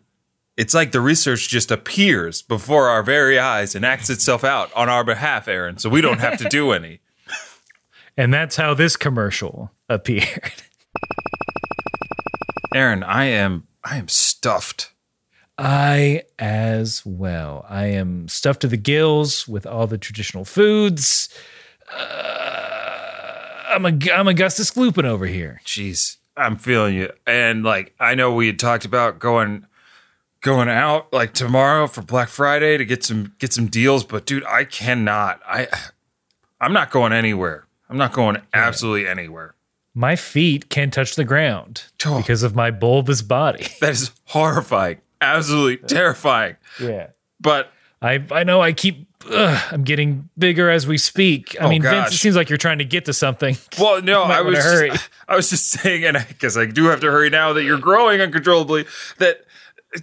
it's 0.57 0.75
like 0.75 0.93
the 0.93 1.01
research 1.01 1.49
just 1.49 1.71
appears 1.71 2.43
before 2.43 2.89
our 2.89 3.03
very 3.03 3.39
eyes 3.39 3.75
and 3.75 3.85
acts 3.85 4.11
itself 4.11 4.45
out 4.45 4.73
on 4.75 4.89
our 4.89 5.05
behalf, 5.05 5.47
Aaron, 5.49 5.79
so 5.79 5.89
we 5.89 6.01
don't 6.01 6.21
have 6.21 6.39
to 6.39 6.49
do 6.49 6.73
any. 6.73 7.01
And 8.17 8.33
that's 8.33 8.57
how 8.57 8.75
this 8.75 8.97
commercial 8.97 9.71
appeared. 9.89 10.53
Aaron, 12.75 13.03
I 13.03 13.27
am 13.27 13.67
I 13.85 13.97
am 13.97 14.09
stuffed. 14.09 14.91
I 15.59 16.23
as 16.39 17.05
well. 17.05 17.67
I 17.69 17.87
am 17.87 18.29
stuffed 18.29 18.63
to 18.63 18.69
the 18.69 18.77
gills 18.77 19.47
with 19.47 19.67
all 19.67 19.87
the 19.87 19.99
traditional 19.99 20.45
foods. 20.45 21.29
Uh, 21.95 23.63
I'm 23.69 23.85
a 23.85 23.99
I'm 24.13 24.29
Augustus 24.29 24.71
Gloopin 24.71 25.05
over 25.05 25.27
here. 25.27 25.61
Jeez, 25.65 26.17
I'm 26.37 26.57
feeling 26.57 26.95
you. 26.95 27.11
And 27.27 27.63
like 27.63 27.95
I 28.01 28.15
know 28.15 28.35
we 28.35 28.47
had 28.47 28.59
talked 28.59 28.85
about 28.85 29.19
going 29.19 29.67
going 30.41 30.69
out 30.69 31.13
like 31.13 31.33
tomorrow 31.33 31.87
for 31.87 32.03
Black 32.03 32.29
Friday 32.29 32.77
to 32.77 32.85
get 32.85 33.05
some 33.05 33.35
get 33.39 33.53
some 33.53 33.67
deals, 33.67 34.05
but 34.05 34.27
dude, 34.27 34.45
I 34.45 34.65
cannot. 34.65 35.41
I 35.47 35.69
I'm 36.61 36.73
not 36.73 36.91
going 36.91 37.13
anywhere. 37.13 37.67
I'm 37.93 37.99
not 37.99 38.13
going 38.15 38.39
absolutely 38.55 39.07
anywhere. 39.07 39.55
My 39.95 40.17
feet 40.17 40.71
can't 40.71 40.93
touch 40.93 41.15
the 41.17 41.25
ground 41.25 41.85
Oh. 42.07 42.17
because 42.17 42.43
of 42.43 42.55
my 42.55 42.71
bulbous 42.71 43.21
body. 43.21 43.67
That 43.81 43.91
is 43.93 44.11
horrifying. 44.25 45.03
Absolutely 45.21 45.87
terrifying. 45.87 46.57
Yeah. 46.81 47.09
But 47.39 47.71
I 48.01 48.25
I 48.31 48.45
know 48.45 48.63
I 48.63 48.73
keep 48.73 49.07
ugh, 49.31 49.63
I'm 49.71 49.85
getting 49.85 50.31
bigger 50.39 50.71
as 50.71 50.87
we 50.87 50.97
speak. 50.97 51.55
I 51.61 51.65
Oh, 51.65 51.69
mean, 51.69 51.83
Vince, 51.83 52.15
it 52.15 52.17
seems 52.17 52.35
like 52.37 52.49
you're 52.49 52.57
trying 52.57 52.79
to 52.79 52.85
get 52.87 53.05
to 53.05 53.13
something. 53.13 53.57
Well, 53.79 54.01
no, 54.03 54.23
I 54.23 54.41
was. 54.41 54.57
Just, 54.57 55.11
I 55.29 55.37
was 55.37 55.51
just 55.51 55.69
saying, 55.71 56.05
and 56.05 56.17
because 56.29 56.57
I, 56.57 56.65
do 56.67 56.87
have 56.87 57.01
to 57.01 57.11
hurry 57.11 57.29
now 57.31 57.53
that 57.53 57.63
you're 57.65 57.79
growing 57.79 58.21
uncontrollably, 58.23 58.87
that 59.19 59.45
uh, 59.95 60.01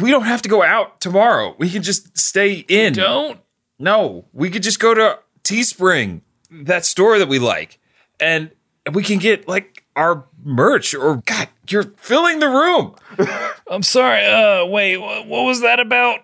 we 0.00 0.10
don't 0.10 0.24
have 0.24 0.42
to 0.42 0.48
go 0.48 0.62
out 0.64 1.00
tomorrow. 1.00 1.54
We 1.58 1.70
can 1.70 1.82
just 1.82 2.18
stay 2.18 2.64
in. 2.68 2.94
Don't. 2.94 3.38
No, 3.78 4.24
we 4.32 4.50
could 4.50 4.62
just 4.64 4.80
go 4.80 4.92
to 4.94 5.18
Teespring, 5.44 6.20
that 6.52 6.84
store 6.84 7.18
that 7.18 7.28
we 7.28 7.38
like, 7.38 7.78
and 8.20 8.50
we 8.92 9.02
can 9.02 9.18
get 9.18 9.48
like 9.48 9.84
our 9.96 10.24
merch. 10.44 10.94
Or 10.94 11.16
God, 11.24 11.48
you're 11.68 11.92
filling 11.96 12.38
the 12.40 12.48
room. 12.48 12.94
I'm 13.70 13.82
sorry. 13.82 14.24
Uh, 14.24 14.66
wait. 14.66 14.96
What, 14.98 15.26
what 15.26 15.42
was 15.44 15.60
that 15.62 15.80
about? 15.80 16.20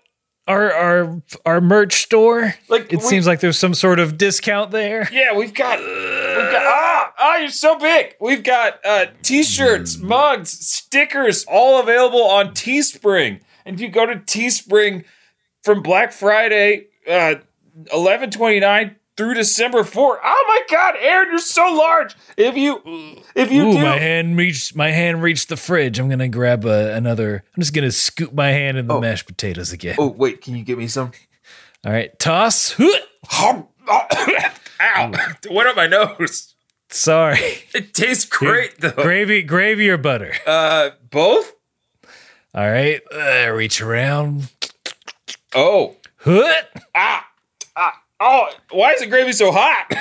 Our 0.46 0.72
our 0.72 1.22
our 1.44 1.60
merch 1.60 2.02
store. 2.04 2.54
Like, 2.68 2.90
it 2.92 3.00
we- 3.00 3.02
seems 3.02 3.26
like 3.26 3.40
there's 3.40 3.58
some 3.58 3.74
sort 3.74 3.98
of 3.98 4.16
discount 4.16 4.70
there. 4.70 5.06
Yeah, 5.12 5.34
we've 5.36 5.52
got, 5.52 5.78
we've 5.78 5.86
got 5.86 6.62
ah, 6.66 7.12
ah, 7.18 7.36
you're 7.36 7.50
so 7.50 7.78
big. 7.78 8.14
We've 8.18 8.42
got 8.42 8.78
uh, 8.84 9.06
t-shirts, 9.22 9.98
mugs, 9.98 10.50
stickers, 10.50 11.44
all 11.48 11.80
available 11.80 12.22
on 12.22 12.54
Teespring. 12.54 13.40
And 13.66 13.74
if 13.76 13.80
you 13.82 13.88
go 13.90 14.06
to 14.06 14.16
Teespring 14.16 15.04
from 15.62 15.82
Black 15.82 16.12
Friday, 16.12 16.86
uh, 17.06 17.34
eleven 17.92 18.30
twenty 18.30 18.58
nine 18.60 18.96
through 19.18 19.34
December 19.34 19.84
four. 19.84 20.18
Oh 20.24 20.44
my 20.48 20.60
God, 20.74 20.94
Aaron, 21.00 21.28
you're 21.30 21.38
so 21.40 21.62
large. 21.70 22.14
If 22.38 22.56
you, 22.56 22.80
if 23.34 23.50
you 23.52 23.68
Ooh, 23.68 23.72
do, 23.72 23.82
my 23.82 23.98
hand 23.98 24.36
reached 24.38 24.74
my 24.76 24.90
hand 24.92 25.22
reached 25.22 25.48
the 25.50 25.56
fridge. 25.58 25.98
I'm 25.98 26.08
gonna 26.08 26.28
grab 26.28 26.64
a, 26.64 26.94
another. 26.94 27.44
I'm 27.56 27.60
just 27.60 27.74
gonna 27.74 27.90
scoop 27.90 28.32
my 28.32 28.48
hand 28.48 28.78
in 28.78 28.86
the 28.86 28.98
mashed 28.98 29.26
potatoes 29.26 29.72
again. 29.72 29.96
oh 29.98 30.06
wait, 30.08 30.40
can 30.40 30.56
you 30.56 30.64
get 30.64 30.78
me 30.78 30.86
some? 30.88 31.10
All 31.84 31.92
right, 31.92 32.16
toss. 32.18 32.74
Ow! 34.80 35.12
What 35.48 35.66
up 35.66 35.76
my 35.76 35.86
nose. 35.86 36.54
Sorry, 36.90 37.38
It 37.74 37.92
tastes 37.92 38.24
great 38.24 38.80
though. 38.80 38.92
gravy, 38.92 39.42
gravy 39.42 39.90
or 39.90 39.98
butter. 39.98 40.32
Uh, 40.46 40.90
both. 41.10 41.52
All 42.54 42.70
right, 42.70 43.02
uh, 43.12 43.50
reach 43.50 43.80
around. 43.82 44.50
Oh, 45.54 45.96
Hut. 46.18 46.70
ah, 46.74 46.80
ah, 46.94 47.27
oh! 48.20 48.48
Why 48.70 48.92
is 48.92 49.00
the 49.00 49.06
gravy 49.06 49.32
so 49.32 49.52
hot? 49.52 49.92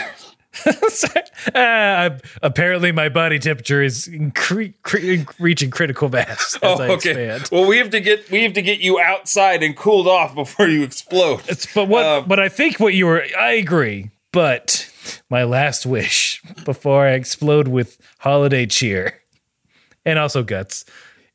uh, 1.55 2.18
apparently, 2.41 2.91
my 2.91 3.09
body 3.09 3.39
temperature 3.39 3.84
is 3.84 4.07
incre- 4.07 4.74
cre- 4.82 5.32
reaching 5.39 5.70
critical 5.70 6.09
mass 6.09 6.57
as 6.61 6.80
Oh, 6.80 6.84
I 6.84 6.89
okay. 6.91 7.30
expand. 7.30 7.49
Well, 7.51 7.68
we 7.68 7.78
have 7.78 7.89
to 7.91 7.99
get 7.99 8.30
we 8.32 8.43
have 8.43 8.53
to 8.53 8.61
get 8.61 8.80
you 8.80 8.99
outside 8.99 9.61
and 9.63 9.76
cooled 9.76 10.07
off 10.07 10.34
before 10.36 10.68
you 10.68 10.84
explode. 10.84 11.41
It's, 11.47 11.72
but 11.74 11.88
what? 11.88 12.05
Um, 12.05 12.26
but 12.28 12.39
I 12.39 12.49
think 12.49 12.80
what 12.80 12.93
you 12.93 13.05
were. 13.05 13.24
I 13.38 13.51
agree. 13.53 14.09
But 14.32 14.91
my 15.30 15.43
last 15.43 15.86
wish 15.86 16.41
before 16.65 17.05
I 17.05 17.11
explode 17.11 17.68
with 17.68 17.97
holiday 18.20 18.65
cheer 18.65 19.22
and 20.05 20.20
also 20.20 20.43
guts 20.43 20.86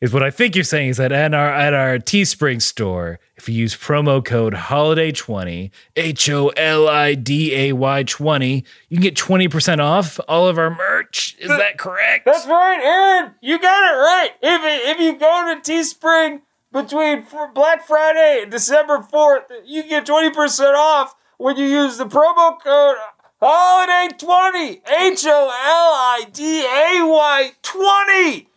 is 0.02 0.12
what 0.12 0.24
I 0.24 0.32
think 0.32 0.56
you're 0.56 0.64
saying 0.64 0.88
is 0.88 0.96
that 0.96 1.12
at 1.12 1.32
our 1.32 1.48
at 1.48 1.72
our 1.72 1.96
Teespring 1.96 2.60
store, 2.60 3.20
if 3.36 3.48
you 3.48 3.54
use 3.54 3.76
promo 3.76 4.22
code 4.22 4.52
Holiday 4.52 5.12
twenty 5.12 5.70
H 5.94 6.28
O 6.28 6.48
L 6.48 6.88
I 6.88 7.14
D 7.14 7.54
A 7.54 7.72
Y 7.72 8.02
twenty, 8.02 8.64
you 8.88 8.96
can 8.96 9.02
get 9.02 9.16
twenty 9.16 9.46
percent 9.46 9.80
off 9.80 10.18
all 10.26 10.48
of 10.48 10.58
our 10.58 10.74
merch. 10.74 11.36
Is 11.38 11.48
that 11.48 11.78
correct? 11.78 12.26
That's 12.26 12.46
right, 12.46 12.80
Aaron. 12.82 13.34
You 13.40 13.60
got 13.60 13.94
it 13.94 13.96
right. 13.96 14.30
If 14.42 14.96
if 14.96 15.00
you 15.00 15.16
go 15.16 15.54
to 15.54 15.72
Teespring 15.72 16.40
between 16.72 17.24
Black 17.54 17.86
Friday 17.86 18.40
and 18.42 18.50
December 18.50 19.02
fourth, 19.02 19.44
you 19.64 19.84
get 19.84 20.04
twenty 20.04 20.30
percent 20.30 20.74
off 20.74 21.14
when 21.38 21.56
you 21.56 21.66
use 21.66 21.98
the 21.98 22.06
promo 22.06 22.60
code 22.60 22.96
Holiday 23.40 24.14
20. 24.16 24.82
H 25.00 25.26
O 25.26 25.30
L 25.30 25.92
I 25.94 26.26
D 26.32 26.60
A 26.60 27.06
Y 27.06 27.52
20. 27.62 28.48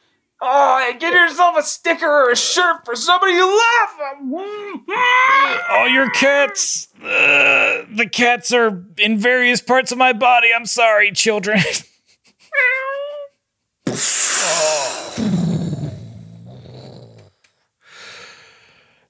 Oh, 0.42 0.88
and 0.90 1.00
get 1.00 1.14
yourself 1.14 1.56
a 1.58 1.64
sticker 1.64 2.06
or 2.08 2.30
a 2.32 2.36
shirt 2.36 2.84
for 2.86 2.96
somebody 2.96 3.34
you 3.34 3.48
love. 3.48 3.90
All 5.72 5.88
your 5.88 6.10
cats. 6.12 6.88
Uh, 7.02 7.86
the 7.90 8.08
cats 8.12 8.52
are 8.52 8.84
in 8.98 9.18
various 9.18 9.62
parts 9.62 9.92
of 9.92 9.98
my 9.98 10.14
body. 10.14 10.50
I'm 10.56 10.66
sorry, 10.66 11.12
children. 11.12 11.60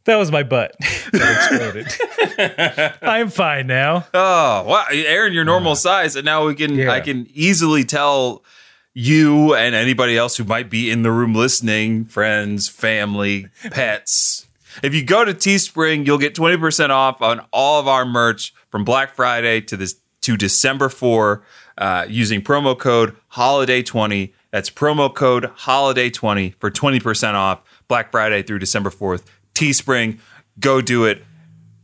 That 0.05 0.17
was 0.17 0.31
my 0.31 0.43
butt 0.43 0.75
that 1.13 1.87
exploded. 2.37 2.99
I'm 3.01 3.29
fine 3.29 3.65
now. 3.65 4.05
Oh, 4.13 4.63
wow. 4.63 4.85
Aaron, 4.91 5.33
you're 5.33 5.43
normal 5.45 5.75
size. 5.75 6.15
And 6.15 6.25
now 6.25 6.45
we 6.45 6.53
can, 6.53 6.75
Yeah. 6.75 6.91
I 6.91 6.99
can 6.99 7.25
easily 7.33 7.83
tell 7.83 8.43
you 8.95 9.53
and 9.53 9.75
anybody 9.75 10.17
else 10.17 10.37
who 10.37 10.45
might 10.45 10.69
be 10.69 10.89
in 10.89 11.03
the 11.03 11.11
room 11.11 11.35
listening, 11.35 12.05
friends, 12.05 12.69
family, 12.69 13.49
pets. 13.69 14.47
If 14.81 14.95
you 14.95 15.03
go 15.03 15.25
to 15.25 15.33
Teespring, 15.33 16.07
you'll 16.07 16.17
get 16.17 16.33
20% 16.33 16.89
off 16.89 17.21
on 17.21 17.45
all 17.51 17.79
of 17.79 17.87
our 17.87 18.05
merch 18.05 18.53
from 18.71 18.85
Black 18.85 19.13
Friday 19.13 19.61
to 19.61 19.77
this 19.77 19.95
to 20.21 20.35
December 20.35 20.89
4 20.89 21.43
uh, 21.77 22.05
using 22.09 22.41
promo 22.41 22.77
code 22.77 23.15
holiday20. 23.33 24.33
That's 24.49 24.69
promo 24.69 25.13
code 25.13 25.43
holiday20 25.43 26.55
for 26.55 26.71
20% 26.71 27.33
off 27.33 27.61
Black 27.87 28.11
Friday 28.11 28.41
through 28.41 28.59
December 28.59 28.89
4th. 28.89 29.23
Teespring, 29.53 30.19
go 30.59 30.81
do 30.81 31.05
it. 31.05 31.23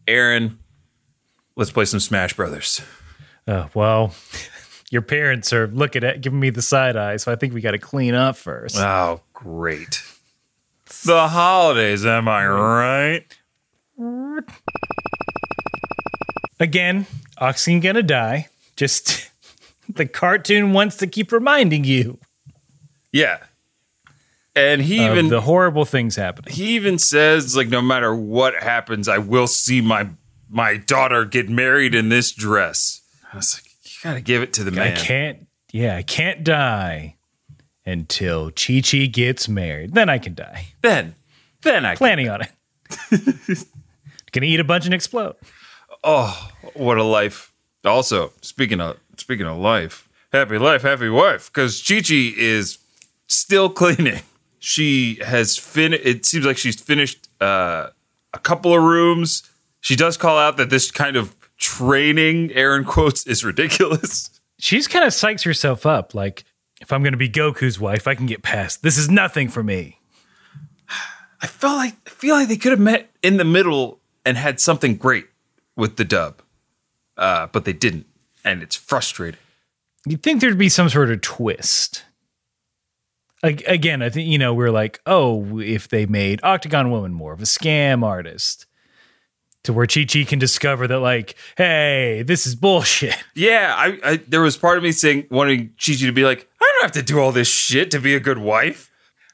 Aaron, 0.07 0.57
let's 1.55 1.71
play 1.71 1.85
some 1.85 1.99
Smash 1.99 2.33
Brothers. 2.33 2.81
Oh, 3.47 3.69
well, 3.73 4.15
your 4.91 5.01
parents 5.01 5.51
are 5.53 5.67
looking 5.67 6.03
at 6.03 6.21
giving 6.21 6.39
me 6.39 6.49
the 6.49 6.61
side 6.61 6.97
eye, 6.97 7.15
so 7.15 7.31
I 7.31 7.35
think 7.35 7.53
we 7.53 7.61
got 7.61 7.71
to 7.71 7.79
clean 7.79 8.13
up 8.13 8.35
first. 8.35 8.77
Oh, 8.77 9.21
great. 9.33 10.03
The 11.05 11.29
holidays, 11.29 12.05
am 12.05 12.27
I 12.27 12.45
right? 12.45 13.25
Again, 16.59 17.07
Oxy 17.37 17.79
gonna 17.79 18.03
die. 18.03 18.49
Just 18.75 19.31
the 19.89 20.05
cartoon 20.05 20.73
wants 20.73 20.97
to 20.97 21.07
keep 21.07 21.31
reminding 21.31 21.85
you 21.85 22.19
Yeah. 23.11 23.39
And 24.53 24.81
he 24.81 25.05
even 25.05 25.29
the 25.29 25.41
horrible 25.41 25.85
things 25.85 26.17
happening. 26.17 26.53
he 26.53 26.75
even 26.75 26.99
says 26.99 27.55
like 27.55 27.69
no 27.69 27.81
matter 27.81 28.13
what 28.13 28.55
happens, 28.55 29.07
I 29.07 29.17
will 29.19 29.47
see 29.47 29.79
my 29.79 30.09
my 30.49 30.75
daughter 30.75 31.23
get 31.23 31.49
married 31.49 31.95
in 31.95 32.09
this 32.09 32.33
dress. 32.33 33.01
I 33.31 33.37
was 33.37 33.55
like, 33.55 33.70
you 34.01 34.09
gotta 34.09 34.21
give 34.21 34.41
it 34.41 34.53
to 34.53 34.63
the 34.63 34.71
man. 34.71 34.93
I 34.93 34.99
can't, 34.99 35.47
yeah, 35.71 35.95
I 35.95 36.01
can't 36.01 36.43
die 36.43 37.17
until 37.85 38.51
Chi 38.51 38.81
Chi 38.81 39.05
gets 39.05 39.47
married. 39.47 39.93
Then 39.93 40.09
I 40.09 40.17
can 40.17 40.33
die. 40.33 40.67
Then, 40.81 41.15
then 41.61 41.85
I 41.85 41.91
can. 41.91 41.97
Planning 41.97 42.29
on 42.29 42.41
it. 42.41 43.67
Gonna 44.31 44.47
eat 44.47 44.59
a 44.59 44.63
bunch 44.63 44.85
and 44.85 44.93
explode. 44.93 45.35
Oh, 46.03 46.49
what 46.73 46.97
a 46.97 47.03
life! 47.03 47.53
Also, 47.85 48.31
speaking 48.41 48.81
of 48.81 48.97
speaking 49.17 49.45
of 49.45 49.57
life, 49.57 50.09
happy 50.31 50.57
life, 50.57 50.81
happy 50.81 51.09
wife. 51.09 51.51
Because 51.53 51.81
Chi 51.81 52.01
Chi 52.01 52.33
is 52.37 52.79
still 53.27 53.69
cleaning. 53.69 54.21
She 54.59 55.19
has 55.23 55.57
fin. 55.57 55.93
It 55.93 56.25
seems 56.25 56.45
like 56.45 56.57
she's 56.57 56.79
finished 56.79 57.29
uh, 57.39 57.89
a 58.33 58.39
couple 58.39 58.73
of 58.73 58.81
rooms. 58.81 59.43
She 59.79 59.95
does 59.95 60.17
call 60.17 60.37
out 60.37 60.57
that 60.57 60.69
this 60.69 60.91
kind 60.91 61.15
of 61.15 61.35
training, 61.61 62.51
Aaron 62.53 62.83
quotes, 62.83 63.25
is 63.25 63.45
ridiculous. 63.45 64.29
She's 64.59 64.87
kind 64.87 65.05
of 65.05 65.11
psychs 65.13 65.45
herself 65.45 65.85
up. 65.85 66.13
Like, 66.13 66.43
if 66.81 66.91
I'm 66.91 67.03
gonna 67.03 67.15
be 67.17 67.29
Goku's 67.29 67.79
wife, 67.79 68.07
I 68.07 68.15
can 68.15 68.25
get 68.25 68.41
past. 68.43 68.83
This 68.83 68.97
is 68.97 69.09
nothing 69.09 69.47
for 69.47 69.63
me. 69.63 69.99
I 71.41 71.47
felt 71.47 71.77
like 71.77 71.95
I 72.05 72.09
feel 72.09 72.35
like 72.35 72.47
they 72.49 72.57
could 72.57 72.71
have 72.71 72.79
met 72.79 73.09
in 73.23 73.37
the 73.37 73.43
middle 73.45 73.99
and 74.25 74.37
had 74.37 74.59
something 74.59 74.95
great 74.97 75.25
with 75.75 75.95
the 75.95 76.05
dub, 76.05 76.41
uh, 77.17 77.47
but 77.47 77.65
they 77.65 77.73
didn't, 77.73 78.05
and 78.43 78.61
it's 78.61 78.75
frustrating. 78.75 79.39
You'd 80.05 80.21
think 80.21 80.41
there'd 80.41 80.57
be 80.57 80.69
some 80.69 80.89
sort 80.89 81.09
of 81.11 81.21
twist. 81.21 82.03
Ag- 83.43 83.63
Again, 83.67 84.01
I 84.03 84.09
think 84.09 84.27
you 84.29 84.37
know 84.37 84.53
we're 84.53 84.69
like, 84.71 84.99
oh, 85.07 85.59
if 85.59 85.87
they 85.87 86.05
made 86.05 86.39
Octagon 86.43 86.91
Woman 86.91 87.13
more 87.13 87.33
of 87.33 87.41
a 87.41 87.45
scam 87.45 88.03
artist, 88.03 88.67
to 89.63 89.73
where 89.73 89.85
Chi 89.85 90.05
Chi 90.05 90.23
can 90.23 90.39
discover 90.39 90.87
that, 90.87 90.99
like, 90.99 91.35
hey, 91.57 92.23
this 92.25 92.45
is 92.47 92.55
bullshit. 92.55 93.15
Yeah, 93.35 93.73
I, 93.77 93.99
I 94.03 94.15
there 94.27 94.41
was 94.41 94.57
part 94.57 94.77
of 94.77 94.83
me 94.83 94.91
saying 94.91 95.27
wanting 95.31 95.69
Chi 95.83 95.93
Chi 95.93 96.05
to 96.05 96.11
be 96.11 96.23
like, 96.23 96.49
I 96.61 96.71
don't 96.73 96.83
have 96.83 96.91
to 96.93 97.01
do 97.03 97.19
all 97.19 97.31
this 97.31 97.47
shit 97.47 97.91
to 97.91 97.99
be 97.99 98.15
a 98.15 98.19
good 98.19 98.37
wife. 98.37 98.89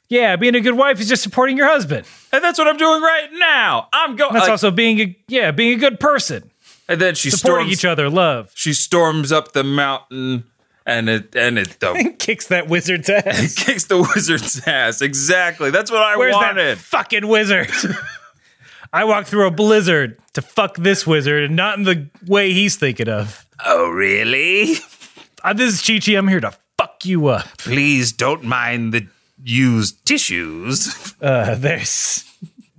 Yeah, 0.10 0.36
being 0.38 0.56
a 0.56 0.62
good 0.62 0.76
wife 0.78 1.02
is 1.02 1.10
just 1.10 1.24
supporting 1.24 1.58
your 1.58 1.68
husband. 1.68 2.08
And 2.32 2.42
that's 2.44 2.58
what 2.58 2.68
I'm 2.68 2.78
doing 2.78 3.02
right 3.02 3.28
now. 3.34 3.90
I'm 3.92 4.16
going 4.16 4.34
That's 4.34 4.48
also 4.48 4.72
being 4.72 5.00
a 5.02 5.18
yeah, 5.28 5.52
being 5.52 5.74
a 5.74 5.80
good 5.80 6.00
person, 6.00 6.52
and 6.88 7.02
then 7.02 7.16
she 7.16 7.30
supporting 7.30 7.68
storms 7.68 7.74
each 7.74 7.86
other, 7.86 8.10
love. 8.10 8.52
she 8.54 8.74
storms 8.74 9.32
up 9.32 9.52
the 9.52 9.64
mountain 9.64 10.46
and 10.86 11.10
it 11.10 11.36
and 11.36 11.60
it 11.60 11.80
the, 11.82 12.16
Kicks 12.20 12.48
that 12.48 12.68
wizard's 12.70 13.10
ass. 13.10 13.56
kicks 13.66 13.86
the 13.86 13.98
wizard's 13.98 14.66
ass. 14.66 15.02
Exactly. 15.02 15.70
That's 15.70 15.92
what 15.92 16.02
I 16.02 16.16
Where's 16.16 16.34
wanted. 16.34 16.78
that 16.78 16.78
fucking 16.78 17.28
wizard? 17.28 17.70
I 18.94 19.04
walked 19.04 19.28
through 19.28 19.48
a 19.48 19.52
blizzard 19.52 20.18
to 20.34 20.42
fuck 20.42 20.78
this 20.78 21.06
wizard, 21.06 21.44
and 21.44 21.56
not 21.56 21.78
in 21.78 21.84
the 21.84 22.08
way 22.26 22.54
he's 22.54 22.76
thinking 22.76 23.10
of. 23.10 23.46
oh, 23.66 23.90
really? 23.90 24.76
Uh, 25.44 25.54
this 25.54 25.74
is 25.76 25.82
Chi 25.86 26.00
Chi. 26.00 26.18
I'm 26.18 26.28
here 26.28 26.40
to 26.42 26.54
fuck 26.78 27.06
you 27.06 27.28
up. 27.28 27.46
Please 27.58 28.12
don't 28.12 28.44
mind 28.44 28.94
the 28.94 29.08
used 29.44 30.06
tissues. 30.06 31.16
Uh, 31.22 31.56
there's 31.56 32.24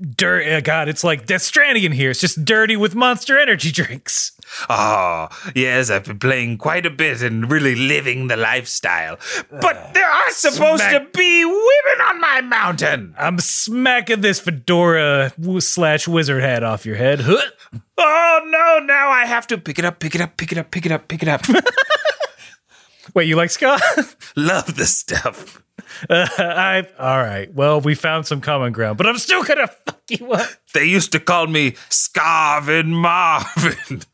dirt. 0.01 0.46
Uh, 0.46 0.61
God, 0.61 0.88
it's 0.88 1.05
like 1.05 1.26
Death 1.26 1.42
Stranding 1.42 1.84
in 1.84 1.92
here. 1.92 2.11
It's 2.11 2.20
just 2.20 2.44
dirty 2.44 2.76
with 2.76 2.94
monster 2.94 3.38
energy 3.38 3.70
drinks. 3.70 4.32
Oh, 4.68 5.28
yes, 5.55 5.90
I've 5.90 6.05
been 6.05 6.18
playing 6.18 6.59
quite 6.59 6.86
a 6.86 6.90
bit 6.90 7.22
and 7.22 7.51
really 7.51 7.74
living 7.74 8.28
the 8.28 8.36
lifestyle. 8.36 9.18
But 9.51 9.92
there 9.94 10.09
are 10.09 10.30
supposed 10.30 10.82
smack- 10.82 11.12
to 11.12 11.18
be 11.18 11.44
women 11.44 12.07
on 12.07 12.20
my 12.20 12.40
mountain. 12.40 13.14
I'm 13.18 13.38
smacking 13.38 14.20
this 14.22 14.40
fedora 14.40 15.32
slash 15.61 16.09
wizard 16.09 16.42
hat 16.42 16.62
off 16.64 16.86
your 16.86 16.96
head. 16.96 17.20
Huh. 17.20 17.42
Oh 17.99 18.40
no, 18.46 18.84
now 18.86 19.11
I 19.11 19.26
have 19.26 19.46
to 19.49 19.59
pick 19.59 19.78
it 19.78 19.84
up, 19.84 19.99
pick 19.99 20.14
it 20.14 20.20
up, 20.20 20.36
pick 20.36 20.53
it 20.53 20.59
up, 20.59 20.70
pick 20.70 20.86
it 20.86 20.92
up, 20.92 21.09
pick 21.09 21.22
it 21.22 21.28
up. 21.28 21.42
Wait, 23.14 23.26
you 23.26 23.36
like 23.36 23.51
Scott? 23.51 23.80
Love 24.36 24.76
this 24.76 24.96
stuff. 24.96 25.62
I 26.11 26.86
all 26.99 27.18
right. 27.18 27.53
Well, 27.53 27.80
we 27.80 27.94
found 27.94 28.26
some 28.26 28.40
common 28.40 28.72
ground, 28.72 28.99
but 28.99 29.07
I'm 29.07 29.18
still 29.18 29.42
gonna 29.42 29.68
fuck 29.68 30.03
you 30.09 30.32
up. 30.32 30.49
They 30.74 30.84
used 30.84 31.12
to 31.12 31.20
call 31.20 31.46
me 31.46 31.72
Scarvin 31.90 32.86
Marvin. 32.88 34.03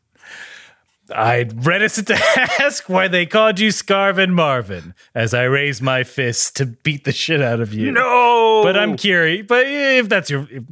I'm 1.13 1.49
reticent 1.61 2.07
to 2.07 2.15
ask 2.59 2.89
why 2.89 3.07
they 3.07 3.27
called 3.27 3.59
you 3.59 3.69
Scarvin 3.69 4.31
Marvin 4.31 4.95
as 5.13 5.35
I 5.35 5.43
raise 5.43 5.79
my 5.79 6.03
fist 6.03 6.55
to 6.55 6.65
beat 6.65 7.03
the 7.03 7.11
shit 7.11 7.41
out 7.43 7.59
of 7.59 7.73
you. 7.75 7.91
No, 7.91 8.61
but 8.63 8.75
I'm 8.75 8.97
curious. 8.97 9.45
But 9.47 9.67
if 9.67 10.09
that's 10.09 10.31
your, 10.31 10.47
if, 10.49 10.63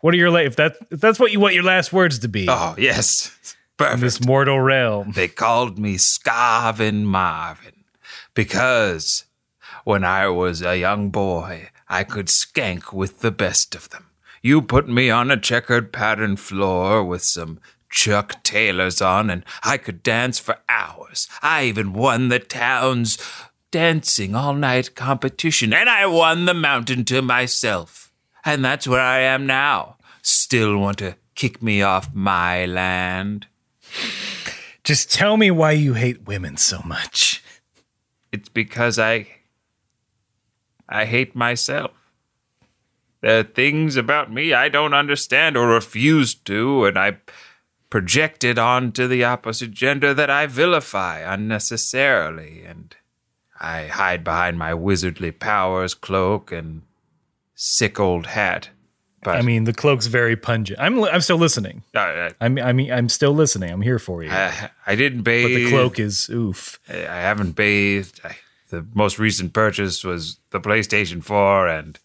what 0.00 0.14
are 0.14 0.16
your 0.16 0.30
la- 0.30 0.40
if 0.40 0.56
that 0.56 0.76
if 0.90 1.00
that's 1.00 1.20
what 1.20 1.30
you 1.30 1.38
want 1.38 1.54
your 1.54 1.62
last 1.62 1.92
words 1.92 2.18
to 2.20 2.28
be 2.28 2.46
Oh 2.48 2.74
yes, 2.76 3.30
But 3.76 3.84
in 3.84 3.88
perfect. 3.90 4.00
this 4.02 4.26
mortal 4.26 4.58
realm? 4.60 5.12
They 5.12 5.28
called 5.28 5.78
me 5.78 5.94
Scarvin 5.94 7.04
Marvin 7.04 7.84
because 8.34 9.26
when 9.88 10.04
I 10.04 10.28
was 10.28 10.60
a 10.60 10.76
young 10.76 11.08
boy, 11.08 11.70
I 11.88 12.04
could 12.04 12.26
skank 12.26 12.92
with 12.92 13.20
the 13.20 13.30
best 13.30 13.74
of 13.74 13.88
them. 13.88 14.10
You 14.42 14.60
put 14.60 14.86
me 14.86 15.08
on 15.08 15.30
a 15.30 15.40
checkered 15.40 15.94
patterned 15.94 16.40
floor 16.40 17.02
with 17.02 17.22
some 17.22 17.58
Chuck 17.88 18.42
Taylors 18.42 19.00
on, 19.00 19.30
and 19.30 19.46
I 19.62 19.78
could 19.78 20.02
dance 20.02 20.38
for 20.38 20.58
hours. 20.68 21.26
I 21.40 21.64
even 21.64 21.94
won 21.94 22.28
the 22.28 22.38
town's 22.38 23.16
dancing 23.70 24.34
all 24.34 24.52
night 24.52 24.94
competition, 24.94 25.72
and 25.72 25.88
I 25.88 26.04
won 26.04 26.44
the 26.44 26.52
mountain 26.52 27.06
to 27.06 27.22
myself. 27.22 28.12
And 28.44 28.62
that's 28.62 28.86
where 28.86 29.00
I 29.00 29.20
am 29.20 29.46
now. 29.46 29.96
Still 30.20 30.76
want 30.76 30.98
to 30.98 31.16
kick 31.34 31.62
me 31.62 31.80
off 31.80 32.14
my 32.14 32.66
land? 32.66 33.46
Just 34.84 35.10
tell 35.10 35.38
me 35.38 35.50
why 35.50 35.72
you 35.72 35.94
hate 35.94 36.26
women 36.26 36.58
so 36.58 36.82
much. 36.84 37.42
It's 38.30 38.50
because 38.50 38.98
I 38.98 39.37
I 40.88 41.04
hate 41.04 41.34
myself. 41.34 41.90
There 43.20 43.40
are 43.40 43.42
things 43.44 43.96
about 43.96 44.32
me 44.32 44.52
I 44.54 44.68
don't 44.68 44.94
understand 44.94 45.56
or 45.56 45.68
refuse 45.68 46.34
to, 46.34 46.84
and 46.86 46.96
I 46.98 47.16
project 47.90 48.44
it 48.44 48.58
onto 48.58 49.08
the 49.08 49.24
opposite 49.24 49.72
gender 49.72 50.14
that 50.14 50.30
I 50.30 50.46
vilify 50.46 51.18
unnecessarily, 51.20 52.62
and 52.64 52.94
I 53.60 53.86
hide 53.88 54.22
behind 54.22 54.58
my 54.58 54.72
wizardly 54.72 55.32
powers 55.36 55.94
cloak 55.94 56.52
and 56.52 56.82
sick 57.54 57.98
old 57.98 58.26
hat. 58.26 58.70
But 59.24 59.36
I 59.36 59.42
mean, 59.42 59.64
the 59.64 59.72
cloak's 59.72 60.06
very 60.06 60.36
pungent. 60.36 60.78
I'm 60.78 61.02
I'm 61.02 61.20
still 61.20 61.38
listening. 61.38 61.82
I, 61.92 62.32
I 62.40 62.48
mean, 62.48 62.64
I 62.64 62.72
mean, 62.72 62.92
I'm 62.92 63.08
still 63.08 63.32
listening. 63.32 63.70
I'm 63.72 63.82
here 63.82 63.98
for 63.98 64.22
you. 64.22 64.30
I, 64.30 64.70
I 64.86 64.94
didn't 64.94 65.22
bathe. 65.22 65.44
but 65.48 65.54
the 65.54 65.68
cloak 65.70 65.98
is 65.98 66.30
oof. 66.30 66.78
I 66.88 66.98
I 66.98 67.20
haven't 67.22 67.56
bathed. 67.56 68.20
I, 68.24 68.36
the 68.70 68.86
most 68.94 69.18
recent 69.18 69.52
purchase 69.52 70.04
was 70.04 70.38
the 70.50 70.60
PlayStation 70.60 71.22
4 71.22 71.68
and 71.68 71.98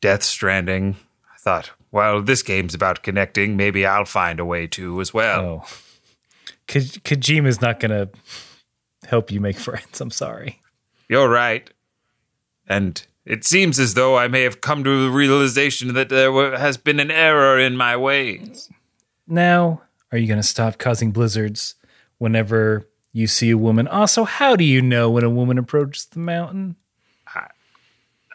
Death 0.00 0.22
Stranding. 0.22 0.96
I 1.32 1.38
thought, 1.38 1.70
well, 1.90 2.22
this 2.22 2.42
game's 2.42 2.74
about 2.74 3.02
connecting. 3.02 3.56
Maybe 3.56 3.84
I'll 3.86 4.04
find 4.04 4.40
a 4.40 4.44
way 4.44 4.66
to 4.68 5.00
as 5.00 5.12
well. 5.12 5.40
Oh, 5.40 5.64
Ko- 6.68 6.80
Kojima's 6.80 7.60
not 7.60 7.80
gonna 7.80 8.08
help 9.06 9.30
you 9.30 9.40
make 9.40 9.58
friends. 9.58 10.00
I'm 10.00 10.10
sorry. 10.10 10.60
You're 11.08 11.28
right. 11.28 11.68
And 12.66 13.04
it 13.24 13.44
seems 13.44 13.78
as 13.80 13.94
though 13.94 14.16
I 14.16 14.28
may 14.28 14.42
have 14.42 14.60
come 14.60 14.84
to 14.84 15.04
the 15.04 15.10
realization 15.10 15.94
that 15.94 16.08
there 16.08 16.56
has 16.56 16.76
been 16.76 17.00
an 17.00 17.10
error 17.10 17.58
in 17.58 17.76
my 17.76 17.96
ways. 17.96 18.70
Now, 19.26 19.82
are 20.12 20.18
you 20.18 20.26
gonna 20.28 20.42
stop 20.42 20.78
causing 20.78 21.10
blizzards 21.10 21.74
whenever 22.18 22.86
you 23.12 23.26
see 23.26 23.50
a 23.50 23.58
woman? 23.58 23.86
Also, 23.88 24.24
how 24.24 24.56
do 24.56 24.64
you 24.64 24.80
know 24.82 25.10
when 25.10 25.24
a 25.24 25.30
woman 25.30 25.58
approaches 25.58 26.06
the 26.06 26.18
mountain? 26.18 26.76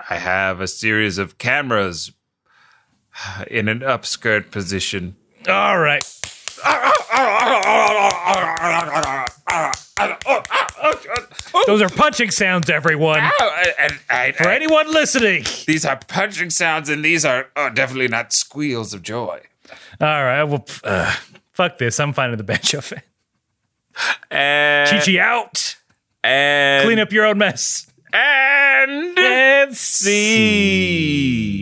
I 0.10 0.16
have 0.18 0.62
a 0.62 0.68
series 0.68 1.18
of 1.18 1.38
cameras 1.38 2.12
in 3.48 3.68
an 3.68 3.80
upskirt 3.80 4.52
position. 4.52 5.16
All 5.48 5.80
right. 5.80 6.04
Those 11.68 11.82
are 11.82 11.90
punching 11.90 12.32
sounds, 12.32 12.70
everyone. 12.70 13.20
And 13.80 14.00
I- 14.10 14.34
For 14.34 14.50
I- 14.50 14.56
anyone 14.56 14.92
listening. 14.92 15.46
these 15.66 15.86
are 15.86 15.98
punching 16.08 16.50
sounds, 16.52 16.90
and 16.90 17.04
these 17.04 17.26
are 17.26 17.48
oh, 17.56 17.70
definitely 17.70 18.08
not 18.10 18.32
squeals 18.34 18.94
of 18.94 19.02
joy. 19.02 19.42
All 20.00 20.24
right. 20.24 20.44
Well, 20.44 20.66
uh, 20.84 21.16
fuck 21.52 21.78
this. 21.78 22.00
I'm 22.00 22.14
finding 22.14 22.38
the 22.38 22.44
bench 22.44 22.74
of 22.74 22.92
it. 22.92 23.02
And 24.32 24.90
Chi 24.90 25.00
Chi 25.00 25.20
out. 25.20 25.76
and 26.24 26.86
Clean 26.86 27.00
up 27.00 27.12
your 27.12 27.26
own 27.26 27.38
mess. 27.38 27.92
and 28.14 29.16
let's 29.16 29.80
see. 29.80 31.56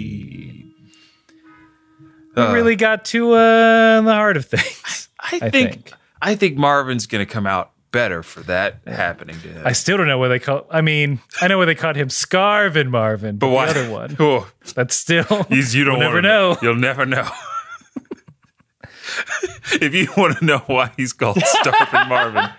We 2.35 2.41
really 2.43 2.75
got 2.75 3.05
to 3.05 3.33
uh, 3.33 4.01
the 4.01 4.13
heart 4.13 4.37
of 4.37 4.45
things. 4.45 5.09
I 5.19 5.35
I 5.35 5.39
think, 5.39 5.51
think. 5.51 5.93
I 6.21 6.35
think 6.35 6.57
Marvin's 6.57 7.05
going 7.05 7.25
to 7.25 7.31
come 7.31 7.45
out 7.45 7.71
better 7.91 8.23
for 8.23 8.39
that 8.41 8.79
happening 8.87 9.39
to 9.41 9.47
him. 9.49 9.61
I 9.65 9.73
still 9.73 9.97
don't 9.97 10.07
know 10.07 10.17
where 10.17 10.29
they 10.29 10.39
call. 10.39 10.65
I 10.71 10.81
mean, 10.81 11.19
I 11.41 11.47
know 11.47 11.57
where 11.57 11.67
they 11.67 11.75
called 11.75 11.95
him 11.95 12.07
Scarvin 12.07 12.89
Marvin, 12.89 13.37
but, 13.37 13.49
why- 13.49 13.71
the 13.71 13.81
other 13.81 13.91
one. 13.91 14.15
Oh, 14.19 14.49
That's 14.73 14.95
still. 14.95 15.45
you 15.49 15.83
don't 15.83 15.99
never 15.99 16.21
know. 16.23 16.57
You'll 16.61 16.75
never 16.75 17.05
know. 17.05 17.29
if 19.81 19.93
you 19.93 20.07
want 20.15 20.37
to 20.37 20.45
know 20.45 20.59
why 20.67 20.91
he's 20.97 21.13
called 21.13 21.37
Starvin 21.37 22.09
Marvin, 22.09 22.49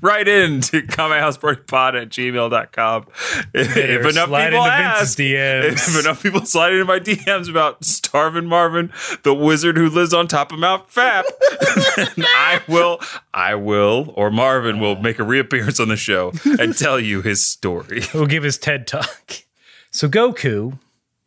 write 0.00 0.28
in 0.28 0.60
to 0.62 0.82
comehousepartypod 0.82 2.00
at 2.00 2.08
gmail.com. 2.08 3.06
If, 3.54 3.76
if 3.76 4.06
enough 4.06 4.28
slide 4.28 4.50
people 4.50 4.64
into 4.64 4.76
ask, 4.76 5.18
DMs. 5.18 5.72
if 5.72 6.04
enough 6.04 6.22
people 6.22 6.44
slide 6.44 6.72
into 6.72 6.84
my 6.84 7.00
DMs 7.00 7.48
about 7.48 7.84
Starvin 7.84 8.46
Marvin, 8.46 8.92
the 9.22 9.34
wizard 9.34 9.76
who 9.76 9.88
lives 9.88 10.14
on 10.14 10.28
top 10.28 10.52
of 10.52 10.58
Mount 10.58 10.88
Fap, 10.88 11.24
then 11.96 12.26
I 12.26 12.60
will, 12.68 13.00
I 13.32 13.54
will, 13.54 14.12
or 14.16 14.30
Marvin 14.30 14.80
will 14.80 14.96
make 14.96 15.18
a 15.18 15.24
reappearance 15.24 15.80
on 15.80 15.88
the 15.88 15.96
show 15.96 16.32
and 16.58 16.76
tell 16.76 16.98
you 17.00 17.22
his 17.22 17.44
story. 17.44 18.02
We'll 18.14 18.26
give 18.26 18.42
his 18.42 18.58
TED 18.58 18.86
talk. 18.86 19.44
So 19.90 20.08
Goku, 20.08 20.78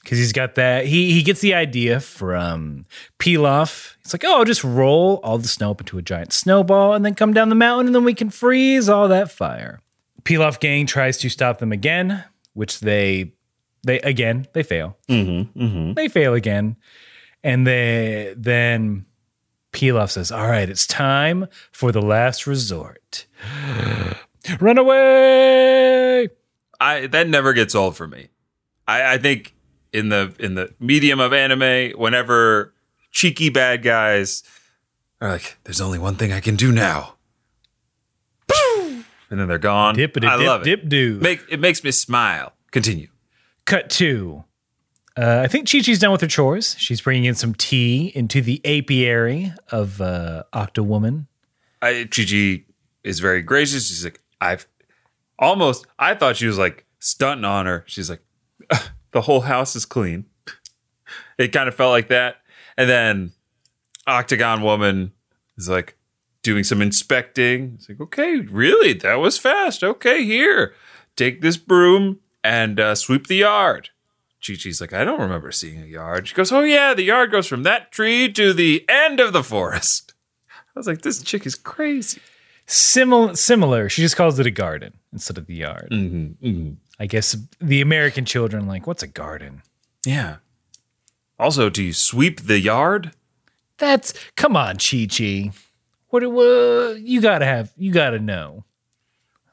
because 0.03 0.17
he's 0.17 0.33
got 0.33 0.55
that, 0.55 0.85
he 0.85 1.13
he 1.13 1.23
gets 1.23 1.41
the 1.41 1.53
idea 1.53 1.99
from 1.99 2.85
Pilaf. 3.19 3.95
He's 4.03 4.13
like, 4.13 4.23
oh, 4.25 4.39
I'll 4.39 4.45
just 4.45 4.63
roll 4.63 5.19
all 5.23 5.37
the 5.37 5.47
snow 5.47 5.71
up 5.71 5.81
into 5.81 5.97
a 5.97 6.01
giant 6.01 6.33
snowball 6.33 6.93
and 6.93 7.05
then 7.05 7.15
come 7.15 7.33
down 7.33 7.49
the 7.49 7.55
mountain 7.55 7.87
and 7.87 7.95
then 7.95 8.03
we 8.03 8.13
can 8.13 8.29
freeze 8.29 8.89
all 8.89 9.07
that 9.07 9.31
fire. 9.31 9.79
Pilaf 10.23 10.59
gang 10.59 10.85
tries 10.85 11.17
to 11.19 11.29
stop 11.29 11.59
them 11.59 11.71
again, 11.71 12.23
which 12.53 12.79
they 12.79 13.33
they 13.83 13.99
again 13.99 14.47
they 14.53 14.63
fail. 14.63 14.97
Mm-hmm, 15.09 15.59
mm-hmm. 15.59 15.93
They 15.93 16.07
fail 16.07 16.33
again, 16.33 16.77
and 17.43 17.65
they 17.65 18.33
then 18.37 19.05
Pilaf 19.71 20.11
says, 20.11 20.31
"All 20.31 20.47
right, 20.47 20.69
it's 20.69 20.85
time 20.85 21.47
for 21.71 21.91
the 21.91 22.01
last 22.01 22.45
resort. 22.47 23.25
Run 24.59 24.77
away!" 24.77 26.29
I 26.79 27.07
that 27.07 27.27
never 27.27 27.53
gets 27.53 27.75
old 27.75 27.95
for 27.95 28.07
me. 28.07 28.29
I, 28.87 29.13
I 29.13 29.17
think 29.17 29.55
in 29.93 30.09
the 30.09 30.33
in 30.39 30.55
the 30.55 30.73
medium 30.79 31.19
of 31.19 31.33
anime, 31.33 31.91
whenever 31.99 32.73
cheeky 33.11 33.49
bad 33.49 33.83
guys 33.83 34.43
are 35.19 35.29
like, 35.29 35.57
"There's 35.63 35.81
only 35.81 35.99
one 35.99 36.15
thing 36.15 36.31
I 36.31 36.39
can 36.39 36.55
do 36.55 36.71
now," 36.71 37.15
and 39.29 39.39
then 39.39 39.47
they're 39.47 39.57
gone. 39.57 39.95
Dippity 39.95 40.27
I 40.27 40.37
dip 40.37 40.47
love 40.47 40.63
dip 40.63 40.83
it. 40.83 40.89
do. 40.89 41.19
Make 41.19 41.41
it 41.49 41.59
makes 41.59 41.83
me 41.83 41.91
smile. 41.91 42.53
Continue. 42.71 43.07
Cut 43.65 43.89
two. 43.89 44.43
Uh, 45.17 45.41
I 45.43 45.47
think 45.47 45.69
Chi 45.69 45.79
Chi's 45.79 45.99
done 45.99 46.11
with 46.11 46.21
her 46.21 46.27
chores. 46.27 46.75
She's 46.79 47.01
bringing 47.01 47.25
in 47.25 47.35
some 47.35 47.53
tea 47.53 48.13
into 48.15 48.41
the 48.41 48.61
apiary 48.65 49.53
of 49.69 49.99
uh, 49.99 50.43
Octo 50.53 50.83
Woman. 50.83 51.27
I, 51.81 52.07
Chi 52.09 52.63
is 53.03 53.19
very 53.19 53.41
gracious. 53.41 53.87
She's 53.87 54.05
like, 54.05 54.21
I've 54.39 54.67
almost. 55.37 55.85
I 55.99 56.15
thought 56.15 56.37
she 56.37 56.47
was 56.47 56.57
like 56.57 56.85
stunting 56.99 57.43
on 57.43 57.65
her. 57.65 57.83
She's 57.87 58.09
like, 58.09 58.21
the 59.11 59.21
whole 59.21 59.41
house 59.41 59.75
is 59.75 59.85
clean. 59.85 60.25
It 61.37 61.49
kind 61.49 61.67
of 61.67 61.75
felt 61.75 61.91
like 61.91 62.09
that, 62.09 62.37
and 62.77 62.89
then 62.89 63.31
Octagon 64.07 64.61
Woman 64.61 65.11
is 65.57 65.69
like 65.69 65.97
doing 66.43 66.63
some 66.63 66.81
inspecting. 66.81 67.73
It's 67.75 67.89
like, 67.89 68.01
okay, 68.01 68.37
really, 68.39 68.93
that 68.93 69.15
was 69.15 69.37
fast. 69.37 69.83
Okay, 69.83 70.23
here, 70.23 70.73
take 71.15 71.41
this 71.41 71.57
broom 71.57 72.19
and 72.43 72.79
uh, 72.79 72.95
sweep 72.95 73.27
the 73.27 73.37
yard. 73.37 73.89
Chi 74.45 74.55
Chi's 74.55 74.81
like, 74.81 74.93
I 74.93 75.03
don't 75.03 75.19
remember 75.19 75.51
seeing 75.51 75.81
a 75.81 75.85
yard. 75.85 76.27
She 76.27 76.35
goes, 76.35 76.51
Oh 76.51 76.61
yeah, 76.61 76.93
the 76.93 77.03
yard 77.03 77.31
goes 77.31 77.45
from 77.47 77.63
that 77.63 77.91
tree 77.91 78.31
to 78.33 78.53
the 78.53 78.85
end 78.89 79.19
of 79.19 79.33
the 79.33 79.43
forest. 79.43 80.13
I 80.49 80.79
was 80.79 80.87
like, 80.87 81.01
this 81.01 81.21
chick 81.21 81.45
is 81.45 81.55
crazy. 81.55 82.21
Similar, 82.65 83.35
similar. 83.35 83.89
She 83.89 84.01
just 84.01 84.15
calls 84.15 84.39
it 84.39 84.47
a 84.47 84.51
garden 84.51 84.93
instead 85.11 85.37
of 85.37 85.45
the 85.45 85.55
yard. 85.55 85.89
Mm-hmm, 85.91 86.71
I 87.01 87.07
guess 87.07 87.35
the 87.59 87.81
American 87.81 88.25
children 88.25 88.67
like, 88.67 88.85
what's 88.85 89.01
a 89.01 89.07
garden? 89.07 89.63
Yeah. 90.05 90.35
Also, 91.39 91.67
do 91.67 91.81
you 91.81 91.93
sweep 91.93 92.41
the 92.41 92.59
yard? 92.59 93.11
That's 93.79 94.13
come 94.35 94.55
on, 94.55 94.77
Chi 94.77 95.07
Chi. 95.09 95.49
What? 96.09 96.23
Uh, 96.23 96.93
you 96.99 97.19
gotta 97.19 97.45
have. 97.45 97.71
You 97.75 97.91
gotta 97.91 98.19
know. 98.19 98.65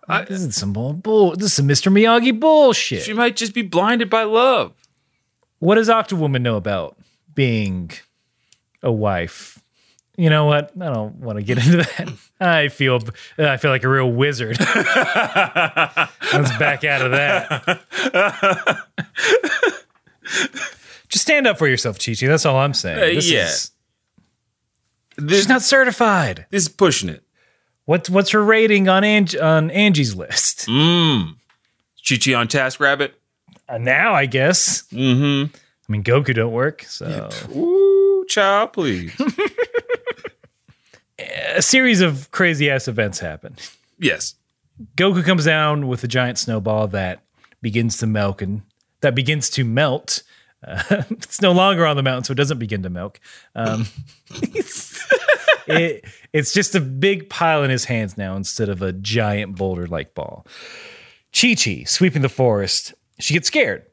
I- 0.06 0.24
this 0.24 0.42
is 0.42 0.56
some 0.56 0.74
bull, 0.74 0.92
bull. 0.92 1.36
This 1.36 1.46
is 1.46 1.52
some 1.54 1.66
Mr. 1.68 1.90
Miyagi 1.90 2.38
bullshit. 2.38 3.02
She 3.04 3.14
might 3.14 3.34
just 3.36 3.54
be 3.54 3.62
blinded 3.62 4.10
by 4.10 4.24
love. 4.24 4.74
what 5.58 5.76
does 5.76 5.88
Octowoman 5.88 6.42
know 6.42 6.56
about 6.56 6.98
being 7.34 7.90
a 8.82 8.92
wife? 8.92 9.58
You 10.20 10.30
know 10.30 10.46
what? 10.46 10.72
I 10.80 10.92
don't 10.92 11.14
want 11.20 11.38
to 11.38 11.44
get 11.44 11.58
into 11.64 11.76
that. 11.78 12.08
I 12.40 12.68
feel 12.68 12.98
I 13.38 13.56
feel 13.56 13.70
like 13.70 13.84
a 13.84 13.88
real 13.88 14.10
wizard. 14.10 14.58
Let's 14.60 16.56
back 16.58 16.82
out 16.84 17.02
of 17.02 17.12
that. 17.12 18.84
Just 21.08 21.22
stand 21.22 21.46
up 21.46 21.56
for 21.56 21.66
yourself, 21.68 21.98
Chi 22.04 22.14
Chi. 22.14 22.26
That's 22.26 22.44
all 22.44 22.56
I'm 22.56 22.74
saying. 22.74 22.98
Uh, 22.98 23.14
This 23.14 23.30
yeah. 23.30 23.44
is- 23.46 23.70
This, 25.16 25.38
she's 25.38 25.48
not 25.48 25.62
certified. 25.62 26.46
this 26.50 26.64
is 26.64 26.68
pushing 26.68 27.08
it. 27.08 27.22
What's 27.86 28.10
what's 28.10 28.30
her 28.30 28.44
rating 28.44 28.88
on 28.88 29.04
on 29.40 29.70
Angie's 29.70 30.14
list? 30.14 30.66
Mmm. 30.66 31.36
Chi 32.06 32.16
Chi 32.22 32.34
on 32.34 32.46
Task 32.48 32.78
Rabbit. 32.80 33.14
Uh, 33.68 33.78
now, 33.78 34.14
I 34.14 34.26
guess. 34.26 34.82
Mm-hmm. 34.92 35.54
I 35.54 35.92
mean, 35.92 36.02
Goku 36.04 36.34
don't 36.34 36.52
work, 36.52 36.82
so 36.82 37.30
Ooh, 37.56 38.24
child, 38.28 38.74
please. 38.74 39.10
A 41.18 41.62
series 41.62 42.00
of 42.00 42.30
crazy 42.30 42.70
ass 42.70 42.88
events 42.88 43.18
happen. 43.18 43.56
yes. 43.98 44.34
Goku 44.96 45.24
comes 45.24 45.44
down 45.44 45.88
with 45.88 46.04
a 46.04 46.08
giant 46.08 46.38
snowball 46.38 46.86
that 46.88 47.24
begins 47.60 47.96
to 47.98 48.06
melt 48.06 48.40
and 48.40 48.62
that 49.00 49.14
begins 49.14 49.50
to 49.50 49.64
melt. 49.64 50.22
Uh, 50.66 50.82
it's 51.10 51.40
no 51.40 51.52
longer 51.52 51.84
on 51.86 51.96
the 51.96 52.02
mountain, 52.02 52.24
so 52.24 52.32
it 52.32 52.36
doesn't 52.36 52.58
begin 52.58 52.82
to 52.82 52.90
melt. 52.90 53.18
Um, 53.54 53.86
it, 55.66 56.04
it's 56.32 56.52
just 56.52 56.74
a 56.74 56.80
big 56.80 57.28
pile 57.28 57.64
in 57.64 57.70
his 57.70 57.84
hands 57.84 58.16
now 58.16 58.36
instead 58.36 58.68
of 58.68 58.82
a 58.82 58.92
giant 58.92 59.56
boulder 59.56 59.86
like 59.86 60.14
ball. 60.14 60.46
Chi 61.32 61.54
Chi 61.54 61.84
sweeping 61.84 62.22
the 62.22 62.28
forest. 62.28 62.94
She 63.18 63.34
gets 63.34 63.48
scared 63.48 63.84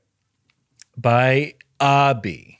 by 0.97 1.55
Abi. 1.79 2.54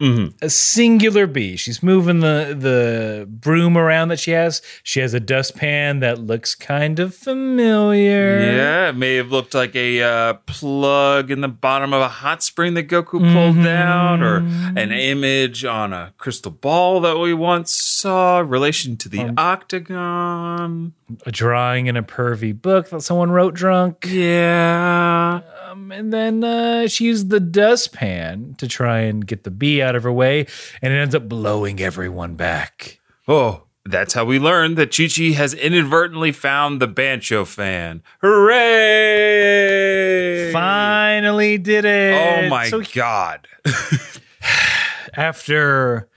A 0.00 0.48
singular 0.48 1.26
bee. 1.26 1.56
She's 1.56 1.82
moving 1.82 2.20
the 2.20 2.56
the 2.58 3.26
broom 3.28 3.76
around 3.76 4.08
that 4.08 4.18
she 4.18 4.30
has. 4.30 4.62
She 4.82 5.00
has 5.00 5.12
a 5.12 5.20
dustpan 5.20 6.00
that 6.00 6.18
looks 6.18 6.54
kind 6.54 6.98
of 6.98 7.14
familiar. 7.14 8.40
Yeah, 8.40 8.88
it 8.88 8.96
may 8.96 9.16
have 9.16 9.30
looked 9.30 9.52
like 9.54 9.76
a 9.76 10.02
uh, 10.02 10.32
plug 10.46 11.30
in 11.30 11.42
the 11.42 11.48
bottom 11.48 11.92
of 11.92 12.00
a 12.00 12.08
hot 12.08 12.42
spring 12.42 12.74
that 12.74 12.88
Goku 12.88 13.10
pulled 13.20 13.50
Mm-hmm. 13.50 13.64
down, 13.64 14.22
or 14.22 14.36
an 14.36 14.92
image 14.92 15.64
on 15.64 15.92
a 15.92 16.12
crystal 16.18 16.52
ball 16.52 17.00
that 17.00 17.18
we 17.18 17.34
once 17.34 17.72
saw, 17.72 18.38
relation 18.38 18.96
to 18.96 19.08
Um, 19.20 19.34
the 19.34 19.40
octagon. 19.40 20.92
A 21.26 21.32
drawing 21.32 21.86
in 21.88 21.96
a 21.96 22.02
pervy 22.02 22.52
book 22.58 22.88
that 22.90 23.02
someone 23.02 23.30
wrote 23.32 23.52
drunk. 23.54 24.06
Yeah. 24.08 25.40
Um, 25.70 25.92
and 25.92 26.12
then 26.12 26.42
uh, 26.42 26.88
she 26.88 27.04
used 27.04 27.30
the 27.30 27.38
dustpan 27.38 28.56
to 28.58 28.66
try 28.66 29.00
and 29.00 29.24
get 29.24 29.44
the 29.44 29.50
bee 29.52 29.80
out 29.80 29.94
of 29.94 30.02
her 30.02 30.12
way, 30.12 30.46
and 30.82 30.92
it 30.92 30.96
ends 30.96 31.14
up 31.14 31.28
blowing 31.28 31.80
everyone 31.80 32.34
back. 32.34 32.98
Oh, 33.28 33.64
that's 33.84 34.14
how 34.14 34.24
we 34.24 34.40
learned 34.40 34.76
that 34.78 34.92
Chi 34.96 35.06
Chi 35.06 35.30
has 35.36 35.54
inadvertently 35.54 36.32
found 36.32 36.80
the 36.80 36.88
Bansho 36.88 37.46
fan. 37.46 38.02
Hooray! 39.30 39.30
Finally 40.52 41.58
did 41.58 41.84
it. 41.84 42.14
Oh 42.14 42.48
my 42.48 42.68
So 42.68 42.82
god. 42.92 43.46
after 45.14 46.08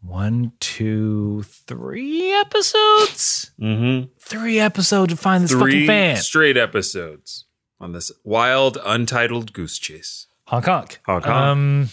one, 0.00 0.52
two, 0.60 1.42
three 1.42 2.32
episodes. 2.32 3.52
Mm-hmm. 3.60 4.08
Three 4.18 4.58
episodes 4.60 5.12
to 5.12 5.16
find 5.18 5.44
this 5.44 5.52
fucking 5.52 5.86
fan. 5.86 6.16
straight 6.16 6.56
episodes 6.56 7.44
on 7.80 7.92
this 7.92 8.10
wild, 8.24 8.78
untitled 8.84 9.52
goose 9.52 9.78
chase. 9.78 10.26
Honk 10.46 10.66
honk. 10.66 11.00
Honk 11.06 11.24
honk. 11.24 11.36
Um, 11.36 11.88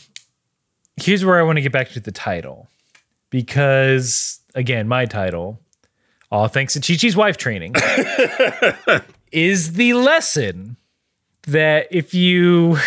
here's 0.97 1.25
where 1.25 1.39
I 1.39 1.43
want 1.43 1.57
to 1.57 1.61
get 1.61 1.71
back 1.71 1.89
to 1.91 1.99
the 1.99 2.11
title 2.11 2.67
because 3.29 4.39
again, 4.55 4.87
my 4.87 5.05
title, 5.05 5.59
all 6.31 6.47
thanks 6.47 6.73
to 6.73 6.79
Chi 6.79 6.95
Chi's 6.95 7.15
wife 7.15 7.37
training, 7.37 7.75
is 9.31 9.73
the 9.73 9.93
lesson 9.93 10.77
that 11.43 11.87
if 11.91 12.13
you 12.13 12.77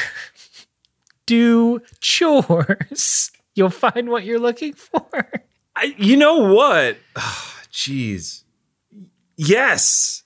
do 1.26 1.80
chores, 2.00 3.30
you'll 3.54 3.70
find 3.70 4.08
what 4.08 4.24
you're 4.24 4.38
looking 4.38 4.74
for. 4.74 5.30
I, 5.76 5.94
you 5.98 6.16
know 6.16 6.52
what? 6.52 6.98
Jeez. 7.72 8.42
yes. 9.36 10.23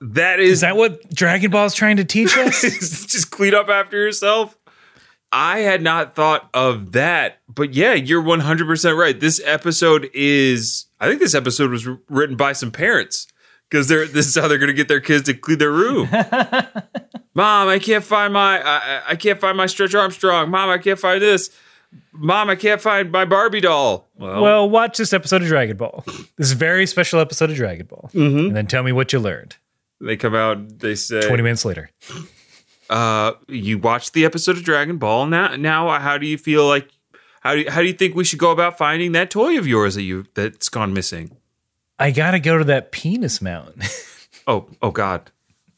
That 0.00 0.40
is, 0.40 0.50
Is 0.50 0.60
that 0.62 0.76
what 0.76 1.12
Dragon 1.12 1.50
Ball 1.50 1.66
is 1.66 1.74
trying 1.74 1.96
to 1.96 2.04
teach 2.04 2.36
us? 2.36 2.62
just 3.06 3.30
clean 3.30 3.54
up 3.54 3.68
after 3.68 3.96
yourself. 3.96 4.56
I 5.32 5.60
had 5.60 5.82
not 5.82 6.14
thought 6.16 6.48
of 6.54 6.92
that, 6.92 7.38
but 7.48 7.72
yeah, 7.74 7.94
you're 7.94 8.22
100% 8.22 8.98
right. 8.98 9.18
This 9.18 9.40
episode 9.44 10.10
is, 10.12 10.86
I 10.98 11.06
think 11.08 11.20
this 11.20 11.34
episode 11.36 11.70
was 11.70 11.86
written 12.08 12.34
by 12.36 12.52
some 12.52 12.72
parents 12.72 13.28
because 13.68 13.86
they're, 13.86 14.06
this 14.08 14.26
is 14.26 14.34
how 14.34 14.48
they're 14.48 14.58
going 14.58 14.68
to 14.68 14.74
get 14.74 14.88
their 14.88 15.00
kids 15.00 15.24
to 15.24 15.34
clean 15.34 15.58
their 15.58 15.70
room. 15.70 16.08
Mom, 17.34 17.68
I 17.68 17.78
can't 17.80 18.02
find 18.02 18.32
my, 18.32 18.60
I, 18.60 19.02
I 19.10 19.14
can't 19.14 19.38
find 19.38 19.56
my 19.56 19.66
Stretch 19.66 19.94
Armstrong. 19.94 20.50
Mom, 20.50 20.68
I 20.68 20.78
can't 20.78 20.98
find 20.98 21.22
this. 21.22 21.50
Mom, 22.12 22.50
I 22.50 22.56
can't 22.56 22.80
find 22.80 23.12
my 23.12 23.24
Barbie 23.24 23.60
doll. 23.60 24.08
Well, 24.16 24.42
well, 24.42 24.70
watch 24.70 24.98
this 24.98 25.12
episode 25.12 25.42
of 25.42 25.48
Dragon 25.48 25.76
Ball. 25.76 26.04
This 26.36 26.52
very 26.52 26.86
special 26.86 27.20
episode 27.20 27.50
of 27.50 27.56
Dragon 27.56 27.86
Ball. 27.86 28.10
Mm-hmm. 28.12 28.38
And 28.48 28.56
then 28.56 28.66
tell 28.66 28.82
me 28.82 28.90
what 28.90 29.12
you 29.12 29.20
learned 29.20 29.56
they 30.00 30.16
come 30.16 30.34
out, 30.34 30.78
they 30.78 30.94
say, 30.94 31.20
20 31.20 31.42
minutes 31.42 31.64
later. 31.64 31.90
uh, 32.88 33.32
you 33.48 33.78
watched 33.78 34.12
the 34.12 34.24
episode 34.24 34.56
of 34.56 34.64
Dragon 34.64 34.98
Ball. 34.98 35.26
Now, 35.26 35.56
now, 35.56 35.98
how 35.98 36.18
do 36.18 36.26
you 36.26 36.38
feel 36.38 36.66
like? 36.66 36.88
How 37.40 37.54
do 37.54 37.60
you, 37.60 37.70
how 37.70 37.80
do 37.80 37.86
you 37.86 37.94
think 37.94 38.14
we 38.14 38.24
should 38.24 38.38
go 38.38 38.50
about 38.50 38.76
finding 38.76 39.12
that 39.12 39.30
toy 39.30 39.56
of 39.58 39.66
yours 39.66 39.94
that 39.94 40.02
you 40.02 40.26
that's 40.34 40.68
gone 40.68 40.92
missing? 40.92 41.36
I 41.98 42.10
got 42.10 42.32
to 42.32 42.40
go 42.40 42.58
to 42.58 42.64
that 42.64 42.92
penis 42.92 43.40
mountain. 43.42 43.82
Oh, 44.46 44.68
oh 44.82 44.90
God. 44.90 45.30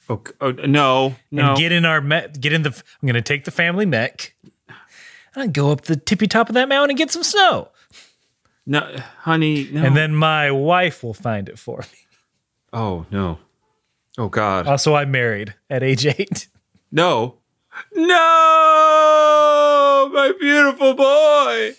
Oh, 0.08 0.22
oh 0.40 0.52
no, 0.52 1.16
no. 1.30 1.50
and 1.50 1.58
get 1.58 1.72
in 1.72 1.84
our 1.84 2.00
met. 2.00 2.40
Get 2.40 2.52
in 2.52 2.62
the. 2.62 2.82
I'm 3.02 3.08
to 3.08 3.20
take 3.20 3.44
the 3.44 3.50
family 3.50 3.84
mech. 3.84 4.34
And 5.34 5.52
go 5.52 5.72
up 5.72 5.82
the 5.82 5.96
tippy 5.96 6.26
top 6.26 6.48
of 6.48 6.54
that 6.54 6.68
mountain 6.68 6.90
and 6.90 6.98
get 6.98 7.10
some 7.10 7.22
snow, 7.24 7.68
no, 8.66 8.96
honey. 9.18 9.68
No. 9.70 9.82
and 9.82 9.96
then 9.96 10.14
my 10.14 10.50
wife 10.50 11.02
will 11.02 11.14
find 11.14 11.48
it 11.48 11.58
for 11.58 11.78
me. 11.78 11.98
oh 12.72 13.04
no. 13.10 13.38
Oh 14.18 14.28
God. 14.28 14.66
Uh, 14.66 14.70
also, 14.72 14.94
I'm 14.94 15.10
married 15.10 15.54
at 15.70 15.82
age 15.82 16.06
eight. 16.06 16.48
no. 16.92 17.38
No, 17.94 18.10
my 20.12 20.32
beautiful 20.38 20.94
boy. 20.94 21.72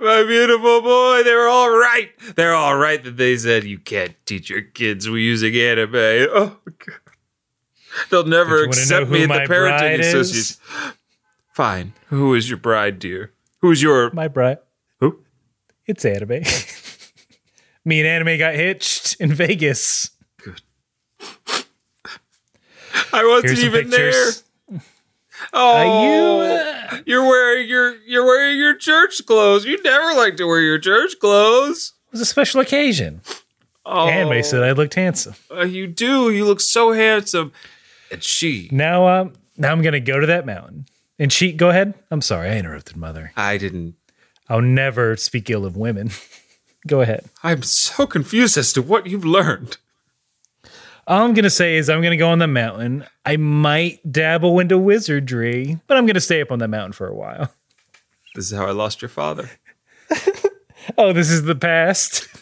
My 0.00 0.24
beautiful 0.24 0.80
boy. 0.82 1.22
They 1.22 1.34
were 1.34 1.46
all 1.48 1.70
right. 1.70 2.10
They're 2.34 2.54
all 2.54 2.76
right 2.76 3.02
that 3.04 3.16
they 3.16 3.36
said 3.36 3.64
you 3.64 3.78
can't 3.78 4.14
teach 4.26 4.50
your 4.50 4.62
kids 4.62 5.06
using 5.06 5.54
anime. 5.54 5.94
Oh 5.94 6.56
God. 6.64 6.96
They'll 8.10 8.24
never 8.26 8.62
you 8.62 8.68
wanna 8.68 8.76
know 8.76 8.82
accept 8.82 9.10
me 9.10 9.26
who 9.26 9.32
at 9.32 9.46
the 9.48 9.54
parenting 9.54 9.98
is? 10.00 10.14
association. 10.14 10.94
Fine. 11.54 11.92
Who 12.08 12.34
is 12.34 12.48
your 12.48 12.58
bride, 12.58 12.98
dear? 12.98 13.32
Who's 13.60 13.82
your 13.82 14.10
My 14.12 14.28
bride. 14.28 14.58
who? 15.00 15.20
It's 15.86 16.04
anime. 16.04 16.42
Me 17.84 18.00
and 18.00 18.08
anime 18.08 18.38
got 18.38 18.54
hitched 18.54 19.16
in 19.20 19.32
Vegas. 19.32 20.10
I 23.12 23.24
wasn't 23.24 23.58
even 23.60 23.90
there. 23.90 24.24
Oh, 25.52 26.02
you, 26.02 26.52
uh, 26.52 26.98
you're 27.06 27.22
wearing 27.22 27.68
your 27.68 27.94
you're 28.06 28.24
wearing 28.24 28.58
your 28.58 28.74
church 28.76 29.24
clothes. 29.24 29.64
You 29.64 29.80
never 29.84 30.14
like 30.14 30.36
to 30.38 30.44
wear 30.46 30.60
your 30.60 30.78
church 30.80 31.12
clothes. 31.20 31.92
It 32.06 32.12
was 32.12 32.20
a 32.20 32.24
special 32.26 32.60
occasion. 32.60 33.20
Oh, 33.86 34.08
Anime 34.08 34.42
said 34.42 34.64
I 34.64 34.72
looked 34.72 34.94
handsome. 34.94 35.34
uh, 35.50 35.62
you 35.64 35.86
do. 35.86 36.30
You 36.30 36.44
look 36.44 36.60
so 36.60 36.92
handsome. 36.92 37.52
And 38.10 38.22
she, 38.22 38.68
Now, 38.72 39.06
um, 39.08 39.34
now 39.56 39.70
I'm 39.70 39.80
gonna 39.80 40.00
go 40.00 40.18
to 40.18 40.26
that 40.26 40.44
mountain. 40.44 40.86
And 41.20 41.32
she, 41.32 41.52
go 41.52 41.68
ahead. 41.70 41.94
I'm 42.10 42.20
sorry, 42.20 42.50
I 42.50 42.56
interrupted, 42.58 42.96
mother. 42.96 43.32
I 43.36 43.58
didn't. 43.58 43.94
I'll 44.48 44.60
never 44.60 45.16
speak 45.16 45.50
ill 45.50 45.64
of 45.64 45.76
women. 45.76 46.10
go 46.86 47.00
ahead. 47.00 47.26
I'm 47.44 47.62
so 47.62 48.06
confused 48.06 48.56
as 48.58 48.72
to 48.72 48.82
what 48.82 49.06
you've 49.06 49.24
learned. 49.24 49.76
All 51.08 51.24
I'm 51.24 51.32
gonna 51.34 51.48
say 51.50 51.76
is 51.76 51.88
I'm 51.88 52.02
gonna 52.02 52.16
go 52.18 52.28
on 52.28 52.38
the 52.38 52.46
mountain. 52.46 53.04
I 53.24 53.36
might 53.38 54.00
dabble 54.12 54.58
into 54.60 54.76
wizardry, 54.78 55.78
but 55.86 55.96
I'm 55.96 56.04
gonna 56.06 56.20
stay 56.20 56.40
up 56.42 56.52
on 56.52 56.58
that 56.58 56.68
mountain 56.68 56.92
for 56.92 57.06
a 57.08 57.14
while. 57.14 57.50
This 58.34 58.52
is 58.52 58.56
how 58.56 58.66
I 58.66 58.70
lost 58.72 59.02
your 59.02 59.08
father. 59.08 59.50
Oh, 60.96 61.12
this 61.12 61.30
is 61.30 61.42
the 61.42 61.54
past. 61.54 62.26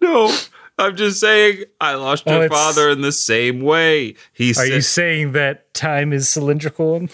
No, 0.00 0.32
I'm 0.78 0.94
just 0.96 1.18
saying 1.18 1.64
I 1.80 1.94
lost 1.94 2.24
Oh, 2.26 2.34
your 2.34 2.44
it's- 2.44 2.56
father 2.56 2.90
in 2.90 3.00
the 3.00 3.10
same 3.10 3.60
way. 3.62 4.14
He 4.32 4.50
Are 4.50 4.54
said, 4.54 4.68
you 4.68 4.80
saying 4.82 5.32
that 5.32 5.72
time 5.74 6.12
is 6.12 6.28
cylindrical? 6.28 7.08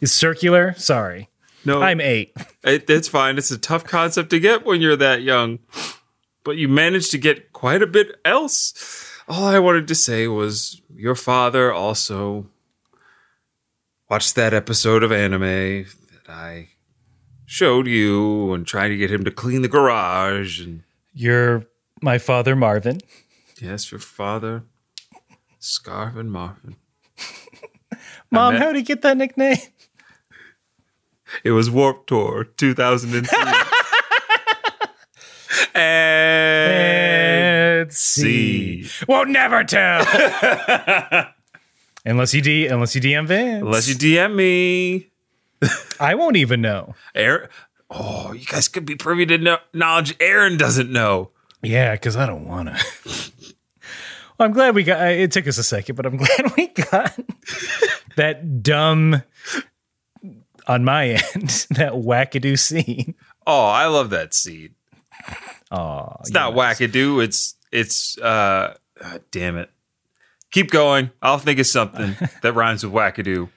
Is 0.00 0.12
circular? 0.12 0.74
Sorry. 0.78 1.28
"No, 1.64 1.82
I'm 1.82 2.00
eight. 2.00 2.32
It, 2.62 2.88
it's 2.88 3.08
fine. 3.08 3.36
It's 3.36 3.50
a 3.50 3.58
tough 3.58 3.84
concept 3.84 4.30
to 4.30 4.38
get 4.40 4.64
when 4.64 4.80
you're 4.80 4.96
that 4.96 5.22
young, 5.22 5.58
but 6.44 6.56
you 6.56 6.68
managed 6.68 7.10
to 7.12 7.18
get 7.18 7.52
quite 7.52 7.82
a 7.82 7.86
bit 7.86 8.20
else. 8.24 9.10
All 9.28 9.44
I 9.46 9.58
wanted 9.58 9.88
to 9.88 9.94
say 9.94 10.28
was 10.28 10.80
your 10.94 11.14
father 11.14 11.72
also 11.72 12.46
watched 14.10 14.34
that 14.34 14.52
episode 14.54 15.02
of 15.02 15.10
anime 15.10 15.84
that 15.84 16.28
I 16.28 16.68
showed 17.46 17.86
you 17.86 18.52
and 18.52 18.66
tried 18.66 18.88
to 18.88 18.96
get 18.96 19.10
him 19.10 19.24
to 19.24 19.30
clean 19.30 19.62
the 19.62 19.68
garage. 19.68 20.60
And 20.60 20.82
You're 21.14 21.64
my 22.02 22.18
father, 22.18 22.54
Marvin. 22.54 23.00
yes, 23.60 23.90
your 23.90 24.00
father, 24.00 24.64
Scarvin 25.60 26.28
Marvin. 26.28 26.76
Mom, 28.30 28.54
met- 28.54 28.62
how 28.62 28.72
did 28.72 28.78
you 28.78 28.84
get 28.84 29.02
that 29.02 29.16
nickname? 29.16 29.56
It 31.42 31.52
was 31.52 31.70
Warped 31.70 32.08
Tour 32.08 32.44
2003. 32.44 33.38
and 35.74 37.04
Let's 37.84 37.98
see. 37.98 38.88
Won't 39.06 39.28
never 39.30 39.62
tell. 39.62 40.06
unless 42.06 42.32
you 42.32 42.40
D, 42.40 42.66
unless 42.66 42.94
you 42.94 43.00
DM 43.02 43.26
Vince. 43.26 43.62
Unless 43.62 43.88
you 43.88 43.94
DM 43.94 44.34
me. 44.34 45.10
I 46.00 46.14
won't 46.14 46.36
even 46.36 46.62
know. 46.62 46.94
Aaron. 47.14 47.48
Oh, 47.90 48.32
you 48.32 48.46
guys 48.46 48.68
could 48.68 48.86
be 48.86 48.96
privy 48.96 49.26
to 49.26 49.36
no- 49.36 49.58
knowledge 49.74 50.16
Aaron 50.18 50.56
doesn't 50.56 50.90
know. 50.90 51.30
Yeah, 51.62 51.92
because 51.92 52.16
I 52.16 52.24
don't 52.26 52.48
want 52.48 52.70
to. 52.70 52.84
well, 54.38 54.46
I'm 54.46 54.52
glad 54.52 54.74
we 54.74 54.82
got. 54.82 55.06
It 55.12 55.30
took 55.32 55.46
us 55.46 55.58
a 55.58 55.62
second, 55.64 55.96
but 55.96 56.06
I'm 56.06 56.16
glad 56.16 56.56
we 56.56 56.68
got 56.68 57.18
that 58.16 58.62
dumb 58.62 59.22
on 60.66 60.84
my 60.84 61.08
end. 61.08 61.66
That 61.72 61.92
wackadoo 61.92 62.58
scene. 62.58 63.14
Oh, 63.46 63.66
I 63.66 63.86
love 63.86 64.08
that 64.10 64.32
scene. 64.32 64.74
Oh, 65.74 66.16
It's 66.20 66.30
not 66.30 66.54
wackadoo. 66.54 67.22
It's 67.22 67.56
it's 67.72 68.16
uh, 68.18 68.76
ah, 69.02 69.18
damn 69.30 69.56
it. 69.58 69.70
Keep 70.50 70.70
going. 70.70 71.10
I'll 71.20 71.38
think 71.38 71.58
of 71.58 71.66
something 71.66 72.16
that 72.42 72.52
rhymes 72.54 72.84
with 72.84 72.92
wackadoo. 72.94 73.48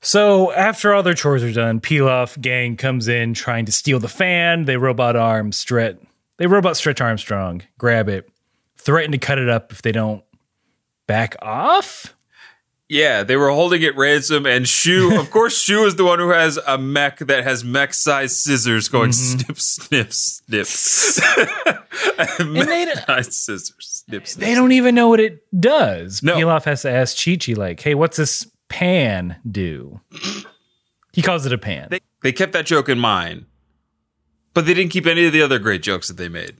So 0.00 0.52
after 0.52 0.94
all 0.94 1.02
their 1.02 1.14
chores 1.14 1.42
are 1.42 1.52
done, 1.52 1.80
Pilaf 1.80 2.40
gang 2.40 2.76
comes 2.76 3.08
in 3.08 3.34
trying 3.34 3.66
to 3.66 3.72
steal 3.72 3.98
the 3.98 4.08
fan. 4.08 4.64
They 4.64 4.76
robot 4.76 5.16
arm 5.16 5.52
Stretch. 5.52 5.96
They 6.38 6.46
robot 6.46 6.76
Stretch 6.76 7.00
Armstrong, 7.00 7.62
grab 7.78 8.08
it, 8.08 8.28
threaten 8.76 9.12
to 9.12 9.18
cut 9.18 9.38
it 9.38 9.48
up 9.48 9.72
if 9.72 9.82
they 9.82 9.92
don't 9.92 10.22
back 11.06 11.36
off. 11.42 12.14
Yeah, 12.88 13.24
they 13.24 13.36
were 13.36 13.50
holding 13.50 13.82
it 13.82 13.96
ransom, 13.96 14.46
and 14.46 14.68
Shu, 14.68 15.16
of 15.18 15.30
course, 15.30 15.60
Shu 15.60 15.84
is 15.84 15.96
the 15.96 16.04
one 16.04 16.20
who 16.20 16.30
has 16.30 16.56
a 16.66 16.78
mech 16.78 17.18
that 17.18 17.42
has 17.42 17.64
mech 17.64 17.92
sized 17.94 18.36
scissors 18.36 18.88
going 18.88 19.10
mm-hmm. 19.10 19.54
snip, 19.54 20.12
snip, 20.12 20.66
snip. 20.66 20.66
they- 22.38 22.44
mech-sized 22.44 23.32
scissors, 23.32 23.74
snip, 23.78 24.26
snip. 24.26 24.46
They 24.46 24.54
don't 24.54 24.72
even 24.72 24.94
know 24.94 25.08
what 25.08 25.20
it 25.20 25.44
does. 25.58 26.22
No. 26.22 26.36
Pilaf 26.36 26.64
has 26.64 26.82
to 26.82 26.90
ask 26.90 27.22
Chi 27.22 27.36
Chi, 27.36 27.52
like, 27.54 27.80
hey, 27.80 27.94
what's 27.94 28.16
this 28.16 28.46
pan 28.68 29.36
do? 29.50 30.00
He 31.12 31.22
calls 31.22 31.46
it 31.46 31.52
a 31.52 31.58
pan. 31.58 31.88
They, 31.90 32.00
they 32.22 32.32
kept 32.32 32.52
that 32.52 32.66
joke 32.66 32.88
in 32.88 32.98
mind, 32.98 33.46
but 34.54 34.66
they 34.66 34.74
didn't 34.74 34.92
keep 34.92 35.06
any 35.06 35.26
of 35.26 35.32
the 35.32 35.42
other 35.42 35.58
great 35.58 35.82
jokes 35.82 36.08
that 36.08 36.18
they 36.18 36.28
made. 36.28 36.56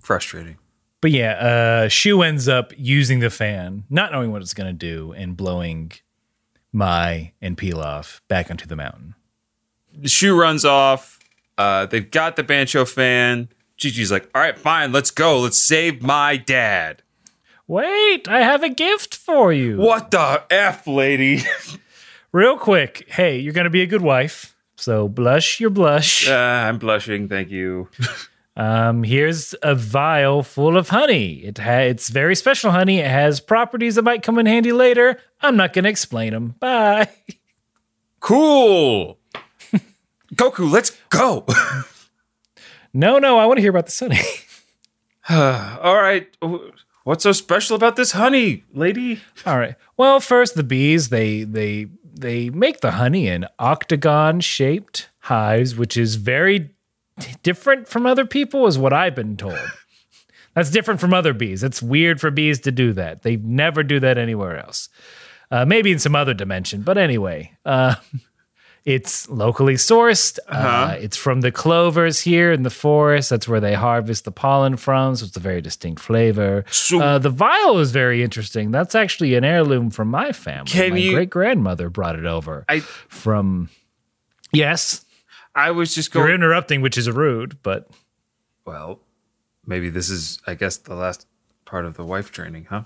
Frustrating. 0.00 0.58
But 1.06 1.12
yeah, 1.12 1.32
uh, 1.34 1.88
Shu 1.88 2.22
ends 2.22 2.48
up 2.48 2.72
using 2.76 3.20
the 3.20 3.30
fan, 3.30 3.84
not 3.88 4.10
knowing 4.10 4.32
what 4.32 4.42
it's 4.42 4.54
going 4.54 4.66
to 4.66 4.72
do, 4.72 5.12
and 5.12 5.36
blowing 5.36 5.92
Mai 6.72 7.32
and 7.40 7.56
Pilaf 7.56 8.22
back 8.26 8.50
onto 8.50 8.66
the 8.66 8.74
mountain. 8.74 9.14
Shu 10.02 10.36
runs 10.36 10.64
off. 10.64 11.20
Uh, 11.56 11.86
they've 11.86 12.10
got 12.10 12.34
the 12.34 12.42
Bansho 12.42 12.92
fan. 12.92 13.50
Chi-Chi's 13.80 14.10
like, 14.10 14.28
all 14.34 14.42
right, 14.42 14.58
fine, 14.58 14.90
let's 14.90 15.12
go. 15.12 15.38
Let's 15.38 15.62
save 15.64 16.02
my 16.02 16.38
dad. 16.38 17.04
Wait, 17.68 18.26
I 18.26 18.40
have 18.40 18.64
a 18.64 18.68
gift 18.68 19.14
for 19.14 19.52
you. 19.52 19.76
What 19.76 20.10
the 20.10 20.42
F, 20.50 20.88
lady? 20.88 21.44
Real 22.32 22.58
quick, 22.58 23.06
hey, 23.10 23.38
you're 23.38 23.54
going 23.54 23.62
to 23.62 23.70
be 23.70 23.82
a 23.82 23.86
good 23.86 24.02
wife. 24.02 24.56
So 24.74 25.06
blush 25.06 25.60
your 25.60 25.70
blush. 25.70 26.28
uh, 26.28 26.32
I'm 26.34 26.78
blushing. 26.78 27.28
Thank 27.28 27.50
you. 27.50 27.90
Um, 28.56 29.02
here's 29.02 29.54
a 29.62 29.74
vial 29.74 30.42
full 30.42 30.76
of 30.78 30.88
honey. 30.88 31.44
It 31.44 31.58
ha- 31.58 31.80
it's 31.90 32.08
very 32.08 32.34
special 32.34 32.70
honey. 32.70 33.00
It 33.00 33.06
has 33.10 33.38
properties 33.38 33.96
that 33.96 34.02
might 34.02 34.22
come 34.22 34.38
in 34.38 34.46
handy 34.46 34.72
later. 34.72 35.18
I'm 35.42 35.56
not 35.56 35.72
going 35.74 35.84
to 35.84 35.90
explain 35.90 36.32
them. 36.32 36.54
Bye. 36.58 37.08
Cool. 38.20 39.18
Goku, 40.34 40.70
let's 40.70 40.96
go. 41.10 41.44
No, 42.92 43.18
no, 43.18 43.36
I 43.38 43.44
want 43.44 43.58
to 43.58 43.60
hear 43.60 43.68
about 43.70 43.88
the 43.88 43.94
honey. 45.28 45.78
All 45.82 46.00
right. 46.00 46.26
What's 47.04 47.24
so 47.24 47.32
special 47.32 47.76
about 47.76 47.96
this 47.96 48.12
honey, 48.12 48.64
lady? 48.72 49.20
All 49.44 49.58
right. 49.58 49.74
Well, 49.98 50.18
first 50.18 50.54
the 50.54 50.62
bees 50.62 51.10
they 51.10 51.44
they 51.44 51.88
they 52.10 52.48
make 52.48 52.80
the 52.80 52.92
honey 52.92 53.28
in 53.28 53.44
octagon 53.58 54.40
shaped 54.40 55.10
hives, 55.18 55.76
which 55.76 55.98
is 55.98 56.14
very 56.14 56.70
different 57.42 57.88
from 57.88 58.06
other 58.06 58.26
people, 58.26 58.66
is 58.66 58.78
what 58.78 58.92
I've 58.92 59.14
been 59.14 59.36
told. 59.36 59.58
That's 60.54 60.70
different 60.70 61.00
from 61.00 61.12
other 61.12 61.34
bees. 61.34 61.62
It's 61.62 61.82
weird 61.82 62.20
for 62.20 62.30
bees 62.30 62.60
to 62.60 62.72
do 62.72 62.94
that. 62.94 63.22
They 63.22 63.36
never 63.36 63.82
do 63.82 64.00
that 64.00 64.16
anywhere 64.16 64.56
else. 64.58 64.88
Uh, 65.50 65.64
maybe 65.64 65.92
in 65.92 65.98
some 65.98 66.16
other 66.16 66.34
dimension, 66.34 66.82
but 66.82 66.96
anyway, 66.98 67.52
uh, 67.64 67.94
it's 68.86 69.28
locally 69.28 69.74
sourced. 69.74 70.38
uh 70.48 70.96
it's 70.98 71.16
from 71.16 71.40
the 71.40 71.52
clovers 71.52 72.20
here 72.20 72.52
in 72.52 72.62
the 72.62 72.70
forest. 72.70 73.30
That's 73.30 73.46
where 73.46 73.60
they 73.60 73.74
harvest 73.74 74.24
the 74.24 74.32
pollen 74.32 74.76
from. 74.76 75.14
So 75.16 75.26
it's 75.26 75.36
a 75.36 75.40
very 75.40 75.60
distinct 75.60 76.00
flavor. 76.00 76.64
So- 76.70 77.00
uh, 77.00 77.18
the 77.18 77.30
vial 77.30 77.78
is 77.78 77.92
very 77.92 78.22
interesting. 78.22 78.70
That's 78.70 78.94
actually 78.94 79.34
an 79.34 79.44
heirloom 79.44 79.90
from 79.90 80.08
my 80.08 80.32
family. 80.32 80.70
My 81.10 81.14
great 81.14 81.30
grandmother 81.30 81.90
brought 81.90 82.16
it 82.18 82.26
over 82.26 82.64
I 82.68 82.80
from. 82.80 83.68
Yes, 84.52 85.04
I 85.56 85.70
was 85.70 85.94
just 85.94 86.14
you're 86.14 86.30
interrupting, 86.30 86.82
which 86.82 86.98
is 86.98 87.10
rude, 87.10 87.62
but 87.62 87.88
Well, 88.66 89.00
maybe 89.66 89.88
this 89.88 90.10
is, 90.10 90.38
I 90.46 90.54
guess, 90.54 90.76
the 90.76 90.94
last 90.94 91.26
part 91.64 91.86
of 91.86 91.96
the 91.96 92.04
wife 92.04 92.30
training, 92.30 92.66
huh? 92.68 92.82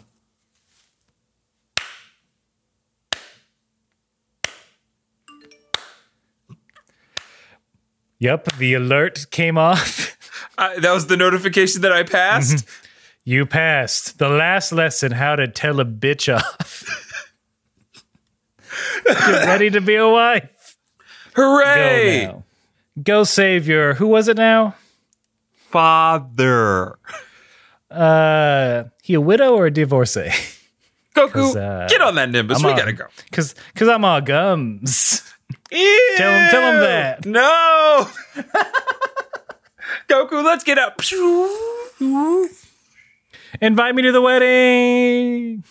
yep, 8.19 8.45
the 8.59 8.75
alert 8.75 9.27
came 9.31 9.59
off. 9.59 10.17
Uh, 10.59 10.79
that 10.81 10.93
was 10.93 11.07
the 11.07 11.17
notification 11.17 11.81
that 11.81 11.93
I 11.93 12.03
passed. 12.03 12.67
You 13.25 13.47
passed 13.47 14.19
the 14.19 14.29
last 14.29 14.73
lesson 14.73 15.13
how 15.13 15.37
to 15.37 15.47
tell 15.49 15.81
a 15.81 15.85
bitch 15.87 16.35
off. 16.35 16.85
Get 19.07 19.47
ready 19.47 19.71
to 19.71 19.81
be 19.81 19.95
a 19.95 20.09
wife. 20.09 20.77
Hooray! 21.35 22.43
Go 22.97 23.01
now. 23.01 23.03
Go 23.21 23.25
save 23.25 23.67
your 23.69 23.95
who 23.95 24.07
was 24.09 24.29
it 24.29 24.37
now? 24.37 24.75
Father. 25.71 26.99
Uh 27.91 28.85
he 29.03 29.15
a 29.15 29.21
widow 29.21 29.55
or 29.55 29.67
a 29.67 29.71
divorcee? 29.71 30.31
Goku, 31.15 31.57
uh, 31.57 31.89
get 31.89 32.01
on 32.01 32.15
that 32.15 32.31
Nimbus. 32.31 32.59
I'm 32.59 32.65
we 32.65 32.71
on- 32.73 32.79
gotta 32.79 32.93
go. 32.93 33.07
Cause 33.33 33.55
cause 33.75 33.89
I'm 33.89 34.05
all 34.05 34.21
gums. 34.21 35.23
Ew, 35.73 36.15
Tell 36.17 36.31
him- 36.33 36.51
tell 36.51 36.73
him 36.73 36.81
that. 36.81 37.27
No. 37.27 38.09
Goku, 40.09 40.45
let's 40.45 40.63
get 40.65 40.79
up. 40.79 41.01
Invite 43.61 43.95
me 43.95 44.03
to 44.03 44.13
the 44.13 44.21
wedding. 44.23 45.65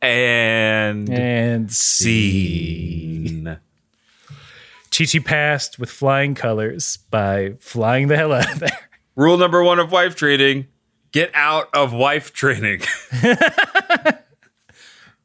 And 0.00 1.08
And 1.10 1.72
see. 1.72 3.26
scene. 3.28 3.58
Chi 4.96 5.04
Chi 5.06 5.18
passed 5.20 5.78
with 5.78 5.90
flying 5.90 6.34
colors 6.34 6.98
by 7.10 7.54
flying 7.58 8.08
the 8.08 8.16
hell 8.16 8.32
out 8.32 8.52
of 8.52 8.60
there. 8.60 8.78
Rule 9.16 9.38
number 9.38 9.62
one 9.62 9.78
of 9.78 9.90
wife 9.90 10.14
training: 10.14 10.66
get 11.12 11.30
out 11.34 11.68
of 11.74 11.92
wife 11.92 12.32
training. 12.32 12.82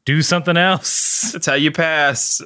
Do 0.04 0.22
something 0.22 0.56
else. 0.56 1.32
That's 1.32 1.46
how 1.46 1.54
you 1.54 1.70
pass. 1.70 2.40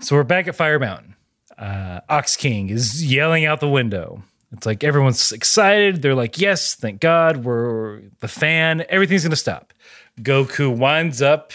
So 0.00 0.16
we're 0.16 0.24
back 0.24 0.48
at 0.48 0.56
Fire 0.56 0.80
Mountain. 0.80 1.14
Uh, 1.56 2.00
Ox 2.08 2.36
King 2.36 2.68
is 2.70 3.04
yelling 3.04 3.44
out 3.44 3.60
the 3.60 3.68
window. 3.68 4.24
It's 4.52 4.66
like 4.66 4.82
everyone's 4.82 5.30
excited. 5.30 6.02
They're 6.02 6.16
like, 6.16 6.38
yes, 6.38 6.74
thank 6.74 7.00
God, 7.00 7.44
we're 7.44 8.00
the 8.18 8.26
fan. 8.26 8.84
Everything's 8.88 9.22
going 9.22 9.30
to 9.30 9.36
stop. 9.36 9.72
Goku 10.20 10.76
winds 10.76 11.22
up 11.22 11.52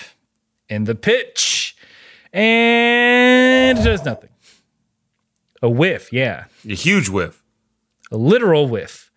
in 0.70 0.86
the 0.86 0.96
pitch 0.96 1.76
and 2.32 3.78
does 3.84 4.06
nothing. 4.06 4.30
A 5.66 5.70
whiff, 5.70 6.14
yeah. 6.14 6.46
A 6.70 6.76
huge 6.76 7.10
whiff. 7.10 7.44
A 8.12 8.18
literal 8.18 8.68
whiff. 8.68 9.10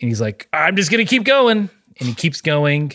And 0.00 0.08
he's 0.08 0.20
like, 0.20 0.48
I'm 0.52 0.76
just 0.76 0.92
going 0.92 1.04
to 1.04 1.10
keep 1.10 1.24
going. 1.24 1.70
And 1.98 2.08
he 2.08 2.14
keeps 2.14 2.40
going. 2.40 2.92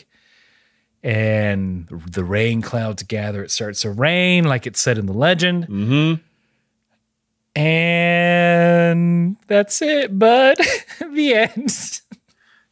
And 1.04 1.90
the 1.90 2.24
rain 2.24 2.62
clouds 2.62 3.04
gather. 3.04 3.44
It 3.44 3.52
starts 3.52 3.82
to 3.82 3.92
rain, 3.92 4.46
like 4.46 4.66
it 4.66 4.78
said 4.78 4.98
in 4.98 5.06
the 5.06 5.12
legend. 5.12 5.68
Mm-hmm. 5.68 7.60
And 7.60 9.36
that's 9.48 9.82
it, 9.82 10.18
bud. 10.18 10.58
the 11.12 11.34
end. 11.34 12.02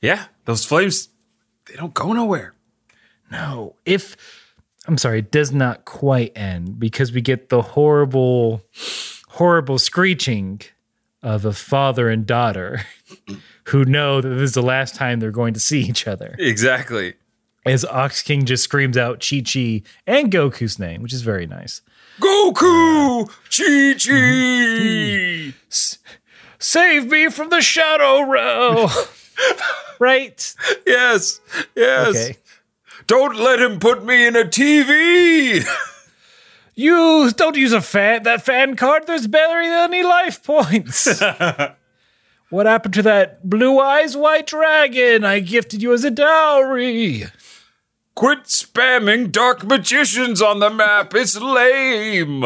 Yeah, 0.01 0.27
those 0.45 0.63
flames, 0.63 1.09
they 1.67 1.75
don't 1.75 1.93
go 1.93 2.13
nowhere. 2.13 2.53
No, 3.29 3.75
if 3.83 4.15
I'm 4.87 4.97
sorry, 4.97 5.19
it 5.19 5.29
does 5.29 5.51
not 5.51 5.83
quite 5.83 6.31
end 6.37 6.79
because 6.79 7.11
we 7.11 7.19
get 7.19 7.49
the 7.49 7.61
horrible, 7.61 8.63
horrible 9.31 9.79
screeching 9.79 10.61
of 11.23 11.45
a 11.45 11.53
father 11.53 12.09
and 12.09 12.25
daughter 12.25 12.81
who 13.65 13.85
know 13.85 14.19
that 14.19 14.27
this 14.27 14.49
is 14.49 14.53
the 14.53 14.61
last 14.61 14.95
time 14.95 15.19
they're 15.19 15.31
going 15.31 15.53
to 15.53 15.59
see 15.59 15.81
each 15.81 16.07
other. 16.07 16.35
Exactly. 16.37 17.13
As 17.65 17.85
Ox 17.85 18.21
King 18.23 18.45
just 18.45 18.63
screams 18.63 18.97
out 18.97 19.23
Chi 19.27 19.41
Chi 19.41 19.83
and 20.07 20.31
Goku's 20.31 20.79
name, 20.79 21.01
which 21.01 21.13
is 21.13 21.21
very 21.21 21.45
nice. 21.45 21.81
Goku! 22.19 23.29
Chi 23.49 23.93
Chi! 23.97 25.55
Save 26.59 27.09
me 27.09 27.29
from 27.29 27.49
the 27.49 27.61
Shadow 27.61 28.23
Realm! 28.23 28.89
right? 29.99 30.55
Yes, 30.85 31.39
yes. 31.75 32.09
Okay. 32.09 32.37
Don't 33.07 33.37
let 33.37 33.61
him 33.61 33.79
put 33.79 34.03
me 34.03 34.27
in 34.27 34.35
a 34.35 34.43
TV! 34.43 35.65
You 36.75 37.31
don't 37.31 37.57
use 37.57 37.73
a 37.73 37.81
fan 37.81 38.23
that 38.23 38.43
fan 38.43 38.75
card. 38.75 39.07
There's 39.07 39.27
barely 39.27 39.67
any 39.67 40.03
life 40.03 40.43
points. 40.43 41.21
what 42.49 42.65
happened 42.65 42.93
to 42.95 43.01
that 43.03 43.49
blue 43.49 43.79
eyes 43.79 44.15
white 44.15 44.47
dragon 44.47 45.23
I 45.23 45.39
gifted 45.39 45.81
you 45.81 45.93
as 45.93 46.03
a 46.03 46.11
dowry? 46.11 47.25
Quit 48.15 48.43
spamming 48.43 49.31
dark 49.31 49.63
magicians 49.63 50.41
on 50.41 50.59
the 50.59 50.69
map. 50.69 51.13
It's 51.13 51.39
lame. 51.39 52.43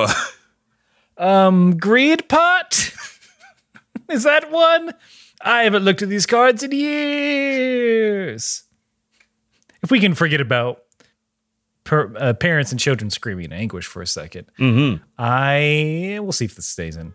Um, 1.18 1.78
greed 1.78 2.28
pot. 2.28 2.94
Is 4.10 4.24
that 4.24 4.52
one? 4.52 4.94
I 5.42 5.64
haven't 5.64 5.84
looked 5.84 6.02
at 6.02 6.10
these 6.10 6.26
cards 6.26 6.64
in 6.64 6.72
years. 6.72 8.64
If 9.82 9.92
we 9.92 10.00
can 10.00 10.16
forget 10.16 10.42
about 10.42 10.85
per, 11.86 12.14
uh, 12.18 12.34
parents 12.34 12.72
and 12.72 12.80
children 12.80 13.10
screaming 13.10 13.46
in 13.46 13.54
anguish 13.54 13.86
for 13.86 14.02
a 14.02 14.06
2nd 14.06 15.00
I 15.18 16.20
we'll 16.22 16.34
see 16.34 16.46
if 16.46 16.56
this 16.56 16.66
stays 16.68 16.98
in. 16.98 17.14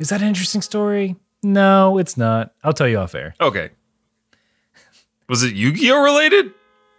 Is 0.00 0.08
that 0.08 0.20
an 0.22 0.28
interesting 0.28 0.62
story? 0.62 1.14
No, 1.42 1.98
it's 1.98 2.16
not. 2.16 2.52
I'll 2.64 2.72
tell 2.72 2.88
you 2.88 2.98
off 2.98 3.14
air. 3.14 3.34
Okay. 3.40 3.70
Was 5.28 5.42
it 5.44 5.54
Yu-Gi-Oh 5.54 6.02
related? 6.02 6.52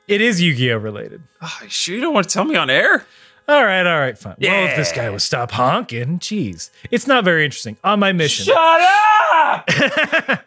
It 0.07 0.21
is 0.21 0.41
Yu-Gi-Oh 0.41 0.77
related. 0.77 1.21
Oh, 1.41 1.59
sure 1.67 1.95
you 1.95 2.01
don't 2.01 2.13
want 2.13 2.29
to 2.29 2.33
tell 2.33 2.45
me 2.45 2.55
on 2.55 2.69
air? 2.69 3.05
All 3.47 3.65
right, 3.65 3.85
all 3.85 3.99
right, 3.99 4.17
fine. 4.17 4.35
Well, 4.39 4.69
if 4.69 4.77
this 4.77 4.91
guy 4.91 5.09
would 5.09 5.21
stop 5.21 5.51
honking, 5.51 6.19
jeez, 6.19 6.69
it's 6.89 7.07
not 7.07 7.25
very 7.25 7.43
interesting. 7.43 7.75
On 7.83 7.99
my 7.99 8.13
mission, 8.13 8.45
Shut 8.45 8.55
up! 8.57 10.45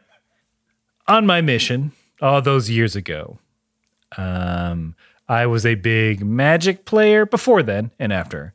on 1.09 1.27
my 1.27 1.41
mission, 1.41 1.93
all 2.23 2.41
those 2.41 2.71
years 2.71 2.97
ago, 2.97 3.39
um, 4.17 4.95
I 5.29 5.47
was 5.47 5.64
a 5.64 5.75
big 5.75 6.25
Magic 6.25 6.85
player 6.85 7.27
before 7.27 7.62
then 7.62 7.91
and 7.99 8.12
after. 8.12 8.55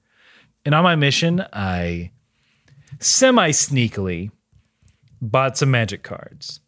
And 0.66 0.76
on 0.76 0.84
my 0.84 0.96
mission, 0.96 1.44
I 1.52 2.12
semi 3.00 3.50
sneakily 3.52 4.32
bought 5.22 5.58
some 5.58 5.72
Magic 5.72 6.04
cards. 6.04 6.60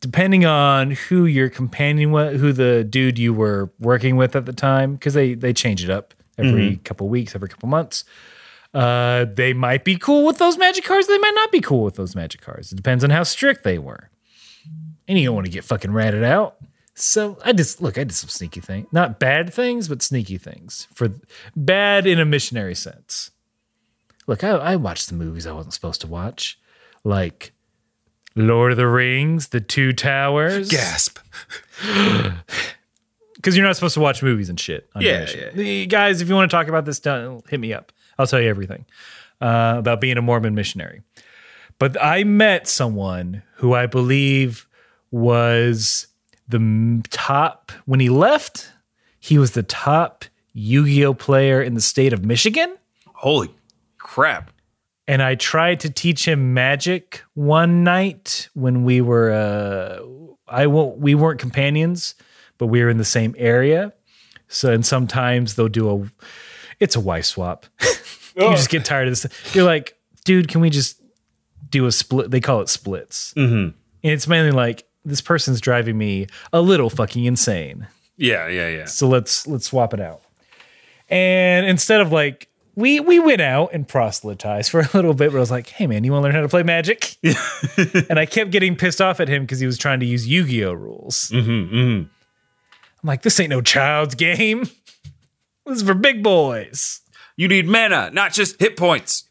Depending 0.00 0.44
on 0.44 0.92
who 0.92 1.24
your 1.24 1.48
companion 1.48 2.12
was, 2.12 2.38
who 2.40 2.52
the 2.52 2.84
dude 2.84 3.18
you 3.18 3.32
were 3.32 3.72
working 3.80 4.16
with 4.16 4.36
at 4.36 4.44
the 4.44 4.52
time, 4.52 4.94
because 4.94 5.14
they 5.14 5.34
they 5.34 5.52
change 5.52 5.82
it 5.82 5.90
up 5.90 6.14
every 6.38 6.76
couple 6.84 7.08
weeks, 7.08 7.34
every 7.34 7.48
couple 7.48 7.68
months. 7.68 8.04
Uh, 8.74 9.24
they 9.24 9.54
might 9.54 9.84
be 9.84 9.96
cool 9.96 10.26
with 10.26 10.36
those 10.36 10.58
magic 10.58 10.84
cards. 10.84 11.06
They 11.06 11.16
might 11.18 11.34
not 11.34 11.50
be 11.50 11.62
cool 11.62 11.82
with 11.82 11.94
those 11.94 12.14
magic 12.14 12.42
cards. 12.42 12.72
It 12.72 12.76
depends 12.76 13.02
on 13.04 13.10
how 13.10 13.22
strict 13.22 13.64
they 13.64 13.78
were. 13.78 14.10
And 15.08 15.18
you 15.18 15.24
don't 15.24 15.34
want 15.34 15.46
to 15.46 15.50
get 15.52 15.64
fucking 15.64 15.92
ratted 15.92 16.24
out. 16.24 16.56
So 16.98 17.38
I 17.44 17.52
just 17.52 17.82
look. 17.82 17.98
I 17.98 18.04
did 18.04 18.14
some 18.14 18.30
sneaky 18.30 18.60
things, 18.60 18.88
not 18.90 19.20
bad 19.20 19.52
things, 19.52 19.86
but 19.86 20.00
sneaky 20.00 20.38
things. 20.38 20.88
For 20.94 21.10
bad 21.54 22.06
in 22.06 22.18
a 22.18 22.24
missionary 22.24 22.74
sense. 22.74 23.30
Look, 24.26 24.42
I, 24.42 24.50
I 24.50 24.76
watched 24.76 25.08
the 25.08 25.14
movies 25.14 25.46
I 25.46 25.52
wasn't 25.52 25.74
supposed 25.74 26.00
to 26.00 26.06
watch, 26.06 26.58
like 27.04 27.52
Lord 28.34 28.72
of 28.72 28.78
the 28.78 28.88
Rings, 28.88 29.48
The 29.48 29.60
Two 29.60 29.92
Towers. 29.92 30.70
Gasp. 30.70 31.18
because 33.36 33.56
you're 33.56 33.66
not 33.66 33.76
supposed 33.76 33.94
to 33.94 34.00
watch 34.00 34.22
movies 34.22 34.48
and 34.48 34.58
shit. 34.58 34.88
On 34.94 35.02
Yeah, 35.02 35.28
yeah. 35.36 35.50
The- 35.50 35.86
guys, 35.86 36.22
if 36.22 36.28
you 36.28 36.34
want 36.34 36.50
to 36.50 36.56
talk 36.56 36.66
about 36.66 36.86
this, 36.86 36.98
hit 37.48 37.60
me 37.60 37.74
up. 37.74 37.92
I'll 38.18 38.26
tell 38.26 38.40
you 38.40 38.48
everything 38.48 38.86
uh, 39.40 39.74
about 39.78 40.00
being 40.00 40.16
a 40.16 40.22
Mormon 40.22 40.54
missionary. 40.54 41.02
But 41.78 42.02
I 42.02 42.24
met 42.24 42.66
someone 42.66 43.42
who 43.56 43.74
I 43.74 43.86
believe 43.86 44.66
was 45.10 46.06
the 46.48 47.02
top 47.10 47.72
when 47.84 48.00
he 48.00 48.08
left. 48.08 48.72
He 49.20 49.38
was 49.38 49.52
the 49.52 49.62
top 49.62 50.24
Yu-Gi-Oh 50.52 51.14
player 51.14 51.60
in 51.60 51.74
the 51.74 51.80
state 51.80 52.12
of 52.12 52.24
Michigan. 52.24 52.76
Holy 53.14 53.54
crap. 53.98 54.52
and 55.08 55.22
I 55.22 55.34
tried 55.34 55.80
to 55.80 55.90
teach 55.90 56.26
him 56.26 56.54
magic 56.54 57.22
one 57.34 57.82
night 57.84 58.48
when 58.54 58.84
we 58.84 59.00
were 59.00 59.32
uh 59.32 60.00
I 60.48 60.66
won't 60.68 60.98
we 60.98 61.14
weren't 61.14 61.40
companions, 61.40 62.14
but 62.58 62.66
we 62.66 62.82
were 62.82 62.88
in 62.88 62.98
the 62.98 63.04
same 63.04 63.34
area. 63.36 63.92
So 64.48 64.72
and 64.72 64.86
sometimes 64.86 65.54
they'll 65.56 65.68
do 65.68 65.90
a 65.90 66.24
it's 66.78 66.94
a 66.94 67.00
wife 67.00 67.24
swap. 67.24 67.66
you 68.36 68.50
just 68.50 68.68
get 68.68 68.84
tired 68.84 69.08
of 69.08 69.20
this. 69.20 69.26
You're 69.54 69.64
like, 69.64 69.98
dude, 70.24 70.48
can 70.48 70.60
we 70.60 70.70
just 70.70 71.00
do 71.70 71.86
a 71.86 71.92
split? 71.92 72.30
They 72.30 72.40
call 72.40 72.60
it 72.60 72.68
splits. 72.68 73.34
Mm-hmm. 73.34 73.54
And 73.54 74.12
it's 74.12 74.28
mainly 74.28 74.52
like 74.52 74.85
this 75.06 75.20
person's 75.20 75.60
driving 75.60 75.96
me 75.96 76.26
a 76.52 76.60
little 76.60 76.90
fucking 76.90 77.24
insane. 77.24 77.86
Yeah, 78.16 78.48
yeah, 78.48 78.68
yeah. 78.68 78.84
So 78.86 79.08
let's 79.08 79.46
let's 79.46 79.66
swap 79.66 79.94
it 79.94 80.00
out. 80.00 80.22
And 81.08 81.66
instead 81.66 82.00
of 82.00 82.12
like 82.12 82.48
we 82.74 83.00
we 83.00 83.18
went 83.18 83.40
out 83.40 83.70
and 83.72 83.86
proselytized 83.86 84.70
for 84.70 84.80
a 84.80 84.90
little 84.92 85.14
bit, 85.14 85.30
but 85.30 85.38
I 85.38 85.40
was 85.40 85.50
like, 85.50 85.68
hey 85.68 85.86
man, 85.86 86.04
you 86.04 86.12
want 86.12 86.22
to 86.22 86.24
learn 86.24 86.34
how 86.34 86.42
to 86.42 86.48
play 86.48 86.62
magic? 86.62 87.16
and 88.10 88.18
I 88.18 88.26
kept 88.26 88.50
getting 88.50 88.76
pissed 88.76 89.00
off 89.00 89.20
at 89.20 89.28
him 89.28 89.42
because 89.42 89.60
he 89.60 89.66
was 89.66 89.78
trying 89.78 90.00
to 90.00 90.06
use 90.06 90.26
Yu-Gi-Oh 90.26 90.72
rules. 90.72 91.30
Mm-hmm, 91.30 91.74
mm-hmm. 91.74 92.08
I'm 92.08 93.06
like, 93.06 93.22
this 93.22 93.38
ain't 93.38 93.50
no 93.50 93.62
child's 93.62 94.14
game. 94.14 94.68
This 95.64 95.78
is 95.78 95.82
for 95.82 95.94
big 95.94 96.22
boys. 96.22 97.00
You 97.36 97.48
need 97.48 97.66
mana, 97.66 98.10
not 98.12 98.32
just 98.32 98.58
hit 98.60 98.76
points. 98.76 99.28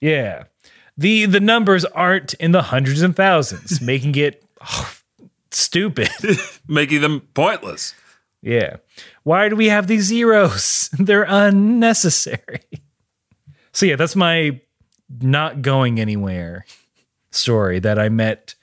Yeah. 0.00 0.44
The 0.96 1.26
the 1.26 1.40
numbers 1.40 1.84
aren't 1.84 2.34
in 2.34 2.52
the 2.52 2.62
hundreds 2.62 3.02
and 3.02 3.16
thousands, 3.16 3.80
making 3.82 4.14
it 4.16 4.44
oh, 4.60 4.94
stupid. 5.54 6.08
Making 6.68 7.00
them 7.00 7.20
pointless. 7.34 7.94
Yeah. 8.42 8.76
Why 9.22 9.48
do 9.48 9.56
we 9.56 9.68
have 9.68 9.86
these 9.86 10.04
zeros? 10.04 10.90
They're 10.98 11.26
unnecessary. 11.28 12.60
So 13.72 13.86
yeah, 13.86 13.96
that's 13.96 14.16
my 14.16 14.60
not 15.20 15.62
going 15.62 15.98
anywhere 16.00 16.64
story 17.30 17.78
that 17.80 17.98
I 17.98 18.08
met. 18.08 18.54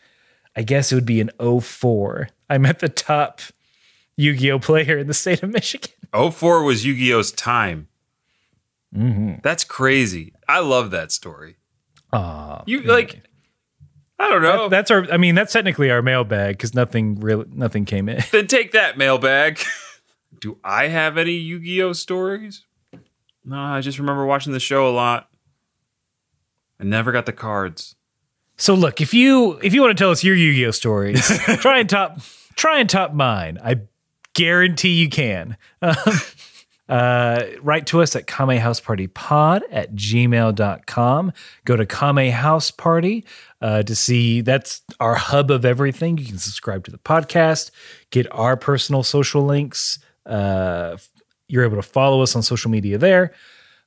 I 0.56 0.64
guess 0.64 0.92
it 0.92 0.96
would 0.96 1.06
be 1.06 1.20
in 1.20 1.32
04. 1.40 2.30
I 2.50 2.58
met 2.58 2.80
the 2.80 2.90
top 2.90 3.42
Yu-Gi-Oh 4.18 4.60
player 4.60 4.98
in 4.98 5.08
the 5.08 5.14
state 5.14 5.42
of 5.44 5.50
Michigan. 5.50 5.90
04 6.14 6.64
was 6.64 6.86
Yu-Gi-Oh's 6.86 7.32
time. 7.32 7.88
Mm-hmm. 8.96 9.36
That's 9.44 9.64
crazy. 9.64 10.34
I 10.48 10.60
love 10.60 10.92
that 10.92 11.12
story. 11.12 11.56
Aw, 12.14 12.64
You 12.66 12.82
like 12.82 13.24
I 14.22 14.30
don't 14.30 14.42
know. 14.44 14.70
that's 14.70 14.92
our 14.92 15.12
I 15.12 15.18
mean, 15.18 15.34
that's 15.36 15.52
technically 15.52 15.90
our 15.90 16.02
mailbag 16.02 16.58
because 16.58 16.76
nothing 16.76 17.20
really 17.20 17.46
nothing 17.52 17.86
came 17.86 18.08
in. 18.08 18.24
then 18.32 18.48
take 18.48 18.72
that 18.74 18.98
mailbag. 18.98 19.60
Do 20.40 20.58
I 20.64 20.88
have 20.88 21.18
any 21.18 21.34
Yu-Gi-Oh 21.34 21.94
stories? 21.94 22.66
No, 23.46 23.58
I 23.58 23.82
just 23.82 24.00
remember 24.00 24.26
watching 24.26 24.54
the 24.54 24.60
show 24.60 24.88
a 24.88 24.92
lot. 24.92 25.30
I 26.80 26.84
never 26.84 27.12
got 27.12 27.26
the 27.26 27.34
cards. 27.34 27.96
So 28.58 28.74
look, 28.74 29.02
if 29.02 29.14
you 29.14 29.60
if 29.64 29.74
you 29.74 29.82
want 29.82 29.98
to 29.98 30.02
tell 30.02 30.12
us 30.12 30.24
your 30.24 30.36
Yu-Gi-Oh 30.36 30.72
stories, 30.72 31.28
try 31.58 31.80
and 31.80 31.90
top 31.90 32.20
try 32.56 32.80
and 32.80 32.90
top 32.90 33.14
mine. 33.14 33.58
I 33.64 33.82
guarantee 34.34 34.94
you 34.94 35.10
can. 35.10 35.58
Um, 35.82 36.98
uh, 37.00 37.44
write 37.62 37.86
to 37.88 38.02
us 38.02 38.18
at 38.18 38.28
kamehousepartypod 38.28 39.62
at 39.72 39.96
gmail.com. 39.96 41.32
Go 41.64 41.76
to 41.78 41.86
Kame 41.86 42.32
House 42.32 42.70
Party 42.70 43.24
uh, 43.62 43.84
to 43.84 43.96
see 43.96 44.42
that's 44.42 44.82
our 45.00 45.16
hub 45.16 45.52
of 45.52 45.66
everything. 45.66 46.18
You 46.18 46.26
can 46.26 46.38
subscribe 46.38 46.84
to 46.86 46.92
the 46.92 46.98
podcast, 46.98 47.72
get 48.10 48.28
our 48.32 48.58
personal 48.58 49.04
social 49.04 49.44
links. 49.44 50.00
Uh, 50.26 50.98
you're 51.48 51.64
able 51.64 51.76
to 51.76 51.82
follow 51.82 52.22
us 52.22 52.36
on 52.36 52.44
social 52.44 52.72
media 52.72 52.98
there. 52.98 53.34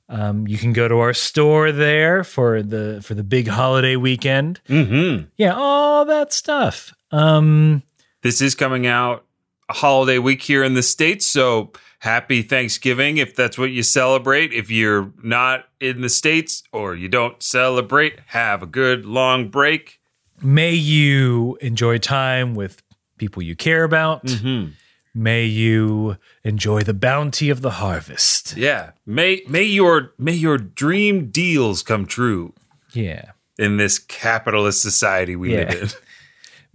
Um, 0.07 0.47
you 0.47 0.57
can 0.57 0.71
go 0.71 0.87
to 0.87 0.99
our 0.99 1.13
store 1.13 1.71
there 1.71 2.23
for 2.23 2.61
the 2.61 3.01
for 3.03 3.15
the 3.15 3.23
big 3.23 3.47
holiday 3.47 3.95
weekend. 3.95 4.61
Mm-hmm. 4.69 5.25
Yeah, 5.35 5.55
all 5.55 6.05
that 6.05 6.31
stuff. 6.31 6.93
Um, 7.11 7.81
This 8.21 8.39
is 8.41 8.53
coming 8.55 8.85
out 8.85 9.25
a 9.67 9.73
holiday 9.73 10.19
week 10.19 10.43
here 10.43 10.63
in 10.63 10.75
the 10.75 10.83
States, 10.83 11.25
so 11.25 11.71
happy 12.05 12.41
Thanksgiving 12.43 13.17
if 13.17 13.35
that's 13.35 13.57
what 13.57 13.71
you 13.71 13.83
celebrate. 13.83 14.53
If 14.53 14.71
you're 14.71 15.11
not 15.23 15.65
in 15.81 16.01
the 16.01 16.09
States 16.09 16.63
or 16.71 16.95
you 16.95 17.09
don't 17.09 17.41
celebrate, 17.43 18.19
have 18.27 18.63
a 18.63 18.67
good 18.67 19.05
long 19.05 19.49
break. 19.49 19.99
may 20.41 20.71
you 20.73 21.57
enjoy 21.61 21.97
time 21.97 22.55
with 22.55 22.81
people 23.17 23.41
you 23.41 23.55
care 23.55 23.83
about. 23.83 24.23
Mm-hmm. 24.25 24.71
May 25.17 25.45
you 25.45 26.17
enjoy 26.43 26.81
the 26.81 26.93
bounty 26.93 27.49
of 27.49 27.61
the 27.61 27.71
harvest. 27.71 28.55
Yeah. 28.57 28.91
May 29.05 29.41
may 29.47 29.63
your 29.63 30.11
may 30.17 30.33
your 30.33 30.57
dream 30.57 31.29
deals 31.31 31.81
come 31.83 32.05
true 32.05 32.53
Yeah. 32.93 33.31
in 33.57 33.77
this 33.77 33.97
capitalist 33.97 34.81
society 34.81 35.35
we 35.37 35.53
Yeah. 35.53 35.69
live 35.71 35.81
in. 35.83 35.89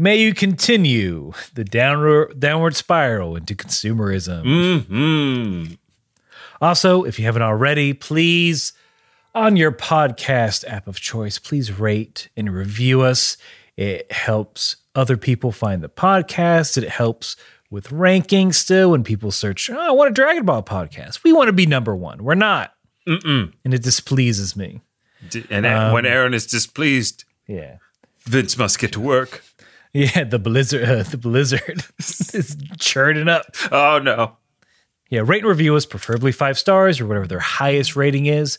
May 0.01 0.17
you 0.17 0.33
continue 0.33 1.33
the 1.53 1.63
downward 1.63 2.41
downward 2.41 2.75
spiral 2.75 3.37
into 3.37 3.55
consumerism. 3.55 4.87
hmm 4.87 5.75
Also, 6.59 7.05
if 7.05 7.19
you 7.19 7.27
haven't 7.27 7.43
already, 7.43 7.93
please, 7.93 8.73
on 9.35 9.59
your 9.59 9.71
podcast 9.73 10.65
app 10.67 10.89
of 10.89 10.99
choice, 11.01 11.39
please 11.39 11.79
rate 11.79 12.31
and 12.35 12.51
review 12.51 13.03
us. 13.03 13.37
It 13.77 14.11
helps 14.11 14.77
other 14.95 15.19
people 15.19 15.53
find 15.53 15.83
the 15.83 15.91
podcast. 15.91 16.79
It 16.83 16.89
helps 16.89 17.37
with 17.71 17.93
ranking 17.93 18.53
still 18.55 18.93
when 18.93 19.05
people 19.05 19.31
search, 19.31 19.69
oh, 19.69 19.79
I 19.79 19.91
want 19.91 20.11
a 20.11 20.15
Dragon 20.15 20.47
Ball 20.47 20.63
podcast. 20.63 21.23
We 21.25 21.33
want 21.35 21.49
to 21.49 21.53
be 21.53 21.67
number 21.67 21.95
one. 21.95 22.25
We're 22.25 22.35
not. 22.37 22.73
And 23.07 23.53
it 23.65 23.83
displeases 23.83 24.57
me. 24.57 24.81
D- 25.29 25.45
And 25.51 25.67
when 25.93 26.07
Aaron 26.07 26.33
is 26.33 26.47
displeased, 26.47 27.25
Yeah. 27.47 27.77
Vince 28.25 28.57
must 28.59 28.79
get 28.79 28.93
to 28.93 29.01
work. 29.01 29.43
Yeah, 29.93 30.25
the 30.25 30.39
blizzard, 30.39 30.89
uh, 30.89 31.03
the 31.03 31.19
blizzard 31.19 31.85
is 31.99 32.57
churning 32.79 33.29
up. 33.29 33.47
Oh 33.73 33.99
no. 33.99 34.37
Yeah, 35.09 35.23
rate 35.25 35.43
and 35.43 35.49
review 35.49 35.75
us, 35.75 35.87
preferably 35.87 36.31
five 36.31 36.57
stars 36.57 37.01
or 37.01 37.07
whatever 37.07 37.27
their 37.27 37.41
highest 37.41 37.97
rating 37.97 38.27
is. 38.27 38.59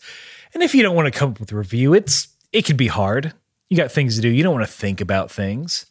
And 0.53 0.61
if 0.61 0.75
you 0.75 0.83
don't 0.83 0.95
want 0.95 1.11
to 1.11 1.17
come 1.17 1.31
up 1.31 1.39
with 1.39 1.51
a 1.53 1.55
review, 1.55 1.93
it's 1.93 2.27
it 2.51 2.65
can 2.65 2.75
be 2.75 2.87
hard. 2.87 3.33
You 3.69 3.77
got 3.77 3.91
things 3.91 4.17
to 4.17 4.21
do. 4.21 4.27
You 4.27 4.43
don't 4.43 4.53
want 4.53 4.67
to 4.67 4.71
think 4.71 4.99
about 4.99 5.31
things. 5.31 5.85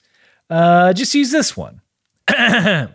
Uh, 0.51 0.93
just 0.93 1.15
use 1.15 1.31
this 1.31 1.57
one. 1.57 1.81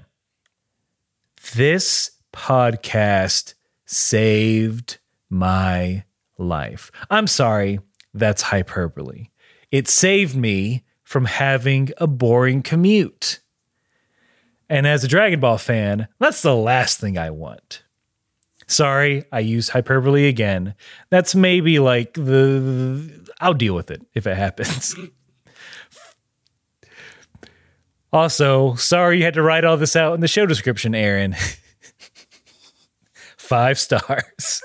this 1.55 2.11
podcast 2.31 3.55
saved 3.85 4.99
my 5.29 6.03
life. 6.37 6.91
I'm 7.09 7.27
sorry, 7.27 7.79
that's 8.13 8.43
hyperbole. 8.43 9.29
It 9.71 9.87
saved 9.87 10.35
me 10.35 10.84
from 11.05 11.25
having 11.25 11.91
a 11.97 12.07
boring 12.07 12.61
commute. 12.61 13.39
And 14.67 14.85
as 14.85 15.03
a 15.03 15.07
Dragon 15.07 15.39
Ball 15.39 15.57
fan, 15.57 16.07
that's 16.19 16.41
the 16.41 16.55
last 16.55 16.99
thing 16.99 17.17
I 17.17 17.29
want. 17.29 17.83
Sorry, 18.67 19.23
I 19.31 19.41
use 19.41 19.69
hyperbole 19.69 20.27
again. 20.27 20.73
That's 21.11 21.35
maybe 21.35 21.77
like 21.77 22.15
the. 22.15 23.31
I'll 23.39 23.53
deal 23.53 23.75
with 23.75 23.91
it 23.91 24.01
if 24.15 24.25
it 24.25 24.35
happens. 24.35 24.95
also, 28.13 28.73
sorry 28.73 29.19
you 29.19 29.23
had 29.23 29.35
to 29.35 29.43
write 29.43 29.65
all 29.65 29.77
this 29.77 29.95
out 29.95 30.15
in 30.15 30.21
the 30.21 30.27
show 30.27 30.47
description, 30.47 30.95
Aaron. 30.95 31.35
Five 33.37 33.77
stars. 33.77 34.63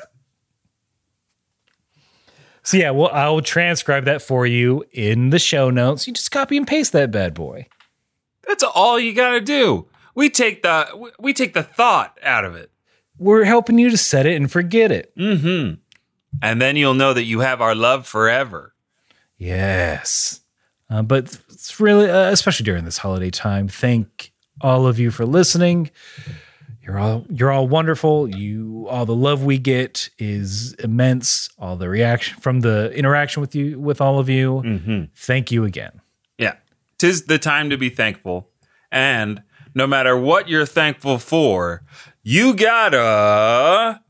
So 2.71 2.77
yeah, 2.77 2.91
well, 2.91 3.11
I'll 3.13 3.41
transcribe 3.41 4.05
that 4.05 4.23
for 4.23 4.47
you 4.47 4.85
in 4.93 5.31
the 5.31 5.41
show 5.41 5.71
notes. 5.71 6.07
You 6.07 6.13
just 6.13 6.31
copy 6.31 6.57
and 6.57 6.65
paste 6.65 6.93
that 6.93 7.11
bad 7.11 7.35
boy. 7.35 7.67
That's 8.47 8.63
all 8.63 8.97
you 8.97 9.13
got 9.13 9.31
to 9.31 9.41
do. 9.41 9.89
We 10.15 10.31
take 10.31 10.63
the 10.63 11.11
we 11.19 11.35
take 11.35 11.53
the 11.53 11.65
thought 11.65 12.17
out 12.23 12.45
of 12.45 12.55
it. 12.55 12.71
We're 13.19 13.43
helping 13.43 13.81
you 13.81 13.91
to 13.91 13.97
set 13.97 14.25
it 14.25 14.37
and 14.37 14.49
forget 14.49 14.93
it. 14.93 15.13
Mm-hmm. 15.17 15.81
And 16.41 16.63
then 16.63 16.77
you'll 16.77 16.95
know 16.95 17.13
that 17.13 17.25
you 17.25 17.41
have 17.41 17.61
our 17.61 17.75
love 17.75 18.07
forever. 18.07 18.77
Yes. 19.37 20.43
Uh, 20.89 21.03
but 21.03 21.41
it's 21.49 21.81
really, 21.81 22.09
uh, 22.09 22.31
especially 22.31 22.63
during 22.63 22.85
this 22.85 22.99
holiday 22.99 23.31
time, 23.31 23.67
thank 23.67 24.33
all 24.61 24.87
of 24.87 25.01
you 25.01 25.11
for 25.11 25.27
listening. 25.27 25.91
You're 26.91 26.99
all 26.99 27.25
you're 27.31 27.53
all 27.53 27.69
wonderful. 27.69 28.29
You 28.29 28.89
all 28.91 29.07
the 29.07 29.15
love 29.15 29.45
we 29.45 29.59
get 29.59 30.11
is 30.19 30.73
immense. 30.75 31.49
All 31.57 31.77
the 31.77 31.89
reaction 31.89 32.41
from 32.41 32.63
the 32.63 32.91
interaction 32.93 33.41
with 33.41 33.55
you 33.55 33.79
with 33.79 34.01
all 34.01 34.19
of 34.19 34.29
you. 34.29 34.61
Mm-hmm. 34.65 35.05
Thank 35.15 35.53
you 35.53 35.65
again. 35.65 36.01
Yeah. 36.37 36.55
Tis 36.99 37.27
the 37.27 37.39
time 37.39 37.71
to 37.71 37.77
be 37.77 37.91
thankful. 37.91 38.51
And 38.91 39.45
no 39.73 39.87
matter 39.87 40.17
what 40.17 40.49
you're 40.49 40.67
thankful 40.67 41.19
for, 41.19 41.85
you 42.25 42.55
gotta 42.55 44.01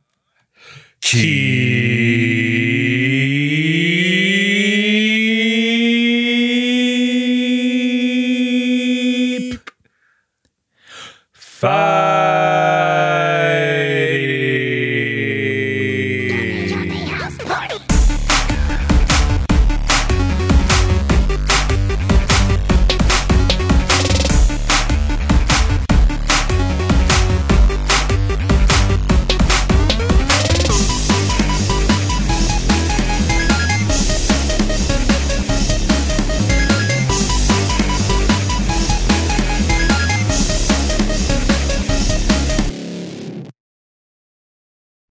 keep 1.02 2.79